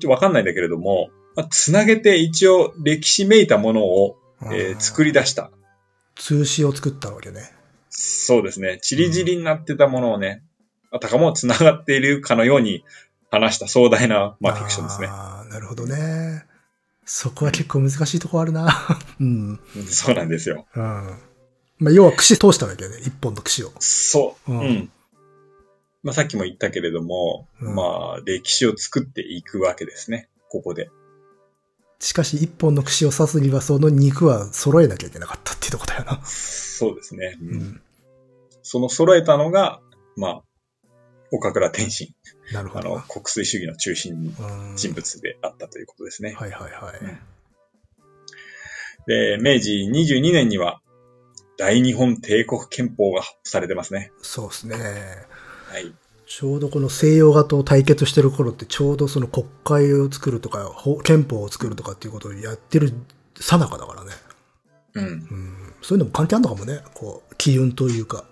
[0.08, 4.18] わかんないんだけれども、まあ、つなげて一応歴史めいたものを、
[4.52, 5.12] えー作り。
[5.12, 5.52] り出した。
[6.16, 7.52] 通詞を作ったわけね。
[7.90, 8.80] そうですね。
[8.82, 10.44] チリチリになってたものをね、
[10.92, 12.84] あたかも繋がっているかのように
[13.32, 15.08] 話した壮大な、まあ、フィクションですね。
[15.08, 16.46] ああ、なるほどね。
[17.06, 18.68] そこは結構難しいとこあるな。
[19.22, 19.60] うん。
[19.88, 20.66] そうなんですよ。
[20.76, 20.84] うん。
[21.78, 22.98] まあ、要は串通したわけね。
[23.02, 23.72] 一本の串を。
[23.80, 24.52] そう。
[24.52, 24.92] ううんん。
[26.04, 30.30] まあ、さっきも言ったけれども、うんまあ、歴史を作っていくわけですね。
[30.50, 30.90] ここで。
[32.00, 36.22] しかし、一本の串を刺すには、その肉は揃えなきゃいけなかったっていうとこだよな。
[36.26, 37.38] そうですね。
[37.42, 37.82] うんうん。
[38.62, 39.80] その揃えたのが、
[40.16, 40.44] まあ、
[41.32, 42.16] 岡倉天心。
[42.52, 43.02] なるほどあの、。
[43.08, 46.34] 国粋主義の中心うん人物であったということですね。
[46.34, 47.00] はいはいはい。
[49.08, 50.82] で、明治22年には、
[51.58, 54.12] 大日本帝国憲法が発布されてますね。
[54.22, 54.76] そうですね。
[54.76, 55.94] はい。
[56.28, 62.94] ちょうどこの西洋画と対決してる頃って、ちょうどその国会を作るとか、法憲法を作るとかっていうことをやってる
[63.40, 64.12] 最中だからね。
[64.96, 65.06] うん。
[65.06, 65.74] うん。
[65.82, 66.82] そういうのも関係あるのかもね。
[66.94, 68.26] こう、機運というか。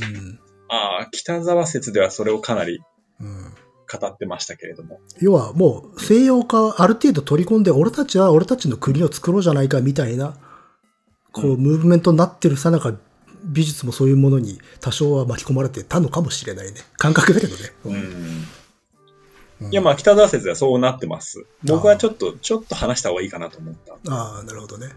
[0.00, 0.40] うん。
[0.68, 2.84] ああ、北沢説ではそれをかなりうん。
[3.20, 5.00] 語ってましたけれども。
[5.20, 10.36] 要はもう西洋化ある程度取り込んで、俺たちは俺たちの国を作ろうじゃないかみたいな、
[11.32, 12.94] こう、うんムーブメントになってるさなか、
[13.44, 16.74] 美術もそういうものに多少は巻き込まれてたのかもしれないね。
[16.98, 17.60] 感覚だけどね。
[17.86, 17.94] うん。
[17.94, 18.44] うん
[19.70, 21.44] いや、まあ、北沢説ではそうなってます。
[21.64, 23.92] 僕はちょっと、ちょっと話した方がいいかなと思った。
[24.10, 24.88] ああ、なるほどね。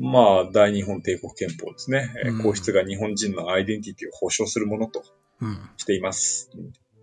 [0.00, 2.10] まあ、大日本帝国憲法ですね。
[2.24, 5.04] えーうん皇室が日本人のアイデンティティを保障するものと
[5.42, 5.58] うん。
[5.76, 6.50] しています。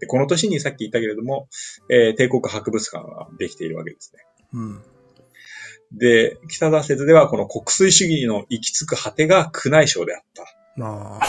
[0.04, 1.48] でこの年にさっき言ったけれども、
[1.90, 4.24] えー帝国博物館ができているわけですね。
[4.54, 4.82] うん。
[5.94, 10.44] で、北田説ではこの国粋主義の行き着く果てが宮内省であった
[10.84, 11.20] あ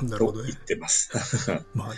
[0.00, 0.64] あ、なるほどねと言っ。
[0.64, 1.10] てます。
[1.74, 1.96] まあね。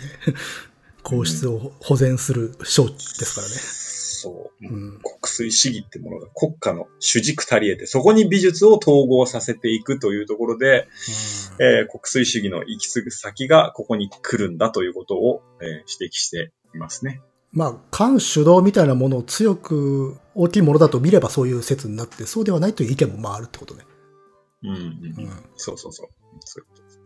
[1.03, 3.82] 皇室を保全する省ですからね。
[4.23, 4.65] そう。
[4.65, 4.99] うん。
[5.01, 10.87] 国粋主義ってものが国家の主軸足り得て、そこに美術を統合させていくというところで、
[11.59, 15.69] えー国粋主義の行き継ぐ先がここに来るんだということを、えー
[15.99, 17.21] 指摘していますね。
[17.51, 23.83] まあ、官主導みたいなものを強く大きいものだと見ればそういう説になって、そうではないという意見もまああるってことね。
[24.63, 25.29] うんうん、うん。
[25.55, 26.07] そうそうそう。
[26.45, 27.03] そういうことですね。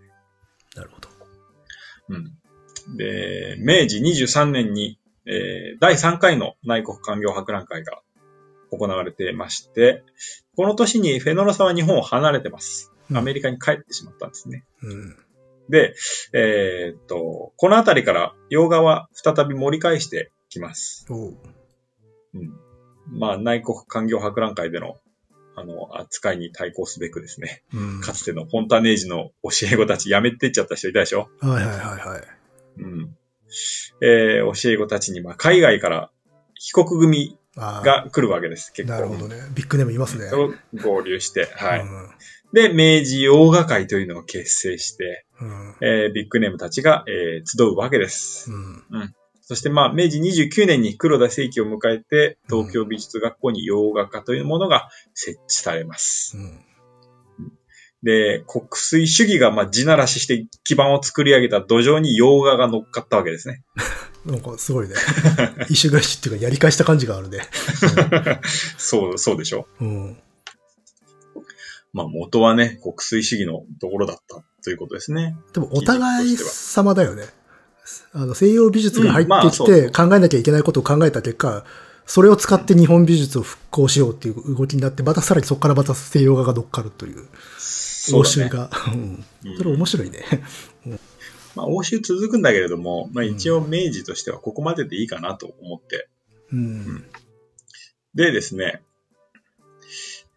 [0.75, 1.09] なるほど。
[2.09, 2.37] うん。
[2.95, 8.01] で、明治23年に、えー第3回の内国官業博覧会が
[8.71, 10.03] 行われてまして、
[10.55, 12.91] この年にフェノロサは日本を離れてます。
[13.13, 14.65] アメリカに帰ってしまったんですね。
[14.81, 15.15] うん。
[15.69, 15.95] で、
[16.33, 21.05] えーっと、このあたりから洋画は再び盛り返してきます。
[22.33, 22.53] うん。
[23.09, 24.97] まあ、内国官業博覧会での、
[25.55, 28.01] あの、扱いに対抗すべくですね、うん。
[28.01, 31.29] かつてのフォンタネージの教え子たち辞めてっちゃった人いたでしょ？
[31.39, 32.23] はいはいはいはい。
[32.79, 33.17] うん。
[34.01, 36.11] えー教え子たちに、まあ、海外から
[36.59, 38.93] 帰国組が来るわけです、結構。
[38.93, 39.35] なるほどね。
[39.55, 40.29] ビッグネームいますね。
[40.29, 41.79] と合流して、はい。
[41.81, 42.09] うん
[42.53, 45.75] で、明治洋画会というのを結成して、うん。
[45.81, 48.49] えービッグネームたちが、えー集うわけです。
[48.51, 49.13] うん。
[49.41, 56.37] そして、まあ、明治29年に黒田正規を迎えて、東京美術学校に洋画科というものが設置されます。
[56.37, 56.59] うん。
[58.03, 63.63] で、国粋主義が、まあ、地ならしして基盤を作り上げた土壌に洋画が乗っかったわけですね。
[64.25, 64.95] なんかすごいね。
[65.69, 67.41] 意種返しっていうかやり返した感じがあるね。
[68.77, 70.17] そう、そうでしょうん。
[71.93, 75.35] まあ、元はね、国粋主義のところだったということですね。
[75.53, 77.23] でもお互い様だよね。
[78.11, 81.65] あの、西洋美術が入うんまってきて考えなきゃいけないことを考えた結果、
[82.07, 87.27] それを使って日本美術を復興しようっていう動きになって、またさらにそこからまた西洋画が乗っかるという。
[88.13, 88.71] 応酬が。
[88.93, 90.23] うんうんそれ面白いね。
[91.55, 96.07] まあ、欧州続くんだけれども、まあ、一応明治としてはここまででいいかなと思って。
[96.51, 97.05] うん。
[98.15, 98.81] でですね、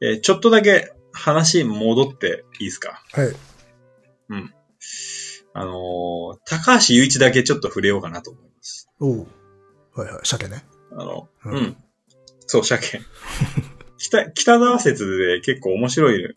[0.01, 3.03] えーちょっとだけ話戻っていいですか？
[3.13, 3.35] はい。
[5.53, 8.89] あのー高橋雄一だけちょっと触れようかなと思います。
[8.99, 9.27] おう。
[9.95, 10.21] はいはい。
[10.25, 10.65] 鮭ね。
[10.93, 11.77] あの、ううんん。
[12.47, 13.01] そう、鮭。
[13.99, 16.35] 北、北沢説で結構面白い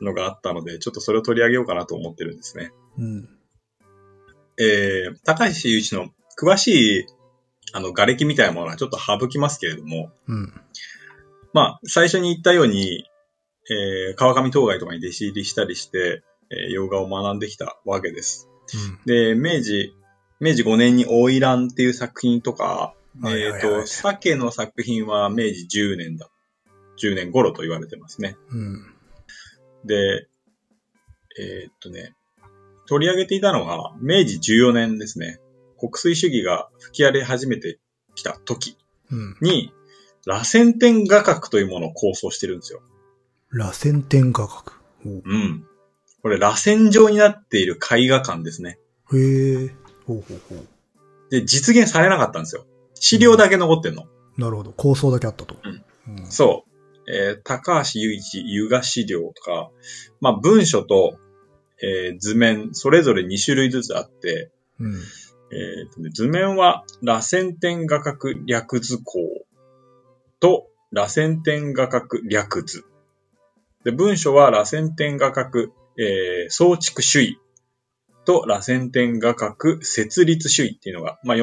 [0.00, 2.72] のがあったので、ちょっとそれを取り上げようかなと思ってるんですね。
[2.98, 3.28] うん。
[4.58, 7.06] えー、高橋雄一の詳しい、
[7.72, 10.52] あの、瓦礫みたいなものはちょっと省きますけれども、うん。
[11.52, 13.08] まあ、最初に言ったように、
[13.68, 18.48] えー、川上東海とかに弟子入りしたりして、えー、洋画を学んできたわけです。
[19.04, 19.94] で、明治、
[20.40, 22.94] 明治5年に花魁っていう作品とか、
[23.24, 26.28] えっ、と、鮭の作品は明治10年だ。
[27.02, 28.36] 10年頃と言われてますね。
[28.50, 28.94] うん。
[29.84, 30.28] で、
[31.38, 32.14] えーっとね、
[32.86, 35.40] 取り上げていたのが、明治14年ですね。
[35.78, 37.78] 国粋主義が吹き荒れ始めて
[38.14, 38.76] きた時
[39.10, 39.36] うん。
[39.40, 39.72] に、
[40.26, 42.80] 螺旋点画角というものを構想してるんですよ。
[43.50, 44.72] 螺旋点画角。
[45.04, 45.66] うん。
[46.22, 48.78] これ、螺旋状になっている絵画館ですね。
[49.12, 49.74] へえ。
[50.06, 50.66] ほうほうほう。
[51.30, 52.66] で、実現されなかったんですよ。
[53.00, 54.04] 資料だけ残ってんの。
[54.36, 54.72] なるほど。
[54.72, 55.56] 構想だけあったと。
[55.64, 56.30] うんうん。
[56.30, 57.10] そう。
[57.10, 59.70] えー高橋雄一、湯画資料とか、
[60.20, 61.18] まあ、文書と、
[61.82, 64.94] えー図面、それぞれ2種類ずつあって、うん。
[64.94, 69.20] えー図面は、螺旋点画角略図工
[70.40, 72.84] と、螺旋点画角略図。
[73.84, 75.68] で、文書は、螺旋点画角、
[75.98, 77.38] えー、装築主義
[78.24, 81.36] と、螺旋点画角設立主義っていうのが、まあ、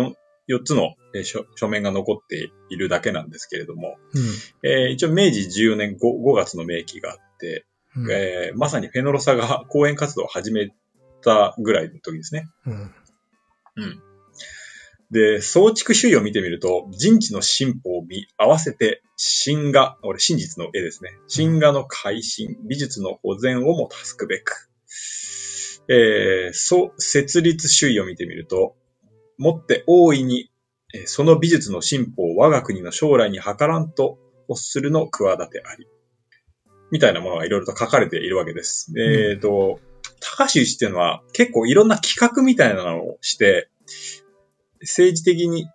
[0.50, 3.98] 4、4つの、えー書書面が残っているだけなんですけれども、
[4.64, 7.66] えー一応明治14年 5, 5月の明記があって、
[7.96, 8.12] うん。
[8.12, 10.70] えーまさにフェノロサが講演活動を始め
[11.24, 12.48] たぐらいの時ですね。
[13.76, 14.02] うん。
[15.14, 19.04] で、装築主義を見てみると、人知の進歩を見合わせて、
[19.46, 21.12] 神画、俺真実の絵ですね。
[21.34, 24.70] 神画の改新、美術の保全をも助くべく。
[25.88, 28.76] えー、そう、設立主義を見てみると、
[29.38, 30.50] もって大いに、
[30.94, 35.88] えーその美術の進歩を我が国の将来に図らんと欲するの企てあり。
[36.92, 38.94] みたいなものがいろいろと書かれているわけです。
[39.00, 39.80] えっ、と、
[40.20, 43.70] 高橋一っていうのは結構いろんな企画みたいなのをして、
[44.82, 45.68] 政治的に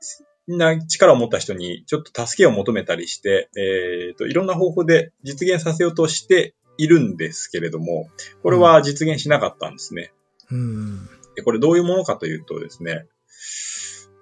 [0.47, 8.09] な力を持った人にちょっと助けを求めたりして、えっ、と、いろんな方法で実現させようとしているんですけれども、
[8.43, 10.13] これは実現しなかったんですね。
[10.51, 11.09] うん。
[11.35, 13.07] でこれどういうものかというとですね、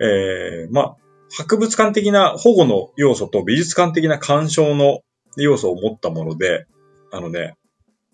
[0.01, 0.97] えー、まあ、
[1.37, 5.01] 博物館的な保護の要素と美術館的な鑑賞の
[5.37, 6.67] 要素を持ったもので、
[7.13, 7.57] あのね、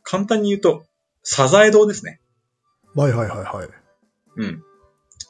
[0.02, 0.84] 簡単に言うと、
[1.22, 2.20] サザエ堂ですね。
[2.94, 3.68] はいはいはいはい。
[4.36, 4.62] うん。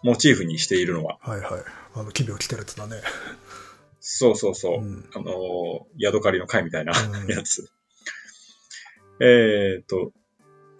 [0.02, 1.18] モチーフにしているのは。
[1.20, 1.62] はいはい。
[1.94, 2.96] あの、奇病来てるやつだね。
[4.00, 4.78] そうそうそう。
[4.78, 5.10] うん。
[5.14, 7.70] あのー、ヤドカリの貝みたいなうん やつ。
[9.20, 10.12] えっと、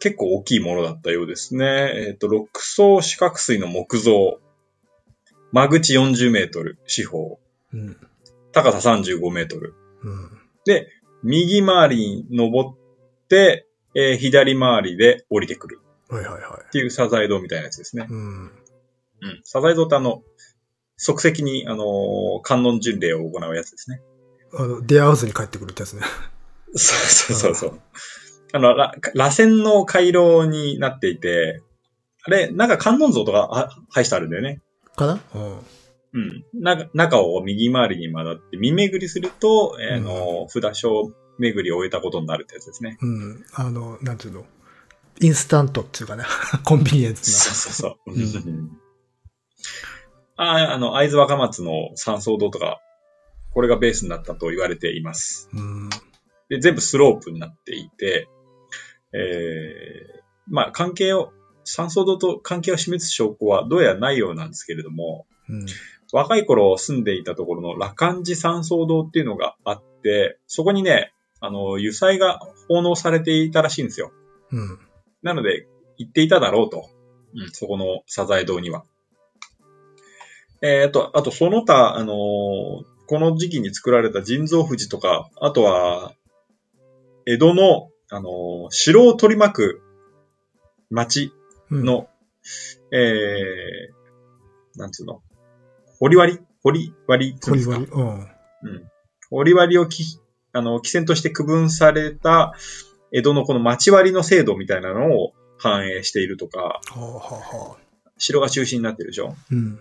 [0.01, 1.93] 結構大きいものだったようですね。
[2.09, 4.41] えっ、と、六層四角錐の木造。
[5.53, 7.39] 間口40メートル、四方。
[7.73, 7.97] うん。
[8.53, 9.75] 高さ35メートル。
[10.03, 10.31] うん。
[11.23, 11.97] 右回り
[12.31, 12.77] に登っ
[13.29, 18.07] て、えー左回りで降りてくるはいはいはっていうサザエ堂みたいなやつですねい。。
[18.13, 18.45] うん。
[18.45, 18.51] うん。
[19.45, 20.23] サザエ堂ってあの、
[20.97, 24.01] 即席に、あのー観音巡礼を行うやつですね。
[24.55, 26.03] あの、出会わずに帰ってくるってやつね。
[26.75, 27.81] そうそうそうそう。
[28.53, 31.63] あの、ら螺旋の回廊になっていて、
[32.25, 34.61] あれ、なんか観音像とかあ配してあるんだよね。
[35.07, 35.21] かな？
[35.35, 35.59] うん。
[36.15, 36.45] うん。
[36.55, 42.99] な中を右回りに曲がって、見巡りすると、えーあの、札所巡りを終えたことになるってやつですね。
[43.01, 43.45] うん。
[43.55, 44.45] あの、なんていうの？
[45.21, 46.25] インスタントっていうかね、
[46.65, 48.59] コンビニエンスそうそうそう。
[48.59, 48.71] う
[50.37, 52.81] ああの、会津若松の山荘堂とか、
[53.53, 55.49] これがベースになったと言われています。
[55.53, 55.63] な。
[55.63, 55.91] うん。
[56.49, 58.29] で、全部スロープになっていて、
[59.13, 61.33] えー、まあ、関係を、
[61.65, 65.67] 山荘堂と関係を示す証拠はどうやらないようなんですけれども、うん。
[66.13, 74.13] 若い頃住んでいたところの羅漢寺山荘堂っていうのがあって、そこにね、あの、油彩が奉納されていたらしいんですよ。
[74.51, 74.79] うん。
[75.23, 76.89] なので、行っていただろうと。
[77.35, 78.85] うん、そこのサザエ堂には。
[80.61, 86.15] えっ、と、あとその他、あのーこの時期に作られた人造富士とか、あとは、
[87.27, 89.83] 江戸の、あのー城を取り巻く
[90.89, 91.33] 町
[91.73, 91.85] うん。
[91.85, 92.09] の、
[92.93, 95.23] えー、なんつうの、
[95.99, 97.77] 堀割堀割っていうんですか？
[97.77, 98.03] ホリワリ。
[98.03, 98.73] うん。
[98.75, 98.91] うん。
[99.31, 100.05] 折り割りをき、
[100.53, 102.55] あの、起点として区分された
[103.13, 107.09] 江戸のこの町割りの制度みたいなのを反映しているとか、はあはあ
[107.57, 107.83] はあ。
[108.19, 109.35] 城が中心になってるでしょ？
[109.51, 109.81] うん。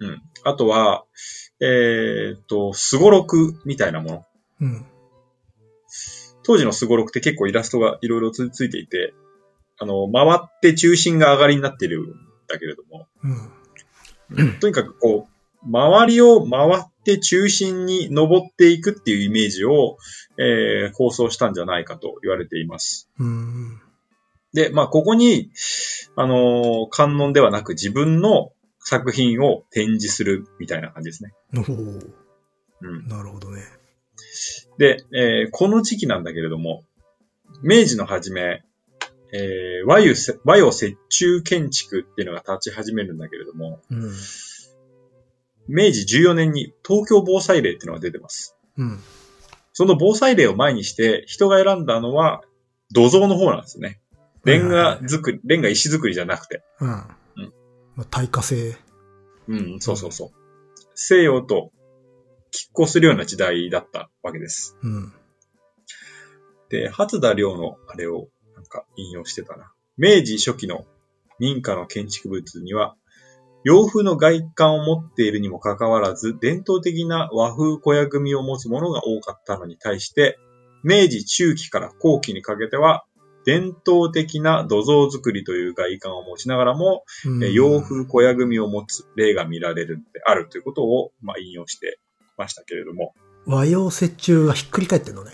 [0.00, 0.22] うん。
[0.44, 1.04] あとは、
[1.60, 4.26] えーっと、スゴロクみたいなもの。
[4.60, 4.86] うん。
[6.42, 9.14] 当時のスゴロクって結構イラストがいろいろつついていて、
[9.80, 12.06] あの、回って中心が上がりになってるん
[12.46, 14.60] だけれども、うん。
[14.60, 19.96] とにかくこう、周りを回って中心に登っていくっていうイメージを、
[20.38, 23.08] えー構想したんじゃないかと言われています。
[23.18, 23.80] うん。
[24.52, 25.50] で、まあ、ここに、
[26.16, 31.32] あのー観音ではなく自分の作品を展示するみたいな感じですね。
[31.56, 31.64] おお
[32.82, 33.08] うん。
[33.08, 33.62] なるほどね。
[34.78, 36.84] で、えーこの時期なんだけれども、
[37.62, 38.62] 明治の初め、
[39.32, 44.12] えー和洋せ和洋折衷建築っていうのが立ち始めるんだけれども、うん。
[45.68, 48.56] 明治14年に東京防災令っていうのが出てます。
[48.76, 49.00] うん。
[49.72, 52.42] その防災令を前にして、人が選んだのは
[52.92, 54.00] 土蔵の方なんですね。
[54.44, 56.62] レンガ作り、レンガ石作りじゃなくて。
[56.80, 56.88] うん。
[56.88, 57.06] うん
[57.94, 58.76] まあ、耐火性。
[59.48, 60.30] うん、そうそうそう。
[60.94, 61.72] 西洋と
[62.52, 64.76] 拮抗するような時代だったわけです。
[64.82, 65.12] うん。
[66.68, 68.28] で、初田良のあれを
[68.70, 69.72] か引用してたな。
[69.98, 70.86] 明治初期の
[71.38, 72.96] 民家の建築物には、
[73.62, 80.38] 洋風の外観を持っているにもかかわらず、伝統的な和風小屋組を持つものが多かったのに対して、
[80.82, 83.04] 明治中期から後期にかけては、
[83.44, 91.98] 伝統的な土蔵作りという外観を持ちながらも、うんえ洋風小屋組を持つ例が見られるのであるということを、まあ、引用して
[92.36, 93.14] ましたけれども。
[93.46, 95.32] 和洋折衷がひっくり返ってんのね。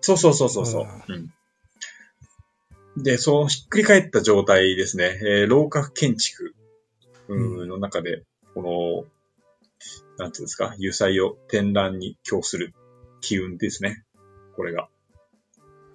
[0.00, 1.12] そうそうそうそうそう。
[1.12, 1.32] うん。
[2.96, 5.20] で、そのひっくり返った状態ですね。
[5.22, 6.54] えー、楼閣建築
[7.28, 8.22] うんの中で、
[8.54, 9.04] この、
[10.18, 12.72] なんていうんですか、油彩を展覧に供する
[13.20, 14.04] 機運ですね。
[14.56, 14.88] これが。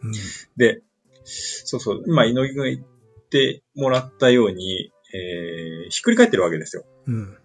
[0.04, 0.12] うん。
[0.58, 0.82] で、
[1.24, 6.86] そうそう、今、井上君が言ってもらったように、えー、ひっくり返ってるわけですよ。
[7.08, 7.38] うん。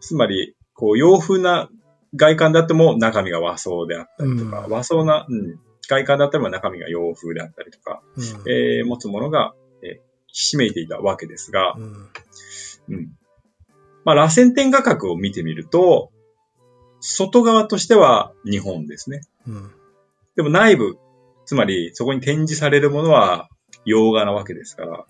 [0.00, 1.70] つまり、こう、洋風な
[2.16, 5.58] 外観であっても中身が和装であったりとか、うん和装な、うん、
[5.90, 8.24] 外観だったら中身が洋風であったりとか、うん。
[8.50, 12.08] えー持つものが、えーひしめいていたわけですが、うん。
[12.90, 13.08] うん。
[14.04, 16.12] まあ、螺旋点画角を見てみると、
[17.00, 19.22] 外側としては日本ですね。
[19.48, 19.72] うん。
[20.36, 20.98] でも内部、
[21.46, 23.48] つまりそこに展示されるものは
[23.84, 25.04] 洋画なわけですから。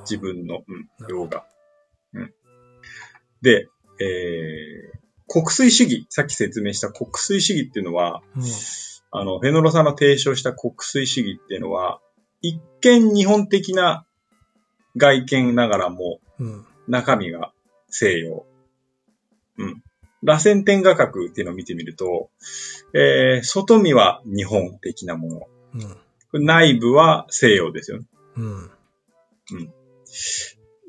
[0.00, 1.46] 自分の、うん洋画。
[2.14, 2.34] うん。
[3.42, 3.68] で、
[4.00, 8.42] えー、国粋主義、さっき説明した国粋主義っていうのは、うん。
[9.16, 12.00] あの、フェノロさんの提唱した国粋主義っていうのは、
[12.42, 14.04] 一見日本的な
[14.96, 16.66] 外見ながらも、うん。
[16.88, 17.52] 中身が
[17.88, 18.44] 西洋。
[19.56, 19.82] うん。
[20.24, 22.28] 螺旋点画角っていうのを見てみると、
[22.92, 25.40] えー、外見は日本的なもの。
[26.32, 26.44] うん。
[26.44, 28.06] 内部は西洋ですよね。
[28.36, 28.70] うん。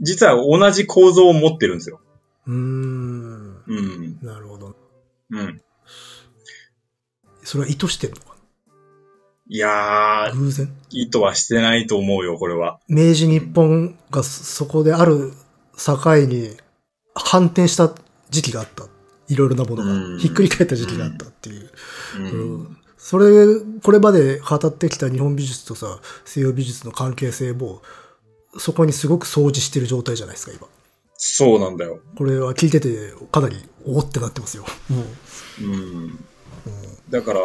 [0.01, 2.01] 実は同じ構造を持ってるんですよ。
[2.47, 3.63] うーん。
[3.67, 4.19] うん。
[4.23, 4.75] なるほど。
[5.29, 5.61] うん。
[7.45, 8.35] それは意図してるのか？
[9.47, 10.69] いやー、な偶然？
[10.89, 12.79] 意図はしてないと思うよ、これは。
[12.89, 15.31] 明治日本がそそこである
[15.77, 16.57] 境に
[17.13, 17.93] 反転した
[18.29, 18.87] 時期があった。
[19.27, 20.21] いろいろなものうんが。
[20.21, 21.69] ひっくり返った時期があったっていう。
[22.17, 22.25] うん。
[22.25, 23.25] うんそれ、
[23.83, 27.83] これまで語ってきた日本美術とさ、西洋美術の関係性も、
[28.57, 30.67] そこにすごく掃除してる状態じゃないですか、今。
[31.15, 31.99] そうなんだよ。
[32.17, 34.65] これは聞いてて、かなり、おおってなってますよ。
[34.89, 35.63] もう。
[35.63, 36.25] うん。
[37.09, 37.41] だから、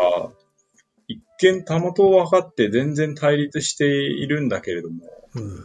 [1.08, 5.04] 一見たまと分かって全然対立しているんだけれども、
[5.34, 5.64] うん。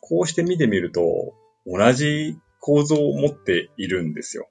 [0.00, 1.34] こうして見てみると、
[1.66, 4.48] 同じ構造を持っているんですよ。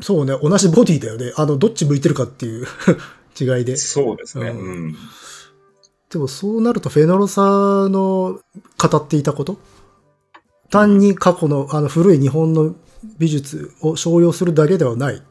[0.00, 1.32] そうね、同じボディだよね。
[1.36, 2.66] あの、どっち向いてるかっていう
[3.40, 3.76] 違いで。
[3.76, 4.50] そうですね。
[4.50, 4.96] ううんん。
[6.10, 8.40] でもそうなるとフェノロサの
[8.78, 9.58] 語っていたこと？
[10.70, 12.74] 単に過去のあの古い日本の
[13.18, 15.22] 美術を商用するだけではない。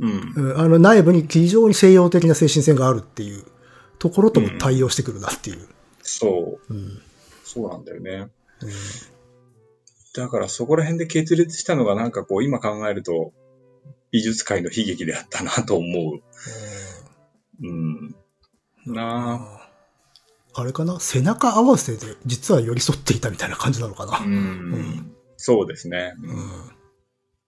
[0.00, 0.32] うん。
[0.36, 3.44] うんあの内部に非常に西洋的な精神性があるっていう
[3.98, 5.68] ところとも対応してくるなっていう。
[6.02, 6.74] そう。
[6.74, 7.02] うん
[7.44, 8.28] そうなんだよね。
[8.62, 8.70] うん
[10.14, 13.32] だからそこら辺で決裂したのがなんかこう今考えると
[14.10, 16.22] 美術界の悲劇であったなと思う。
[17.62, 18.16] うん。
[18.86, 19.60] な
[20.54, 20.98] あれかな？
[20.98, 24.16] 背中合わせで実は寄り添っていたみたいな感じなのかな？
[24.16, 24.24] あ。
[24.24, 24.28] う。
[24.28, 25.12] ん。
[25.36, 26.14] そうですね。
[26.20, 26.50] ううん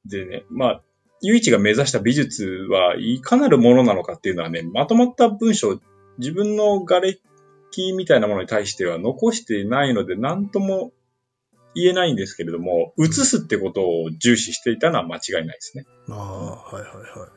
[0.06, 0.82] でね、まあ、
[1.22, 5.80] ゆいちが目指した美術はいかなるものなのかっていうのはね、まとまった文章、
[6.18, 7.08] 自分の瓦
[7.72, 10.92] 礫みたいなものに対しては残してないので、何とも
[11.74, 15.84] 言えないんですけれども、映すってことを重視していたのは間違いないですね。
[16.08, 17.30] ああ、はいはいはい。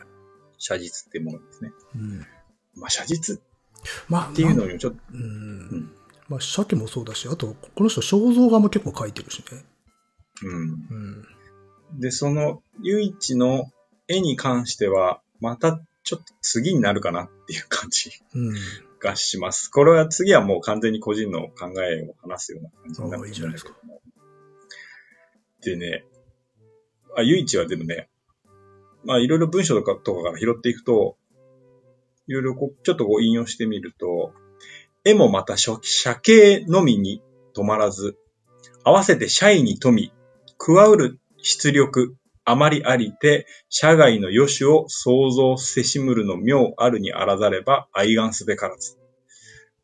[0.57, 1.71] 写実っていうものですね。
[1.95, 2.25] うん、
[2.75, 3.41] まあ、写実
[4.07, 5.91] まあ、っていうのにもちょっと、うんん
[6.29, 9.63] まあ、鮭もそうだし、あと、この人肖像画も結構描いてるしね。
[10.43, 10.61] うん。
[10.61, 11.27] うん。
[11.99, 13.71] で、その、ゆいちの
[14.07, 18.55] 絵に関しては、またちょっと次になるかなっていう感じうん。
[18.99, 19.69] がします。
[19.69, 23.73] これは次はもう完全に個人の考えを話すような感じになるああいいじゃないですか。
[25.61, 26.05] でね、
[27.15, 28.09] あ、ゆいちはでもね、
[29.05, 31.17] まあいろいろ文章とかとかから拾っていくと、
[32.27, 34.33] いろいろこう、ちょっとこう引用してみると、
[35.03, 37.21] 絵もまた写写形のみに
[37.55, 38.17] 止まらず、
[38.83, 40.11] 合わせて社員に富、
[40.57, 42.15] 加うる出力、
[42.45, 48.97] あまりありて、社外の良しを想像せしむるの妙あるにあらざれば、愛願すべからず。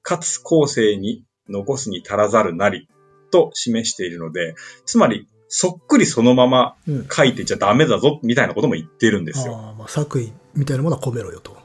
[0.02, 2.90] かつ後世に残すに足らざるなり、
[3.32, 4.56] と示しているので、
[4.86, 7.08] つまり、そっくりそのままうん。
[7.08, 9.56] 書いてちゃダメだぞ、みたいなことも言ってるんですよ。
[9.56, 11.58] ああ、まあ、作為みたいなものは込めろよと。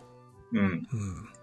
[0.52, 0.58] うん。
[0.60, 0.84] うん。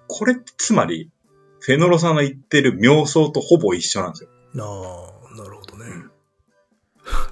[0.08, 1.12] これつまり、
[1.60, 4.30] フェノロさんの言ってる妙想とほぼ一緒なんですよ。
[4.58, 5.86] ああ、なるほどね。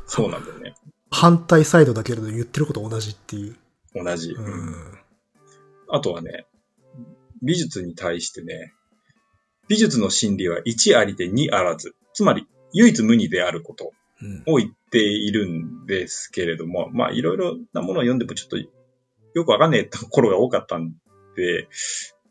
[0.06, 0.76] そうなんだよね。
[1.12, 3.56] 反対サイドだけれど言ってること同じっていう。
[3.96, 4.32] 同じ。
[4.32, 4.76] ううんん。
[5.90, 6.46] あとはね、
[7.42, 8.74] 美術に対してね、
[9.68, 11.96] 美術の真理は一ありで二あらず。
[12.14, 13.92] つまり、唯一無二であること
[14.22, 14.44] うん。
[14.54, 20.94] を言っているんですけれども、まあ、いろいろなものを読んでもちょっとよくわかんないところが多かったん
[21.36, 21.68] で、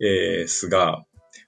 [0.01, 1.05] えー、すが、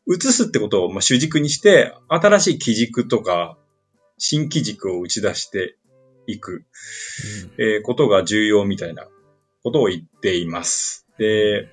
[0.06, 3.58] 写すってことをまあ主軸にして、新しい基軸とか、
[4.18, 5.76] 新基軸を打ち出して
[6.30, 6.64] いく、
[7.58, 9.06] えーことが重要みたいな
[9.62, 11.06] ことを言っています。
[11.18, 11.68] で、う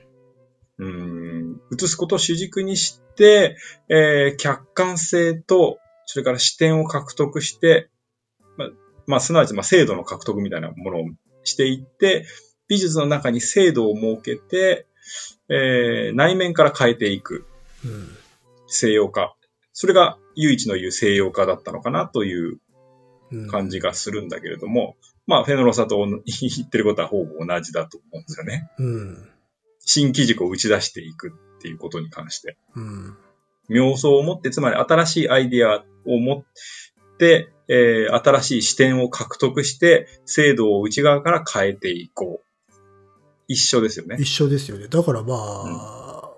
[0.80, 3.58] ーん、映すことを主軸にして、
[3.89, 7.89] えー客観性と、それから視点を獲得して、
[8.58, 8.70] まあ、
[9.05, 11.05] まあ、すなわち、まあ、精度の獲得みたいなものを
[11.43, 12.26] していって、
[12.68, 14.86] 美術の中に精度を設けて、
[15.49, 17.45] えー内面から変えていく
[17.86, 18.18] うん。
[18.68, 19.36] 西洋化。
[19.72, 22.60] それが唯一の言う西洋化だったのかなといううん。
[23.49, 26.21] 感じがするんだけれども、まあ、フェノロサと言
[26.65, 28.69] ってることはほぼ同じだと思うんですよね。
[28.78, 29.30] うん。
[29.80, 32.57] 新機軸を打ち出していくっていうことに関して。
[32.75, 33.17] うん。
[33.69, 42.47] 妙想を持って、つまり新しいアイディアを持って、えー新しい視点を獲得して、制度を内側から変えていこう。
[43.49, 44.25] 一緒ですよね一。
[44.25, 44.88] 緒ですよね。
[44.88, 46.32] だからまあ、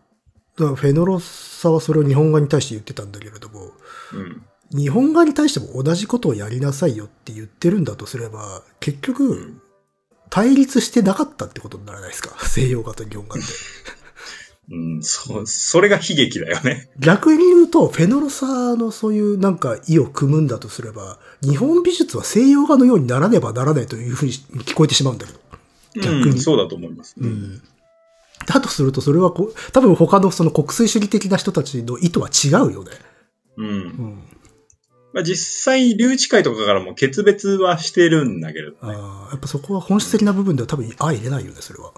[0.57, 3.71] だからフェノロサはそれを日本側に対して言ってたんだけれども、
[4.13, 4.45] うん。
[4.71, 9.61] 日本側に対しても同じことをやりなさいよって言ってるんだとすれば、結局、
[10.29, 12.35] 対立してなかったってことにならないですか？
[12.47, 13.45] 西洋画と日本画って。
[14.71, 16.91] うん、そ、それが悲劇だよね。
[16.99, 25.39] 逆に言うと、フェノロサのそういうなんか意を組むんだとすれば、日本美術は西洋画のようにならねばならないというふうに聞こえてしまうんだけど。
[25.95, 27.15] 逆にうん、そうだと思います。
[27.19, 27.63] うん。
[28.45, 32.91] だとすると、それはこう、多分他のその国粋主義的な人たちの意図は違うよね。
[33.57, 33.67] うん。
[33.67, 34.19] うん。
[35.13, 38.77] まあ、実際、留置会とかからも決別はしてるんだけれどね。
[38.81, 41.93] ああ、やっぱそこは本質的な部分では多分相入れないよね、それは。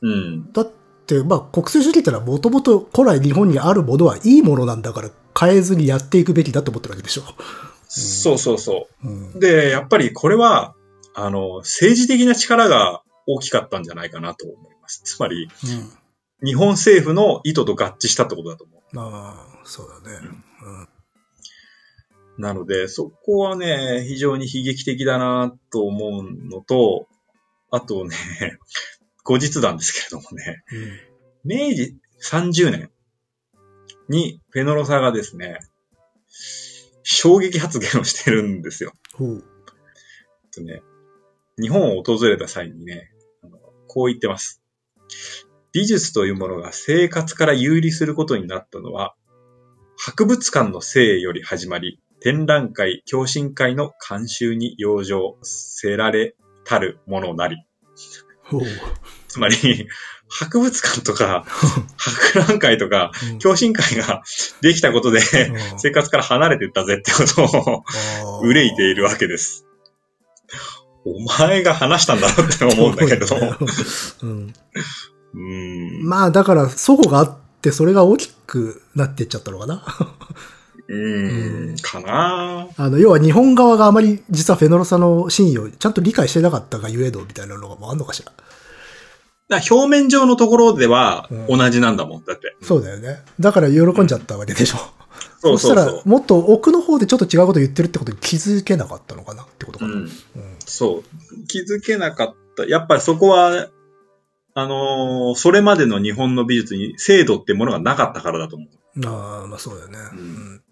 [0.00, 0.52] うん。
[0.52, 0.70] だっ
[1.06, 7.22] て、まあ、国粋主義ってのはもともと古来日本にあるものはいいものなんだから変えずにやっていくべきだと思ってるわけでしょ。
[7.88, 9.08] そうそうそう。
[9.08, 9.40] うん。
[9.40, 10.74] で、やっぱりこれは、
[11.14, 15.02] あの、政治的な力が大きかったんじゃないかなと思います。
[15.04, 16.46] つまり、うん。
[16.46, 20.18] 日本政府の意図と合致したってことだと思ああ、そうだね。
[20.64, 20.88] うん。
[22.42, 22.44] う。
[22.44, 27.06] なので、そこはね、非常に悲劇的だなと思うのと、
[27.70, 28.16] あとね、
[29.24, 30.64] 後日談ですけれどもね、
[31.44, 32.90] 明治30年
[34.08, 35.60] にフェノロサがですね、
[37.02, 38.92] 衝撃発言をしてるんですよ。
[40.52, 40.82] とね、
[41.60, 43.10] 日本を訪れた際にね、
[43.86, 44.62] こう言ってます。
[45.72, 49.14] 美術というものが生活から有利することになったのは、
[49.96, 57.66] 博物館の生より始まり、展覧会、共進会の監修に養生せられたるものなり。
[59.28, 59.88] つまり、
[60.28, 61.44] 博物館とか、
[61.96, 64.22] 博覧会とか、うん共進会が
[64.60, 69.66] できたことで、うん生活から離れていったぜってことを憂いているわけです。
[71.04, 73.26] お前が話したんだろうって思うんだけど。
[73.26, 74.54] そうん。
[75.34, 76.04] うーん。
[76.04, 79.84] まあ、だから、祖語があって、それが大きくなっていっちゃったのかな。
[80.92, 81.76] うーん。
[81.78, 88.30] かなあの、要は日本側があまり実はフェノロサの真意をちゃんと理解してなかったがゆえのみたいなのがもあんのかしら。
[89.48, 92.24] だから表面上のところではうん同じなんだもん。
[92.24, 92.54] だって。
[92.62, 93.20] そうだよね。
[93.40, 94.78] だから喜んじゃったわけでしょ。
[95.40, 96.08] そうそうしたら、そう。
[96.08, 99.92] もっと奥の方でちょっと違うこと言ってるってことに気づけなかったのかなってことかな。
[99.92, 100.00] うん。
[100.02, 100.10] うん
[100.64, 101.46] そう。
[101.48, 102.64] 気づけなかった。
[102.64, 103.68] やっぱりそこは、
[104.54, 108.68] あのーそれまでの日本の美術に制度ってものがなかったからだと思う。
[109.06, 109.98] ああ、まあそうだよね。
[110.12, 110.62] うん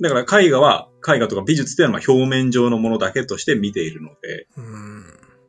[0.00, 4.64] だから絵画は、絵画とか美術っていうのはまあ表面上のものだけとして見ているので、うん。
[4.64, 5.04] うん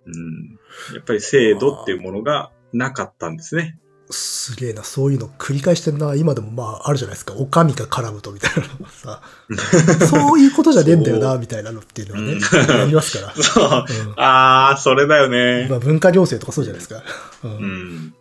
[0.06, 0.60] うん。
[0.96, 3.78] やっぱり制度っていうものがなかったんですね。
[4.10, 6.16] すげえな、そういうの繰り返してんな。
[6.16, 7.34] 今でもまああるじゃないですか。
[7.34, 9.22] お上が絡むとみたいなのがさ。
[10.06, 13.34] そういうことじゃねえんだよな、みたいなのっていうのはね、うんありますから。
[13.42, 13.64] そう。
[13.64, 13.68] う
[14.10, 15.68] んあー、それだよね。
[15.70, 17.04] まあ文化行政とかそうじゃないですか。
[17.44, 18.14] うんうん。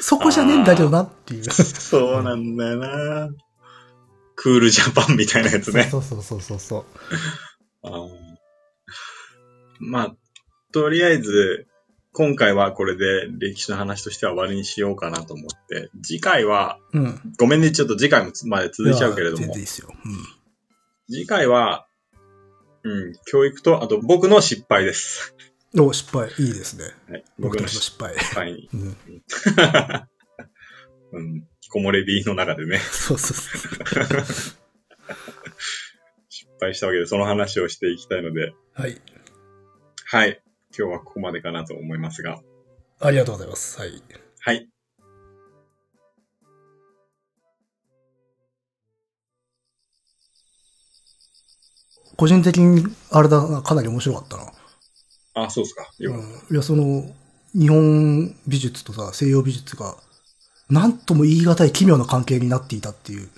[0.00, 1.44] そこじゃねえんだけどなっていう。
[1.50, 3.30] そうなんだよな。
[4.42, 5.82] クールジャパンみたいなやつね。
[5.82, 6.84] そうそうそうそうそう。
[7.82, 8.08] あー
[9.80, 10.16] まあ、
[10.72, 11.66] とりあえず、
[12.14, 17.20] 今回はこれで歴史の話としては終わりにしようかなと思って、次回は、うん。
[17.38, 19.90] ごめんね、ちょっと次回もつまで続いちゃうけれども全然いい、ですよ。
[21.06, 21.86] 次回は、
[22.82, 25.34] うん、教育と、あと僕の失敗です。
[25.74, 25.84] うん。
[25.84, 26.30] お、失敗。
[26.38, 26.84] いいですね。
[27.10, 28.46] はい、僕た僕の失ちの失敗。
[28.46, 28.70] 敗に。
[28.72, 28.96] うん。
[31.12, 34.04] うん、木漏れ日の中でね、 そうそうそう。
[36.28, 39.00] 失敗したわけで、その話をしていきたいので、はい。
[40.04, 40.42] はい。
[40.76, 42.42] 今日はここまでかなと思いますが、
[42.98, 43.78] ありがとうございます。
[43.78, 44.02] はい。
[44.40, 44.68] はい。
[52.16, 54.52] 個人的に、あれだな、かなり面白かったな。
[55.46, 55.88] あ、そうですか。
[55.98, 57.14] よかっうんいや、その、
[57.54, 59.96] 日本美術とさ、西洋美術が、
[60.70, 63.28] なんとも言い難い奇妙な関係になっていたっていう、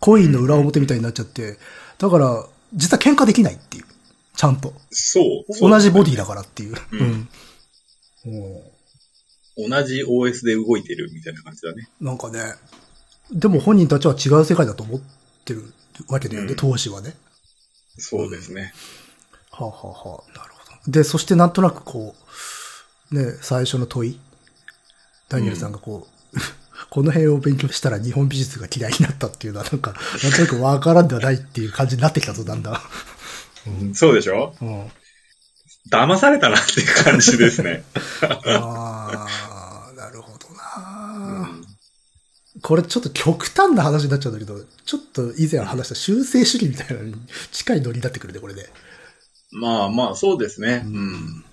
[0.00, 1.58] コインの裏表みたいになっちゃって、
[1.98, 3.84] だから、実は喧嘩できないっていう。
[4.34, 4.70] ちゃんと。
[4.70, 5.52] たそう。
[5.52, 6.74] そう同じボディだからっていう。
[6.92, 7.28] うん
[8.24, 8.62] うん
[9.54, 11.86] 同じ OS で動いてるみたいな感じだね。
[12.00, 12.40] なんかね、
[13.30, 15.00] でも本人たちは違う世界だと思っ
[15.44, 15.72] てる
[16.08, 17.14] わけだよね、うん当時はね。
[17.98, 18.72] そうですね。
[19.50, 20.92] はあ、はあはあ、なるほど。
[20.92, 22.14] で、そしてなんとなくこ
[23.10, 24.18] う、ね、最初の問い、
[25.28, 26.21] ダニエルさんがこう、
[26.90, 33.94] この辺を勉強したら日本美術が嫌いになったっていうのはなんか、なんとなくわからんではないっていう感じになってきたぞ、だんだん。
[33.94, 34.54] そうでしょ？
[34.60, 34.90] うん。
[35.90, 37.84] 騙されたなっていう感じですね。
[38.22, 39.26] あ
[39.90, 41.48] あ、なるほどな、
[42.62, 47.14] これちょっと極端な話になっちゃうんだけど、ちょっと以前話した修正主義みたいなのに
[47.50, 48.68] 近いノリになってくるね、これで。
[49.50, 50.82] まあまあ、そうですね。
[50.84, 51.44] うん。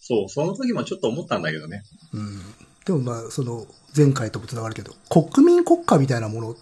[0.00, 1.82] そう、その時もちょっと思ったんだけどね。
[2.12, 2.40] うん。
[2.84, 3.66] でもまあ、その、
[3.96, 6.56] 前回とも繋がるけど、国民国家みたいなもの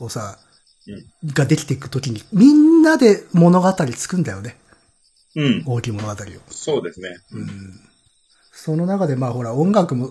[0.00, 0.38] をさ、
[1.26, 4.56] ができていくときに、みんなで物語作るんだよね。
[5.36, 5.62] うん。
[5.66, 6.16] 大きい物語を。
[6.50, 7.08] そうですね。
[7.32, 7.80] うん。
[8.52, 10.10] その中でまあほら、音楽も、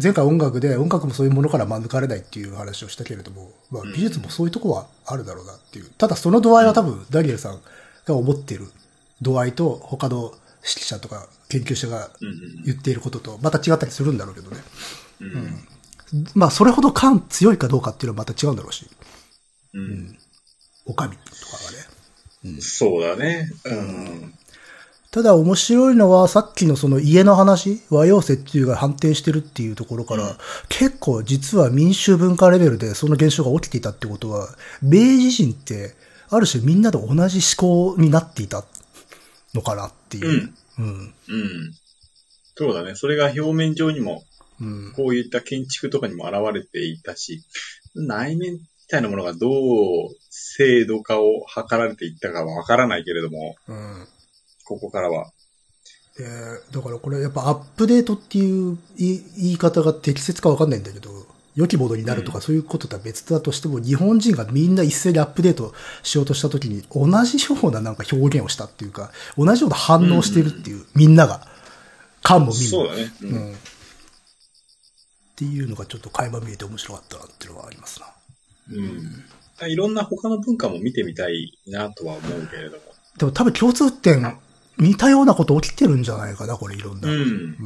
[0.00, 5.90] 前回音楽で音楽もそういうものから免れないっていう話をしたけれども、まあうん美術もそういうとこはあるだろうなっていう。
[5.98, 7.60] ただその度合いは多分、ダニエルさん
[8.06, 8.68] が思っている
[9.22, 14.58] 度合いと他の指揮者とか研究者がうんうん言っていることとまた違ったりするんだろうけどね。
[15.20, 15.32] うん。
[15.32, 15.68] うん
[16.34, 18.88] まあそれほど感強いかどうかっていうのはまた違うんだろうし。
[19.74, 20.18] うん
[20.86, 21.58] おかみとか
[22.44, 22.60] がね。
[22.60, 23.50] そうだね。
[23.64, 24.34] うん。
[25.10, 30.36] ただ面白いのはさっきのその家の話、和洋折衷が反転してるっていうところから、うん
[30.68, 34.48] 結構実は民衆文化レベルでその現象が起きていたってことは、
[34.82, 35.94] 明治人って
[36.30, 38.64] ある種みんなで同じ思考になっていた
[39.54, 40.52] のかなっていう。
[40.78, 40.84] うん。
[40.84, 41.14] うん。
[42.56, 42.94] そうだね。
[42.94, 44.24] それが表面上にも、
[44.60, 44.92] うん。
[44.94, 47.42] こういった建築とかにも現れていたし、
[47.94, 49.50] 内面みたいなものがどう
[50.30, 54.08] 制度化を図られていったかはわからないけれども、うん。
[54.64, 55.30] ここからは。
[56.20, 61.10] えーだからこれやっぱアップデートっていう言い方が適切かわかんないんだけど、
[61.58, 65.74] 良きものになるとかそういうこととは別だとしても、日本人がみんな一斉にアップデート
[66.04, 71.46] しようとしたときに同じようななんか表現をしたっていうか、同じような反応してるっていう、みんなが。
[72.22, 72.54] 官も民も。
[72.54, 73.12] そうだね。
[73.22, 73.26] う。
[73.26, 73.56] うんん。
[75.38, 78.06] っていうのがちょっと垣間見えて面白かったなっていうのはありますな。
[78.72, 79.70] うん。
[79.70, 82.82] いろんな他の文化も見てみたいなとは思うけれども。
[83.18, 84.36] でも多分共通点、
[84.78, 87.08] 似たようなこと起きてるんじゃないかな、これいろんな。
[87.08, 87.16] うん。
[87.16, 87.56] うん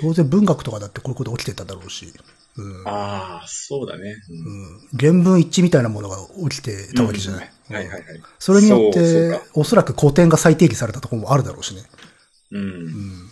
[0.00, 2.12] 当然文学とかだってこういうこと起きてただろうし。
[2.56, 2.86] うん。
[2.86, 4.14] ああ、そうだね。
[4.30, 4.88] うんうん。
[4.96, 6.18] 原文一致みたいなものが
[6.48, 7.50] 起きてたわけじゃない。
[7.70, 8.22] うんはいはいはい。
[8.38, 11.82] それによっておそらく古典が再定義されたところもあるだろうしね。
[12.52, 12.60] うん。
[12.60, 13.28] うん。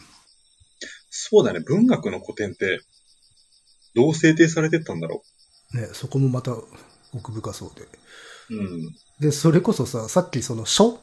[1.11, 1.61] そうだね。
[1.61, 2.81] 文学の古典って、
[3.97, 5.23] どう制定されてったんだろ
[5.75, 6.53] ね、そこもまた
[7.13, 7.83] 奥深そうで。
[8.51, 8.55] う。
[8.55, 8.95] うん。
[9.19, 11.01] で、それこそさ、さっきその書？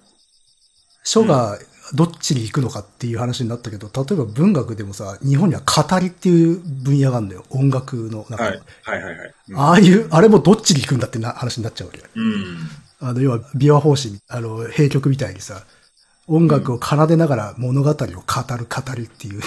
[1.03, 1.59] 書が
[1.93, 7.43] どっちに行くのかっていう話になったけど、例えば文学でもさ、日本には語りっていう分野があるんだよ。
[7.49, 8.59] 音楽の中はいで。。
[8.83, 9.33] はいはいはい。
[9.49, 11.99] うんああいう、あれもどっちに行くんだってな話になっちゃうわけ。
[12.15, 12.57] うん。
[13.01, 15.65] あの、要は、琵琶法師、あの、閉曲みたいにさ、
[16.27, 19.41] 音楽を奏でながら物語を語る語りっていう、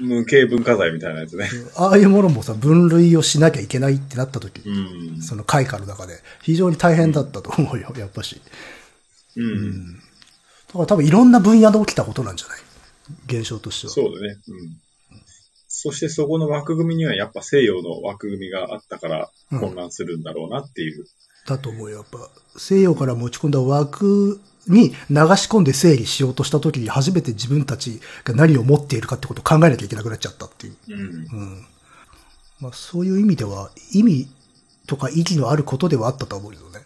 [0.00, 1.48] 無形文化財みたいなやつね。
[1.76, 5.22] ああいうものもさ、分類をしなきゃいけないってなった時、うん。
[5.22, 8.40] その開花の中で、非常に大変だったと思うよ、やっぱし。
[9.36, 9.94] うん。
[9.96, 10.00] だ
[10.72, 12.58] から多分いろんな分野で起きたことなんじゃない？
[13.26, 13.92] 現象としては。
[13.92, 14.36] そうだね。
[14.48, 14.76] うん。
[15.68, 21.06] そしてそこの枠組みにはやっぱ西洋の枠組みがあったからうん混乱するんだろうなっていう。
[21.46, 22.30] だと思うよ、やっぱ。
[22.58, 30.76] 西洋から持ち込んだ枠に流し込んで整理しようとした時に初めて自分たちが何を持っているかってことを考えなきゃいけなくなっちゃったっていう。
[30.88, 31.00] うん。
[31.00, 31.02] う
[31.44, 31.66] ん。
[32.60, 34.28] まあそういう意味では、意味
[34.86, 36.80] とか意義のあることではあったと思うけどね。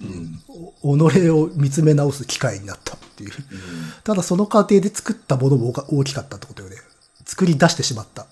[0.00, 0.42] うん。
[0.82, 3.30] お己を見つめ直す機会になったっていう。
[4.04, 6.76] ただその過程で作ったものも大きかったってことよね。
[7.24, 8.26] 作り出してしまった。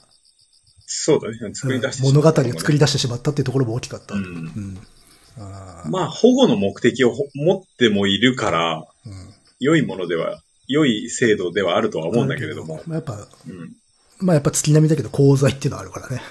[0.86, 1.54] そうだね。
[1.54, 4.14] 作り出してうん物語をり作り出してしまったっていうところも大きかった。
[4.14, 4.78] ううんん。
[4.78, 4.86] あー
[5.36, 12.82] まあ、保護の目的をほ持ってもいるから、うん良いものでは、良い制度ではあるとは思うんだけれども。
[12.86, 13.14] まあやっぱ、
[13.48, 13.72] うん。
[14.18, 16.22] まあやっぱ月並みだけど功罪っていうのはあるからね。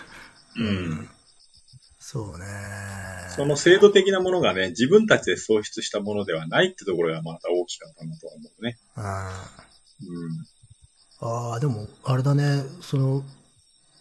[0.58, 1.10] うん。
[2.00, 2.46] そうね。
[3.36, 8.78] その制度的なものがね、自分たちで創出したものではないってところがまた大きかったなとは思うね。
[8.96, 9.50] あ
[10.02, 10.32] うん。
[10.32, 13.24] ーあー、でも、あれだね、その、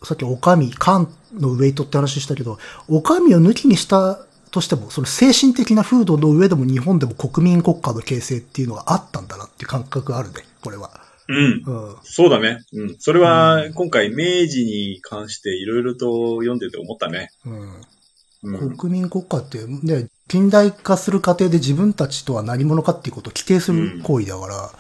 [0.03, 2.59] さっきおかみ、漢のウェイトって話したけど、
[2.89, 10.91] おかみを抜きにしたとしても、その精神的な風土の上でも日本でも国民国家の形成っていうのがあったんだなっていう感覚があるね、これは。
[11.29, 11.63] うん。
[11.67, 11.97] うん。
[12.03, 12.59] そうだね。
[12.73, 12.97] うん。
[12.99, 17.31] それは、今回、明治に関していろいろと読んでて思ったね。
[17.45, 18.59] うん。
[18.61, 18.77] うん。
[18.77, 24.71] 国民国家ってね、近代化する過程で自分たちとは何者かっていうことを規定する行為だから、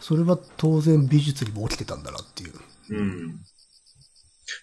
[0.00, 2.52] それは当然美術にも起きてたんだなっていう。
[2.90, 3.40] うん。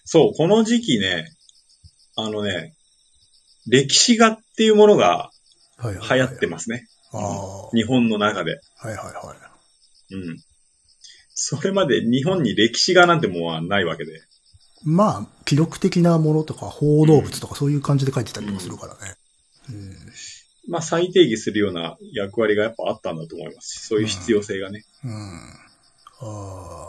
[0.04, 1.26] そう、この時期ね、
[2.16, 2.74] あのね、
[3.66, 5.30] 歴史画っていうものが
[5.82, 6.86] 流行ってますね。
[7.74, 8.60] 日本の中で。
[8.84, 9.34] いはいは
[10.10, 10.14] い。
[10.14, 10.38] うん。
[11.34, 14.12] それまで日本に歴史画なんてものはないわけで。
[14.84, 19.14] まあ、記録的なものとか、報道物とかそういう感じで書いてたりとかするからね。
[19.68, 19.96] うん。
[20.68, 24.84] まあ、再定義するような役割がやっぱあったんだと思いますし、そういう必要性がね。
[25.04, 25.12] うん。
[26.20, 26.88] あ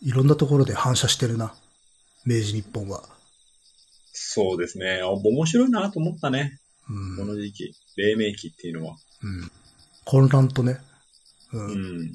[0.00, 1.54] いろんなところで反射してるな。
[2.24, 3.17] 明治日本は。
[4.20, 5.00] そうですね。
[5.02, 6.58] あ面白いなと思ったね。
[6.90, 7.16] うん。
[7.16, 7.74] この時期。
[7.96, 8.96] 黎明期っていうのは。
[9.22, 9.50] うん。
[10.04, 10.78] 混乱とね。
[11.52, 11.58] う。
[11.58, 12.12] うんん。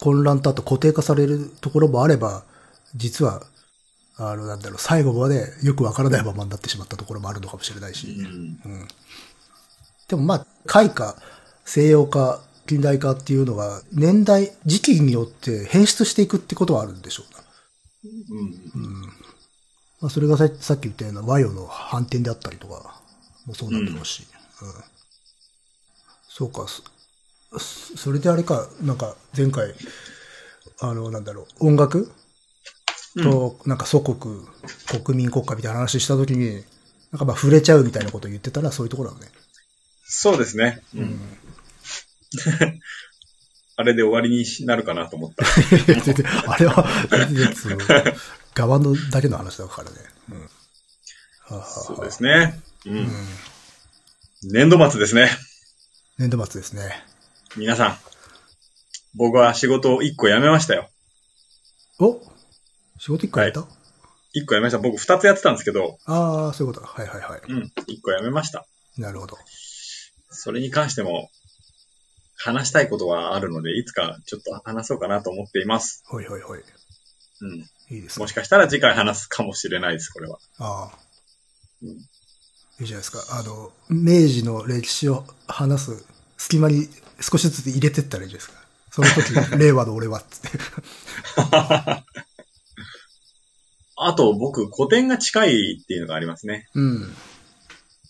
[0.00, 2.44] 混乱とあと固定化されるところもあれば、
[2.94, 3.42] 実は、
[4.16, 8.08] あの、なんだろう、最後までよくわからないままになってしまったところもあるのかもしれないし。
[8.08, 8.26] うん。
[8.26, 8.28] う
[8.84, 8.88] ん。
[10.08, 11.16] でもまあ、開化、
[11.64, 17.40] 西洋化、近代化っていうのが、年代、時期によって変質していくってことはあるんでしょうな。
[18.30, 18.84] うん。
[18.84, 19.23] うん。
[20.00, 23.00] まあ、それがささっき言ったような和洋の反転であったりとか
[23.46, 24.26] もそうなんだろうし。
[24.62, 24.84] うん。
[26.28, 26.82] そうか、そ
[27.58, 29.72] そそれであれか、なんか前回、
[30.80, 32.10] あの、なんだろう、音楽
[33.22, 34.44] と、なんか祖国、
[35.04, 36.64] 国民国家みたいな話したときに、
[37.12, 39.28] なんかまあ触れちゃうみたいなことを言ってたらそういうところだね。
[40.04, 40.82] そうですね。
[40.94, 40.98] う。
[40.98, 41.20] うんん。
[43.76, 45.44] あれで終わりになるかなと思った。
[46.50, 47.54] あれは、全然
[48.54, 49.96] 側のだけの話だからね。
[50.30, 50.34] う
[51.54, 51.56] ん。
[51.56, 52.60] はそうですね。
[52.86, 52.90] う。
[52.90, 53.08] うんん。
[54.44, 55.30] 年度末ですね。
[56.18, 57.04] 年度末ですね。
[57.56, 57.98] 皆さん。
[59.16, 60.88] 僕は仕事を1個辞めましたよ。
[62.00, 62.20] お？
[62.98, 63.64] 仕事一個やった、1
[64.46, 64.78] 個辞めました。
[64.78, 66.92] 僕2つやってたんですけど、ああ、そういうことか。
[66.92, 67.40] はいはいはい。
[67.48, 67.62] うん。
[67.62, 68.66] 1個辞めました。
[68.98, 69.36] なるほど。
[70.30, 71.28] それに関しても、
[72.36, 76.02] 話したいことはあるので、いつかちょっと話そうかなと思っています。
[76.06, 76.58] ほいほいほい。
[76.58, 77.66] うん。
[77.90, 78.32] いいですねもし。
[78.32, 80.38] かしたら次回話すかもしれないです、これは。
[80.58, 80.98] ああ。
[81.82, 82.08] うん
[82.80, 83.20] いいじゃないですか。
[83.38, 86.04] あの、明治の歴史を話す
[86.36, 86.88] 隙間に
[87.20, 88.64] 少しずつ入れてったらいいじゃないですか。
[88.90, 90.28] その時、令和の俺はって。
[93.96, 96.68] あと、僕、古典が近いっていうのがありますね。
[96.74, 97.14] うん。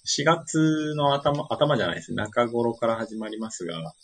[0.06, 2.14] 4月の頭、頭じゃないです。
[2.14, 3.94] 中頃から始まりますが、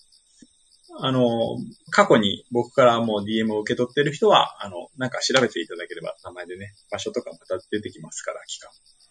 [0.99, 1.57] あの、
[1.91, 8.71] 過去に僕からもう DM を受け取ってる人は、あの、なんか調べていただければ名前でね、場所とかまた出てきますから、期間。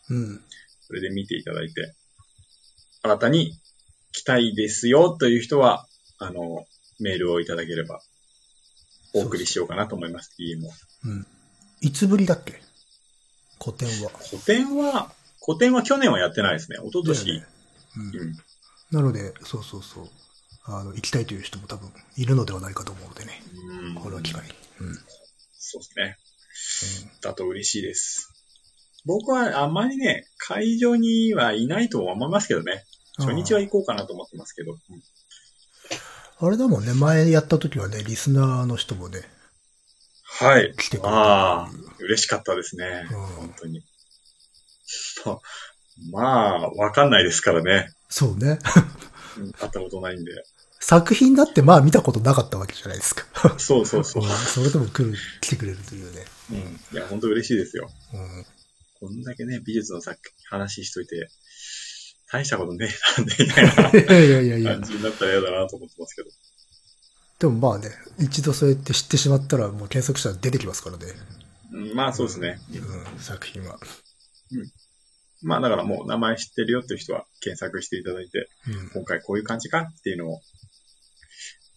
[0.10, 0.41] うん。
[0.81, 1.93] それで見ていただいて、
[3.01, 3.53] 新たに
[4.11, 5.88] 来たいですよという人は、
[6.18, 6.65] あの、
[6.99, 8.01] メールをいただければ、
[9.14, 10.72] お送りしようかなと思います、DM を。
[11.06, 11.27] うん。
[11.81, 12.61] いつぶりだっけ？
[13.64, 14.11] 古典は。
[14.30, 16.77] 古典は、古典は去年はやってないですね。
[16.81, 17.26] 一昨年。
[17.39, 17.45] ね
[17.97, 18.15] うん。
[18.19, 18.35] うん。
[18.91, 20.10] なので、そうそうそう。
[20.77, 23.41] あの、行きたいという人も多分いるのではないかと思うのでね。
[23.85, 24.49] うんこれは機会に。
[24.81, 24.95] うん。
[25.57, 25.89] そうで
[26.53, 27.09] すね。
[27.21, 28.31] だと嬉しいです。
[29.05, 32.83] 僕はあんまりね、会場にはいないと思いますけどね。
[33.17, 34.73] 初日は行こうかなと思ってますけど。
[34.73, 34.79] うん
[36.41, 39.23] あれだもんね、前やった時はね、リスナーの人もね、
[40.23, 40.73] はい。
[40.77, 41.69] 来てくれたああ
[41.99, 42.85] 嬉しかったですね。
[43.11, 43.83] うん本当に。
[45.25, 45.39] ま
[46.23, 47.91] まあ、わかんないですからね。
[48.07, 48.57] そうね。
[49.37, 50.31] うん会ったことないんで。
[50.80, 53.57] 作品だってまあ見たことなかったわけじゃないですか。
[53.60, 54.23] そうそうそう。
[54.27, 56.26] それでも来る、来てくれるというね。
[56.51, 56.57] うん。
[56.57, 57.89] いや、本当嬉しいですよ。
[58.14, 58.45] うん。
[58.99, 60.19] こんだけね、美術の作
[60.49, 61.30] 話しといて、
[62.31, 64.84] 大したことねえなんで、みたいないやいやい感。
[64.84, 66.30] じになったら嫌だなと思ってますけど。
[67.39, 67.89] でもまあね、
[68.19, 71.06] 一度そうやって知ってしまったらもう検索したら出てきますからね。
[71.72, 72.60] うんまあそうですね。
[72.73, 73.80] うん、作品は。
[75.41, 78.89] まあだからもう名前知ってるよっていう人は検索していただいて、うん。
[78.89, 80.41] 今回こういう感じかっていうのを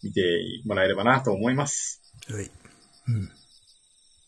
[0.03, 0.21] 見て
[0.65, 2.01] もらえればなと思います。
[2.29, 2.49] はい。
[3.07, 3.29] うん。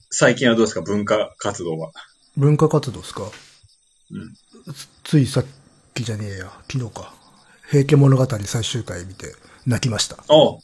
[0.10, 0.81] 最近はどうですか？
[0.81, 1.91] 文化活動は。
[2.38, 3.23] 文化活動ですか？
[4.11, 4.73] うん。
[4.73, 5.45] つついさっ
[5.93, 7.14] きじゃねえや、昨日か。
[7.69, 9.34] 平家物語最終回見て
[9.65, 10.18] 泣きました。
[10.30, 10.60] おう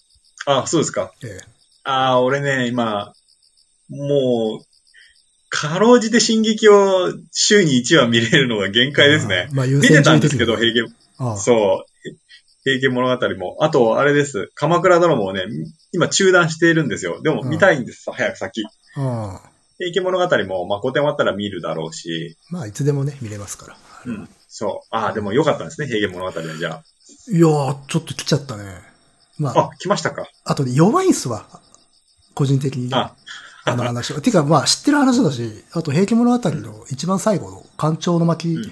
[0.45, 1.11] あ、そうですか。
[1.23, 1.45] ええ。
[1.83, 3.13] ああ、俺ね、今、
[3.89, 4.65] もう、
[5.49, 9.51] かろうじて進撃を週に1話見れるのが限界ですねあ。
[9.51, 11.90] ーまあ優見て先たんですけど、平家、ああそう、
[12.63, 13.57] 平家物語も。
[13.61, 14.51] あと、あれです。
[14.55, 15.45] 鎌倉殿もをね、
[15.91, 17.21] 今中断しているんですよ。
[17.21, 18.63] でもうん見たいんです、早く先。
[18.95, 19.49] ああ。
[19.77, 23.77] 平家物語も、まあ、古典終わったら見るだろうし、まあ、いつでもね、見れますから。
[24.05, 24.29] うん。
[24.47, 24.87] そう。
[24.91, 26.83] ああ、でもよかったんですね、平家物語は、じゃ
[27.29, 28.63] いやー、ちょっと来ちゃったね。
[29.39, 29.59] まあ。
[29.59, 30.27] あ、あ、来ましたか。
[30.45, 31.47] あとね、弱いんすわ。
[32.35, 32.95] 個人的にね。
[32.95, 33.15] あ
[33.63, 34.21] あの話は。
[34.21, 38.71] てか、まあ、知ってる話だし、あと、平家物語の一番最後の官庁の巻うん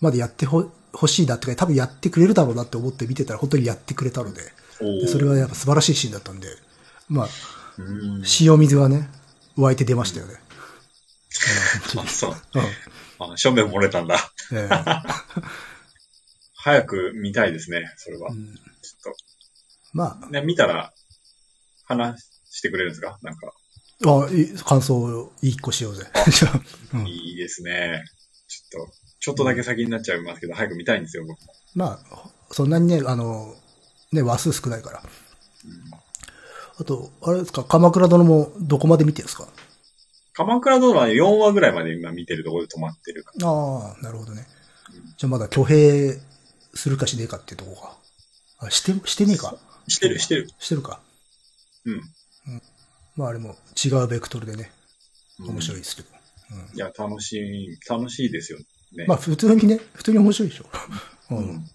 [0.00, 4.40] までやってほ、欲しいなってか、多分やってくれるだろうなって思って見てたら、本当にやってくれたので、
[4.80, 6.48] おでそれはやっぱ素晴らしいシーンだったんで、
[7.08, 7.28] まあ、
[7.78, 8.22] うん。
[8.40, 9.08] 塩水はね、
[9.56, 10.34] 湧いて出ましたよね。
[11.94, 12.34] うんあ、そう。
[13.18, 14.16] 本あ、正面漏れたんだ。
[14.52, 14.68] え
[16.56, 18.28] 早く見たいですね、それは。
[18.32, 19.14] えうんちょっ
[19.92, 20.26] まと。
[20.28, 20.92] ね、見たら、
[21.84, 22.20] 話
[22.50, 23.18] してくれるんですか？
[23.22, 23.52] なんか、
[24.06, 26.04] あ、感想を一個しようぜ。
[27.06, 28.02] いいですね。
[28.48, 28.92] ちょっと、
[29.26, 31.52] ちょっとだけ先になっちゃいますけど、早く見たいんですよ、僕も。
[31.74, 33.56] まあ、そんなにね、あの、
[34.12, 35.02] ね、話数少ないから。
[36.78, 39.48] あと、あれですか、鎌倉殿もどこまで見てるんですか？
[40.32, 44.46] 鎌倉殿は4話ぐらいまで今見てるところで止まってるかああ、なるほどね。
[45.16, 46.20] じゃあまだ挙兵
[46.74, 47.96] するかしねえかっていうとこか。
[48.58, 49.56] あ、して、してねえか？
[49.88, 50.48] してる、してる。
[50.60, 51.00] してるか？
[51.84, 52.00] うん。
[53.16, 54.70] まああれも違うベクトルでね、
[55.40, 55.82] 面白いい。
[55.82, 56.08] ですけど。
[56.74, 58.66] いや、楽しい、楽しいですよね。
[59.06, 60.64] まあ普通にね、普通に面白いでしょ。
[61.30, 61.34] う。
[61.36, 61.70] うんん。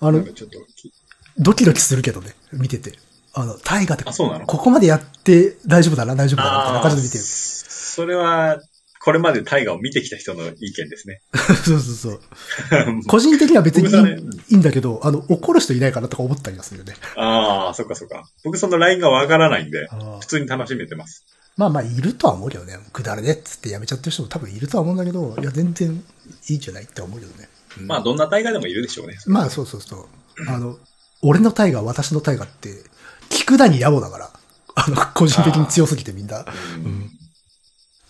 [0.00, 0.92] あのちょっとき、
[1.38, 2.92] ドキドキするけどね、見てて。
[3.34, 4.46] あの、大河ってあ、そうなの？
[4.46, 7.24] ここまでやって大丈夫だな、大丈夫だな、みたいな感じで見てる。
[7.24, 8.60] それは、
[9.00, 11.20] これまで大河を見てきた人の意見ですね。
[11.64, 12.20] そうそうそう。
[13.06, 16.94] 個人的には別にいい,、僕それうんいいんだけど、あの、怒る人いないかなとか思ったりはするよね。
[17.16, 18.24] ああ、そっかそっか。
[18.44, 19.88] 僕そのラインがわからないんで、
[20.20, 21.24] 普通に楽しめてます。
[21.58, 22.78] まあまあ、いるとは思うけどね。
[22.92, 26.04] くだらねっつってやめちゃってる人も多分いるとは思うんだけど、いや、全然
[26.48, 27.48] いいんじゃないって思うけどね。
[27.80, 29.18] うんまあ、どんな大河でもいるでしょうね。
[29.26, 30.06] まあ、そうそうそう。
[30.46, 30.78] あの、
[31.20, 32.84] 俺のタイガー、私のタイガーって、
[33.28, 34.30] 菊谷野暮だから。
[34.76, 36.46] あの、個人的に強すぎてみんな。
[36.76, 37.10] うんうん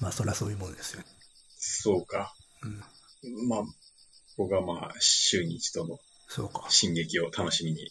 [0.01, 1.03] まあ、そりゃそういうもんですよ。
[1.57, 2.35] そうか。
[3.49, 3.61] まあ、
[4.37, 5.99] 僕はまあ、週に一度の
[6.29, 6.67] そうか。
[6.69, 7.89] 進撃を楽しみに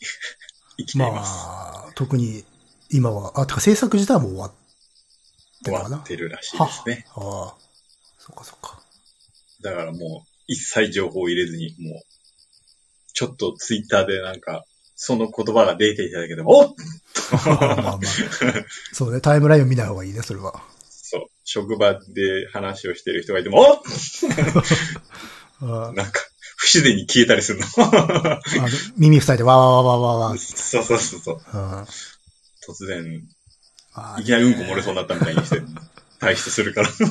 [0.77, 1.31] 生きていまます。
[1.47, 2.45] あ、特に
[2.91, 4.66] 今は、あ、てか制作自体はもう終わって
[5.72, 7.06] 終るのかなわってるらしいですね。
[7.10, 7.68] はああ。
[8.18, 8.81] そっかそっか。
[9.61, 12.02] だからもう、一切情報を入れずに、もう、
[13.14, 14.65] ちょっとツイッターでなんか、
[14.95, 16.76] その言葉が出ていただけでも、おっ
[17.45, 17.99] まあまあ。
[18.94, 20.64] そうね、タイムラインを見ない方がいいね、それは。
[20.89, 23.81] そう、職場で話をしてる人がいても、おっ
[25.61, 26.22] あなんか、
[26.57, 27.65] 不自然に消えたりするの。
[28.98, 30.38] 耳塞いでわーわーわーわーわーわー。
[30.38, 31.39] そうそうそうそう。
[31.53, 31.85] うん
[32.68, 33.23] 突然、
[34.19, 35.61] いきなりうんこ漏れそうになったみたいにして、
[36.19, 36.89] 退出するから。
[36.89, 37.01] そ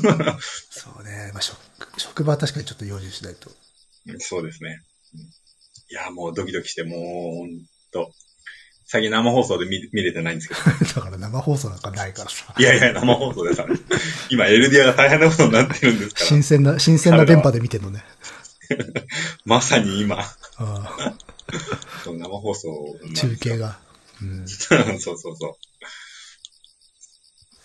[1.00, 1.30] うね。
[1.32, 1.58] まあ、職
[1.98, 3.50] 職場は確かにちょっと用心しないと。
[4.18, 4.80] そうですね。
[5.14, 5.20] うん
[5.88, 7.60] いや、もうドキドキして、もう、ほん
[7.92, 8.10] と、
[8.86, 10.60] 最近生放送で見見れてないんですけど。
[11.00, 12.54] だから生放送なんかないからさ。
[12.58, 13.66] いやいや、生放送でさ、
[14.28, 18.04] 今、エルディアが大変なことになってるんですから新、鮮な、新鮮な電波で見てるのね。
[19.44, 20.24] まさに今、
[22.04, 23.78] 生放送あ中継が。
[24.20, 24.48] うん。
[24.48, 25.65] そうそうそう。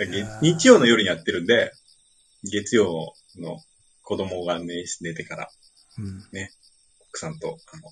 [0.06, 1.72] げ日曜の夜にやってるんで、
[2.44, 3.60] 月曜の
[4.04, 5.50] 子供が寝寝てから、
[5.98, 6.24] うん。
[7.10, 7.92] 奥さんと、あの、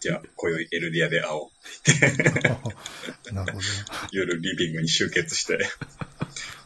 [0.00, 1.50] じゃあ、今宵エルディアで会おう。
[3.34, 3.68] なるほどね。
[4.12, 5.58] 夜リビングに集結して、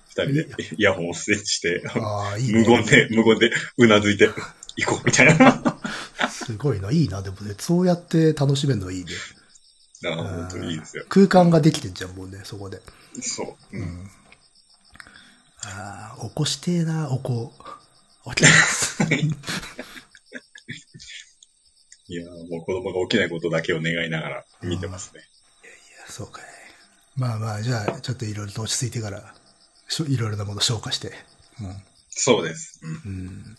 [0.08, 0.48] 二人で
[0.78, 2.60] イヤホンを設置して、ああ、いいね。
[2.60, 4.28] 無言で、無言でうなずいて、
[4.76, 5.80] 行こう、みたいな。
[6.30, 6.90] すごいな。
[6.90, 7.22] いいな。
[7.22, 9.12] でもね、そうやって楽しめるのいいね。
[10.02, 11.04] ら本当にいいですよ。
[11.08, 12.80] 空間ができてんじゃん、もうね、そこで。
[13.20, 13.76] そう。
[13.76, 13.80] う。
[13.80, 14.10] うんん。
[15.68, 17.52] ああ、起こしてえな、おこ。
[18.26, 19.02] 起きます。
[22.08, 25.22] いや、もう子供が起きないことだけを願いながら見てますね。
[26.08, 26.44] そうかい。
[27.16, 29.34] まあまあ、じゃあ、ちょっといろいろと落ち着いてから、
[30.08, 31.12] いろいろなもの消化して。
[32.10, 32.80] そうです。
[32.82, 32.90] うん。
[32.90, 32.98] うん。
[33.26, 33.56] うん。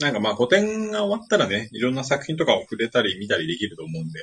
[0.00, 4.20] なんかまあ古典が終わったらね、いろんな作品とかを触れたり見たりできると思うんで、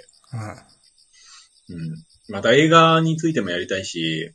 [1.69, 2.05] うん。
[2.29, 4.33] また映画についてもやりたいし、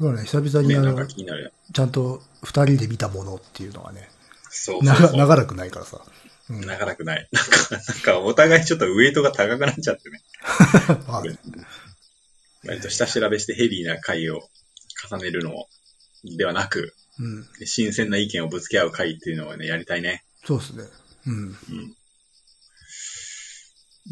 [0.00, 1.52] そうね、久々にあの、か気になる。
[1.74, 4.08] ちゃんと二人で見たものっていうのがね、
[4.48, 4.82] そう。
[4.82, 6.00] 長長らくないからさ。
[6.48, 6.60] うん。
[6.62, 7.28] 長らくない。
[7.30, 10.22] なんか、なんかお互いちょっとウエイトが高くなっちゃってね。
[11.06, 11.22] ま あ
[12.66, 14.48] 割と下調べしてヘビーな回を
[15.10, 15.66] 重ねるの
[16.24, 17.46] ではなく、うん。
[17.66, 20.24] 新鮮な意見をぶつけ合う回っていうのをね、やりたいね。
[20.46, 20.84] そうですね。
[21.26, 21.34] うん。
[21.34, 21.56] うん。